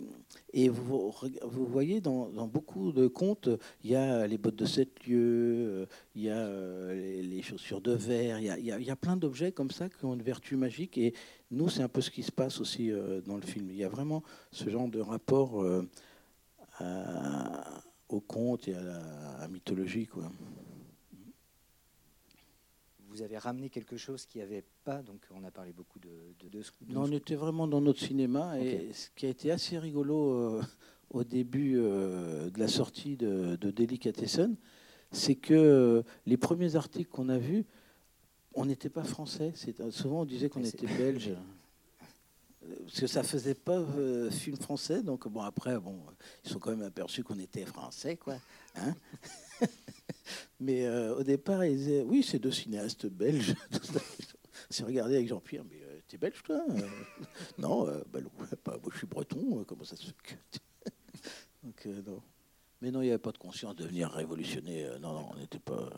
et 0.52 0.68
vous, 0.68 1.14
vous, 1.44 1.64
voyez 1.64 2.02
dans, 2.02 2.28
dans, 2.28 2.46
beaucoup 2.46 2.92
de 2.92 3.06
contes, 3.06 3.48
il 3.82 3.90
y 3.90 3.96
a 3.96 4.26
les 4.26 4.36
bottes 4.36 4.56
de 4.56 4.66
sept 4.66 5.06
lieues, 5.06 5.86
il 6.14 6.22
y 6.24 6.30
a 6.30 6.46
les, 6.92 7.22
les 7.22 7.40
chaussures 7.40 7.80
de 7.80 7.92
verre, 7.92 8.38
il 8.38 8.44
y 8.44 8.50
a, 8.50 8.58
il 8.58 8.66
y 8.66 8.72
a, 8.72 8.78
il 8.78 8.84
y 8.84 8.90
a 8.90 8.96
plein 8.96 9.16
d'objets 9.16 9.50
comme 9.50 9.70
ça 9.70 9.88
qui 9.88 10.04
ont 10.04 10.12
une 10.12 10.22
vertu 10.22 10.56
magique. 10.56 10.98
Et 10.98 11.14
nous, 11.50 11.70
c'est 11.70 11.82
un 11.82 11.88
peu 11.88 12.02
ce 12.02 12.10
qui 12.10 12.22
se 12.22 12.32
passe 12.32 12.60
aussi 12.60 12.90
dans 13.24 13.36
le 13.36 13.42
film. 13.42 13.70
Il 13.70 13.76
y 13.76 13.84
a 13.84 13.88
vraiment 13.88 14.22
ce 14.52 14.68
genre 14.68 14.88
de 14.88 15.00
rapport 15.00 15.64
à, 16.78 17.80
au 18.12 18.20
conte 18.20 18.68
et 18.68 18.74
à 18.74 18.82
la, 18.82 18.98
à 19.38 19.48
mythologie. 19.48 20.06
Quoi. 20.06 20.30
Vous 23.08 23.22
avez 23.22 23.38
ramené 23.38 23.70
quelque 23.70 23.96
chose 23.96 24.24
qui 24.24 24.38
n'y 24.38 24.44
avait 24.44 24.64
pas, 24.84 25.02
donc 25.02 25.26
on 25.34 25.42
a 25.44 25.50
parlé 25.50 25.72
beaucoup 25.72 25.98
de, 25.98 26.34
de, 26.38 26.48
de, 26.48 26.60
de 26.60 26.92
Non, 26.92 27.02
on 27.02 27.12
était 27.12 27.34
vraiment 27.34 27.66
dans 27.66 27.80
notre 27.80 28.00
cinéma, 28.00 28.54
okay. 28.56 28.88
et 28.88 28.92
ce 28.92 29.10
qui 29.16 29.26
a 29.26 29.28
été 29.28 29.50
assez 29.50 29.78
rigolo 29.78 30.32
euh, 30.32 30.62
au 31.10 31.24
début 31.24 31.76
euh, 31.76 32.50
de 32.50 32.58
la 32.58 32.68
sortie 32.68 33.16
de, 33.16 33.56
de 33.56 33.70
Delicatessen, 33.70 34.56
c'est 35.10 35.34
que 35.34 35.54
euh, 35.54 36.02
les 36.26 36.36
premiers 36.36 36.76
articles 36.76 37.10
qu'on 37.10 37.28
a 37.28 37.38
vus, 37.38 37.66
on 38.54 38.64
n'était 38.64 38.90
pas 38.90 39.04
français. 39.04 39.52
Souvent, 39.90 40.22
on 40.22 40.24
disait 40.24 40.48
qu'on 40.48 40.62
était 40.62 40.86
belge. 40.86 41.32
parce 42.60 43.00
que 43.00 43.06
ça 43.06 43.22
faisait 43.22 43.54
pas 43.54 43.78
euh, 43.78 44.30
film 44.30 44.56
français, 44.56 45.02
donc 45.02 45.26
bon 45.28 45.40
après 45.40 45.78
bon 45.78 45.98
ils 46.44 46.50
sont 46.50 46.58
quand 46.58 46.70
même 46.70 46.82
aperçus 46.82 47.24
qu'on 47.24 47.38
était 47.38 47.64
français 47.64 48.16
quoi. 48.16 48.36
Hein 48.76 48.94
mais 50.60 50.84
euh, 50.84 51.16
au 51.16 51.22
départ 51.22 51.64
ils 51.64 51.76
disaient 51.76 52.02
oui 52.02 52.22
c'est 52.22 52.38
deux 52.38 52.52
cinéastes 52.52 53.06
belges. 53.06 53.54
C'est 54.72 54.84
regardé 54.84 55.16
avec 55.16 55.26
Jean-Pierre 55.26 55.64
mais 55.68 55.80
euh, 55.82 55.98
t'es 56.06 56.16
belge 56.16 56.42
toi 56.44 56.64
Non 57.58 57.86
bah, 58.12 58.20
bah, 58.64 58.76
moi 58.80 58.90
je 58.92 58.98
suis 58.98 59.06
breton 59.06 59.64
comment 59.64 59.82
ça 59.82 59.96
se 59.96 60.04
fait 60.04 60.38
donc, 61.64 61.86
non. 62.06 62.22
Mais 62.80 62.90
non 62.90 63.00
il 63.00 63.06
n'y 63.06 63.10
avait 63.10 63.18
pas 63.18 63.32
de 63.32 63.38
conscience 63.38 63.74
de 63.74 63.84
venir 63.84 64.10
révolutionner. 64.10 64.86
non 65.00 65.14
non 65.14 65.28
on 65.32 65.36
n'était 65.36 65.58
pas. 65.58 65.90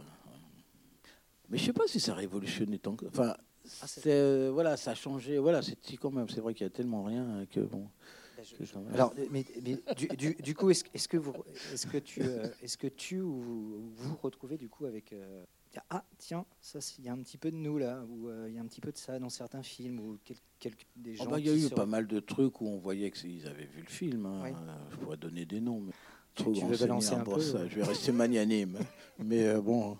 Mais 1.50 1.58
je 1.58 1.66
sais 1.66 1.72
pas 1.72 1.86
si 1.86 2.00
ça 2.00 2.14
révolutionnait 2.14 2.78
tant 2.78 2.96
que 2.96 3.04
enfin 3.06 3.34
ah, 3.82 3.86
euh, 4.06 4.50
voilà, 4.52 4.76
ça 4.76 4.92
a 4.92 4.94
changé. 4.94 5.38
Voilà, 5.38 5.60
c'est 5.62 5.76
quand 5.96 6.10
même. 6.10 6.28
C'est 6.28 6.40
vrai 6.40 6.54
qu'il 6.54 6.64
y 6.64 6.66
a 6.66 6.70
tellement 6.70 7.04
rien 7.04 7.46
que 7.50 7.60
bon. 7.60 7.88
Ben, 8.36 8.44
je, 8.44 8.64
je, 8.64 8.74
alors, 8.94 9.14
mais, 9.30 9.44
mais 9.62 9.82
du, 9.96 10.08
du, 10.16 10.34
du, 10.34 10.54
coup, 10.54 10.70
est-ce 10.70 10.84
est 10.92 11.06
que 11.06 11.16
vous, 11.16 11.32
est-ce 11.72 11.86
que 11.86 11.98
tu, 11.98 12.22
euh, 12.22 12.48
est-ce 12.62 12.76
que 12.76 12.86
tu 12.88 13.20
ou 13.20 13.92
vous 13.94 14.16
retrouvez 14.22 14.56
du 14.56 14.68
coup 14.68 14.86
avec 14.86 15.12
euh, 15.12 15.44
ah 15.90 16.04
tiens, 16.18 16.44
ça, 16.60 16.78
il 16.98 17.04
y 17.04 17.08
a 17.08 17.12
un 17.12 17.18
petit 17.18 17.38
peu 17.38 17.50
de 17.50 17.56
nous 17.56 17.78
là, 17.78 18.04
ou 18.08 18.28
il 18.28 18.32
euh, 18.32 18.50
y 18.50 18.58
a 18.58 18.60
un 18.60 18.66
petit 18.66 18.80
peu 18.80 18.92
de 18.92 18.98
ça 18.98 19.18
dans 19.18 19.28
certains 19.28 19.62
films 19.62 20.00
ou 20.00 20.18
quel, 20.24 20.36
quel, 20.58 20.72
des 20.96 21.14
gens. 21.14 21.24
Oh 21.26 21.30
bah, 21.30 21.38
il 21.38 21.46
y 21.46 21.50
a 21.50 21.54
eu 21.54 21.70
pas 21.70 21.86
mal 21.86 22.06
de 22.06 22.20
trucs 22.20 22.60
où 22.60 22.66
on 22.66 22.78
voyait 22.78 23.10
qu'ils 23.10 23.46
avaient 23.46 23.66
vu 23.66 23.82
le 23.82 23.90
film. 23.90 24.26
Hein. 24.26 24.42
Oui. 24.44 24.50
Je 24.90 24.96
pourrais 24.96 25.16
donner 25.16 25.46
des 25.46 25.60
noms, 25.60 25.80
mais 25.80 25.92
tu, 26.34 26.42
trop 26.42 26.52
tu 26.52 26.64
veux 26.64 26.76
balancer 26.76 27.14
un 27.14 27.24
peu. 27.24 27.40
Ça. 27.40 27.66
Je 27.68 27.76
vais 27.76 27.84
rester 27.84 28.12
magnanime, 28.12 28.78
mais 29.18 29.54
bon. 29.60 29.96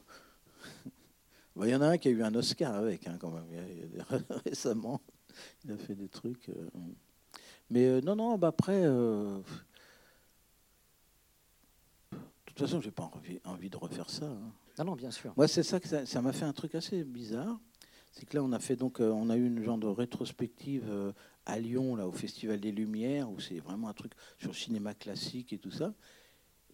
Il 1.61 1.69
y 1.69 1.75
en 1.75 1.83
a 1.83 1.89
un 1.89 1.99
qui 1.99 2.09
a 2.09 2.11
eu 2.11 2.23
un 2.23 2.35
Oscar 2.35 2.75
avec, 2.75 3.07
hein, 3.07 3.19
quand 3.21 3.31
même, 3.31 3.45
récemment. 4.47 5.01
Il 5.65 5.73
a 5.73 5.77
fait 5.77 5.95
des 5.95 6.09
trucs. 6.09 6.49
Euh... 6.49 6.69
Mais 7.71 7.87
euh, 7.87 8.01
non, 8.01 8.17
non, 8.17 8.39
bah 8.39 8.49
après. 8.49 8.83
Euh... 8.85 9.39
De 12.11 12.19
toute 12.47 12.59
façon, 12.59 12.81
je 12.81 12.87
n'ai 12.87 12.93
pas 12.93 13.11
envie, 13.15 13.41
envie, 13.45 13.71
de 13.71 13.77
refaire 13.77 14.11
ça. 14.11 14.27
Hein. 14.27 14.53
Non, 14.79 14.85
non, 14.87 14.97
bien 14.97 15.11
sûr. 15.11 15.33
Moi, 15.37 15.49
c'est 15.49 15.63
ça 15.63 15.81
que 15.81 16.05
ça 16.05 16.23
m'a 16.23 16.33
fait 16.33 16.45
un 16.45 16.53
truc 16.53 16.75
assez 16.75 17.05
bizarre. 17.05 17.59
C'est 18.13 18.27
que 18.27 18.37
là, 18.37 18.43
on 18.43 18.53
a 18.53 18.59
fait 18.59 18.77
donc, 18.77 19.01
on 19.01 19.31
a 19.31 19.37
eu 19.37 19.47
une 19.47 19.63
genre 19.63 19.79
de 19.79 19.87
rétrospective 19.87 21.15
à 21.47 21.59
Lyon, 21.59 21.97
là, 21.97 22.07
au 22.07 22.13
Festival 22.13 22.61
des 22.61 22.71
Lumières, 22.71 23.31
où 23.31 23.41
c'est 23.41 23.59
vraiment 23.59 23.89
un 23.89 23.95
truc 23.95 24.13
sur 24.39 24.51
le 24.51 24.55
cinéma 24.55 24.93
classique 24.93 25.55
et 25.55 25.59
tout 25.59 25.71
ça. 25.71 25.95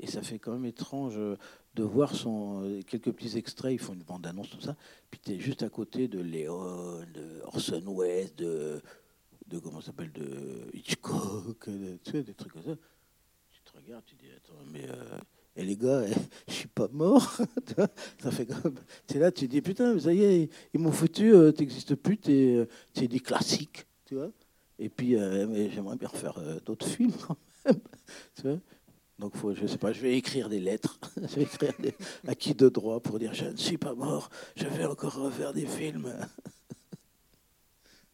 Et 0.01 0.09
ça 0.09 0.23
fait 0.23 0.41
quand 0.41 0.53
même 0.53 0.65
étrange 0.65 1.19
de 1.79 1.85
voir 1.85 2.15
son, 2.15 2.83
quelques 2.89 3.13
petits 3.13 3.39
extraits, 3.39 3.73
ils 3.73 3.79
font 3.79 3.95
une 3.95 4.03
bande-annonce, 4.03 4.51
tout 4.51 4.61
ça. 4.61 4.77
Puis 5.11 5.21
tu 5.25 5.33
es 5.33 5.39
juste 5.39 5.63
à 5.63 5.69
côté 5.69 6.09
de 6.09 6.21
Léon, 6.21 7.01
de 7.15 7.41
Orson 7.45 7.83
Welles, 7.97 8.35
de, 8.37 8.83
de 9.47 9.59
comment 9.61 9.81
s'appelle, 9.81 10.11
de 10.11 10.69
Hitchcock, 10.75 11.69
de, 11.69 11.99
tu 12.05 12.11
sais, 12.11 12.23
des 12.25 12.35
trucs 12.35 12.53
comme 12.53 12.65
ça. 12.65 12.77
Tu 13.53 13.61
te 13.63 13.77
regardes, 13.77 14.05
tu 14.05 14.17
dis, 14.17 14.27
attends, 14.37 14.59
mais. 14.73 14.89
Euh, 14.89 15.19
et 15.55 15.65
les 15.65 15.77
gars, 15.77 16.05
je 16.49 16.53
suis 16.53 16.69
pas 16.69 16.89
mort. 16.89 17.37
ça 18.19 18.31
fait 18.33 18.47
comme. 18.47 18.75
Tu 19.07 19.17
es 19.17 19.21
là, 19.21 19.31
tu 19.31 19.47
dis, 19.47 19.63
putain, 19.63 19.99
ça 20.01 20.13
y 20.13 20.25
est, 20.25 20.51
ils 20.75 20.81
m'ont 20.81 20.93
foutu, 20.93 21.33
euh, 21.33 21.53
t'existes 21.53 21.95
plus, 21.95 22.19
tu 22.19 22.33
es, 22.33 22.69
es 22.97 23.09
des 23.09 23.21
classiques, 23.21 23.87
tu 24.05 24.17
vois. 24.17 24.33
Et 24.81 24.89
puis, 24.89 25.15
euh, 25.15 25.71
j'aimerais 25.71 25.97
bien 25.97 26.09
refaire 26.09 26.39
euh, 26.39 26.59
d'autres 26.67 26.87
films 26.87 27.13
quand 27.27 27.37
même, 27.65 27.81
tu 28.35 28.43
vois. 28.43 28.59
Donc, 29.19 29.37
faut, 29.37 29.55
je 29.55 29.67
sais 29.67 29.79
pas, 29.79 29.93
je 29.93 30.01
vais 30.01 30.17
écrire 30.17 30.49
des 30.49 30.61
lettres, 30.61 30.99
je 31.17 31.37
vais 31.37 31.43
écrire 31.43 31.73
des 31.79 31.95
acquis 32.27 32.55
de 32.55 32.69
droit 32.69 33.01
pour 33.01 33.19
dire 33.19 33.35
je 33.35 33.47
ne 33.47 33.57
suis 33.57 33.79
pas 33.79 33.95
mort, 33.95 34.31
je 34.57 34.67
vais 34.67 34.85
encore 34.85 35.15
refaire 35.15 35.53
des 35.53 35.67
films. 35.67 36.15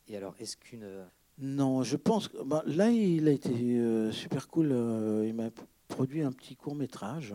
Et 0.08 0.16
alors, 0.16 0.34
est-ce 0.38 0.56
qu'une. 0.56 0.88
Non, 1.38 1.82
je 1.82 1.96
pense 1.96 2.28
que 2.28 2.42
bah, 2.42 2.62
là, 2.66 2.90
il 2.90 3.26
a 3.28 3.32
été 3.32 3.50
euh, 3.50 4.12
super 4.12 4.48
cool. 4.48 4.70
Euh, 4.72 5.26
il 5.26 5.34
m'a 5.34 5.50
produit 5.88 6.22
un 6.22 6.32
petit 6.32 6.56
court 6.56 6.74
métrage 6.74 7.34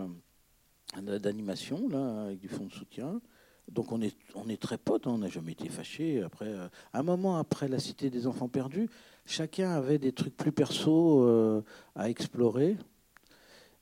d'animation 0.98 1.88
là 1.90 2.24
avec 2.24 2.40
du 2.40 2.48
fond 2.48 2.66
de 2.66 2.72
soutien. 2.72 3.22
Donc 3.72 3.92
on 3.92 4.02
est 4.02 4.16
on 4.36 4.50
est 4.50 4.60
très 4.60 4.78
potes, 4.78 5.06
hein, 5.06 5.12
on 5.12 5.18
n'a 5.20 5.28
jamais 5.28 5.52
été 5.52 5.70
fâchés. 5.70 6.24
Après, 6.24 6.48
euh, 6.48 6.68
un 6.94 7.04
moment 7.04 7.38
après 7.38 7.68
la 7.68 7.80
Cité 7.80 8.10
des 8.10 8.26
Enfants 8.26 8.48
Perdus, 8.48 8.90
chacun 9.26 9.72
avait 9.72 10.00
des 10.00 10.12
trucs 10.12 10.36
plus 10.36 10.52
perso 10.52 11.24
euh, 11.24 11.62
à 11.96 12.10
explorer. 12.10 12.78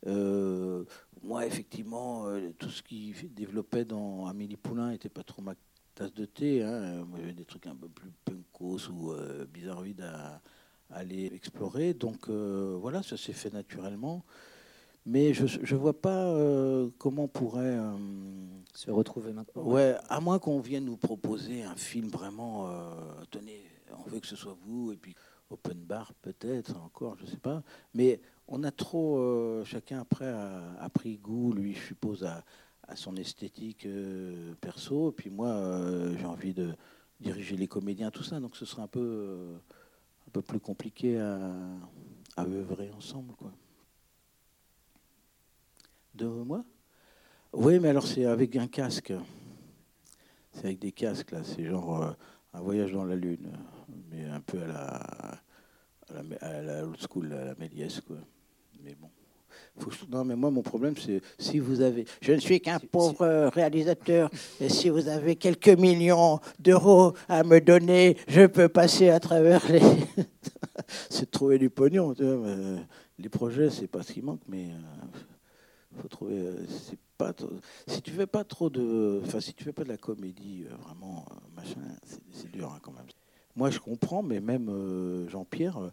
Euh, 0.05 0.83
moi, 1.23 1.45
effectivement, 1.45 2.27
euh, 2.27 2.51
tout 2.57 2.69
ce 2.69 2.83
qui 2.83 3.13
développait 3.29 3.85
dans 3.85 4.27
Amélie 4.27 4.57
Poulain 4.57 4.91
n'était 4.91 5.09
pas 5.09 5.23
trop 5.23 5.41
ma 5.41 5.55
tasse 5.95 6.13
de 6.13 6.25
thé. 6.25 6.63
Hein. 6.63 7.03
Moi, 7.05 7.19
j'avais 7.19 7.33
des 7.33 7.45
trucs 7.45 7.67
un 7.67 7.75
peu 7.75 7.89
plus 7.89 8.11
punkos 8.23 8.89
ou 8.89 9.11
euh, 9.11 9.45
bizarroïdes 9.45 10.01
à, 10.01 10.41
à, 10.91 10.99
aller 10.99 11.31
explorer. 11.33 11.93
Donc 11.93 12.29
euh, 12.29 12.77
voilà, 12.79 13.03
ça 13.03 13.17
s'est 13.17 13.33
fait 13.33 13.51
naturellement. 13.51 14.23
Mais 15.05 15.33
je 15.33 15.43
ne 15.43 15.79
vois 15.79 15.99
pas 15.99 16.25
euh, 16.25 16.89
comment 16.97 17.23
on 17.23 17.27
pourrait 17.29 17.77
se 18.73 18.91
retrouver 18.91 19.31
maintenant. 19.31 19.63
Ouais, 19.63 19.95
à 20.09 20.19
moins 20.19 20.37
qu'on 20.37 20.59
vienne 20.59 20.83
nous 20.83 20.97
proposer 20.97 21.63
un 21.63 21.77
film 21.77 22.09
vraiment. 22.09 22.69
tenez, 23.31 23.63
on 24.05 24.09
veut 24.09 24.19
que 24.19 24.27
ce 24.27 24.35
soit 24.35 24.57
vous, 24.65 24.91
et 24.91 24.97
puis 24.97 25.15
open 25.49 25.77
bar 25.77 26.13
peut-être 26.21 26.75
encore, 26.83 27.15
je 27.19 27.23
ne 27.23 27.29
sais 27.29 27.37
pas. 27.37 27.63
Mais 27.93 28.19
on 28.47 28.63
a 28.63 28.71
trop, 28.71 29.19
euh, 29.19 29.63
chacun 29.65 29.99
après 29.99 30.27
a, 30.27 30.89
pris 30.93 31.17
goût, 31.17 31.51
lui, 31.53 31.73
je 31.73 31.81
suppose, 31.81 32.23
à, 32.23 32.43
à 32.87 32.95
son 32.95 33.15
esthétique 33.17 33.85
euh, 33.85 34.53
perso. 34.61 35.11
Puis 35.11 35.29
moi, 35.29 35.49
euh, 35.49 36.15
j'ai 36.17 36.25
envie 36.25 36.53
de, 36.53 36.73
diriger 37.19 37.57
les 37.57 37.67
comédiens, 37.67 38.11
tout 38.11 38.23
ça. 38.23 38.39
Donc 38.39 38.55
ce 38.55 38.65
serait 38.65 38.83
un 38.83 38.87
peu, 38.87 39.57
un 40.27 40.31
peu 40.31 40.41
plus 40.41 40.59
compliqué 40.59 41.19
à, 41.19 41.51
à 42.35 42.45
œuvrer 42.45 42.91
ensemble. 42.91 43.33
Quoi. 43.35 43.51
De 46.13 46.27
moi? 46.27 46.63
Oui, 47.53 47.79
mais 47.79 47.89
alors 47.89 48.05
c'est 48.05 48.25
avec 48.25 48.55
un 48.55 48.67
casque. 48.67 49.13
C'est 50.51 50.65
avec 50.65 50.79
des 50.79 50.91
casques, 50.91 51.31
là. 51.31 51.43
C'est 51.43 51.65
genre 51.65 52.15
un 52.53 52.61
voyage 52.61 52.91
dans 52.91 53.05
la 53.05 53.15
Lune, 53.15 53.51
mais 54.09 54.25
un 54.25 54.41
peu 54.41 54.61
à 54.61 54.67
la, 54.67 55.41
à 56.41 56.61
la, 56.61 56.85
old 56.85 56.97
school, 56.99 57.33
à 57.33 57.45
la 57.45 57.55
Méliès, 57.55 58.01
quoi. 58.01 58.17
Non, 60.09 60.23
mais 60.23 60.36
moi, 60.36 60.51
mon 60.51 60.61
problème, 60.61 60.95
c'est 60.97 61.21
si 61.38 61.59
vous 61.59 61.82
avez. 61.82 62.05
Je 62.21 62.34
ne 62.34 62.39
suis 62.39 62.59
qu'un 62.61 62.80
pauvre 62.80 63.49
réalisateur, 63.53 64.30
et 64.59 64.69
si 64.69 64.89
vous 64.89 65.07
avez 65.07 65.36
quelques 65.36 65.69
millions 65.69 66.39
d'euros 66.59 67.13
à 67.30 67.43
me 67.43 67.59
donner, 67.59 68.17
je 68.28 68.45
peux 68.45 68.69
passer 68.69 69.09
à 69.09 69.19
travers 69.19 69.69
les. 69.71 69.82
c'est 71.09 71.25
de 71.25 71.32
trouver 71.32 71.59
du 71.59 71.69
pognon. 71.69 72.13
Tu 72.13 72.23
vois, 72.23 72.47
les 73.19 73.30
projets, 73.30 73.69
c'est 73.69 73.88
pas 73.88 74.03
ce 74.03 74.13
qui 74.13 74.21
manque, 74.21 74.41
mais. 74.47 74.65
Euh, 74.65 75.17
faut 75.97 76.07
trouver. 76.07 76.39
Euh, 76.39 76.65
c'est 76.67 76.99
pas 77.17 77.34
si 77.88 78.01
tu 78.01 78.11
fais 78.11 78.28
pas 78.28 78.43
trop 78.43 78.69
de, 78.69 79.21
enfin 79.25 79.39
si 79.39 79.53
tu 79.53 79.63
fais 79.63 79.73
pas 79.73 79.84
de 79.84 79.89
la 79.89 79.97
comédie 79.97 80.65
euh, 80.69 80.75
vraiment 80.78 81.25
euh, 81.32 81.36
machin, 81.55 81.82
c'est 82.32 82.51
dur 82.51 82.71
hein, 82.71 82.80
quand 82.82 82.91
même. 82.91 83.05
Moi 83.55 83.71
je 83.71 83.80
comprends, 83.80 84.21
mais 84.21 84.39
même 84.39 85.28
Jean-Pierre, 85.30 85.91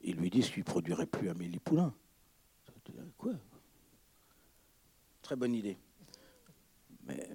ils 0.00 0.14
lui 0.14 0.30
disent 0.30 0.48
qu'il 0.48 0.62
produirait 0.62 1.06
plus 1.06 1.28
Amélie 1.28 1.58
Poulain. 1.58 1.92
Quoi 3.16 3.32
Très 5.22 5.36
bonne 5.36 5.54
idée. 5.54 5.76
Mais, 7.06 7.28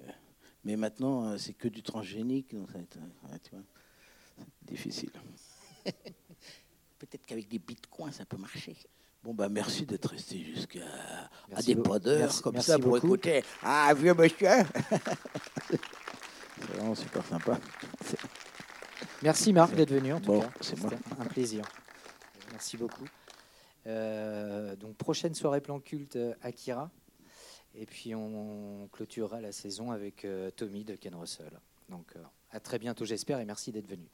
mais 0.64 0.76
maintenant 0.76 1.36
c'est 1.38 1.54
que 1.54 1.68
du 1.68 1.82
transgénique, 1.82 2.54
donc 2.54 2.70
ça 2.70 2.78
va 3.28 3.36
être, 3.36 3.50
difficile. 4.62 5.10
Peut-être 6.98 7.24
qu'avec 7.26 7.48
des 7.48 7.58
bitcoins 7.58 8.12
ça 8.12 8.24
peut 8.24 8.36
marcher. 8.36 8.76
Bon, 9.24 9.32
bah, 9.32 9.48
merci 9.48 9.86
d'être 9.86 10.10
resté 10.10 10.44
jusqu'à 10.44 10.84
à 11.54 11.62
des 11.62 11.76
pas 11.76 11.98
d'heures 11.98 12.42
comme 12.42 12.60
ça 12.60 12.78
pour 12.78 12.98
écouter. 12.98 13.42
Ah, 13.62 13.94
vieux 13.96 14.12
monsieur 14.12 14.48
C'est 16.60 16.76
vraiment 16.76 16.94
super 16.94 17.24
sympa. 17.24 17.58
Merci 19.22 19.54
Marc 19.54 19.74
d'être 19.74 19.92
venu 19.94 20.12
en 20.12 20.20
tout 20.20 20.40
cas. 20.40 20.50
C'est 20.60 20.76
un 20.84 21.24
plaisir. 21.24 21.64
Merci 22.52 22.76
beaucoup. 22.76 23.06
Euh, 23.86 24.76
donc 24.76 24.96
prochaine 24.96 25.34
soirée 25.34 25.60
plan 25.60 25.80
culte 25.80 26.16
euh, 26.16 26.34
Akira. 26.42 26.90
Et 27.74 27.86
puis 27.86 28.14
on 28.14 28.88
clôturera 28.92 29.40
la 29.40 29.52
saison 29.52 29.90
avec 29.90 30.24
euh, 30.24 30.50
Tommy 30.50 30.84
de 30.84 30.94
Ken 30.94 31.14
Russell. 31.14 31.60
Donc 31.88 32.14
à 32.50 32.60
très 32.60 32.78
bientôt 32.78 33.04
j'espère 33.04 33.40
et 33.40 33.44
merci 33.44 33.72
d'être 33.72 33.88
venu. 33.88 34.08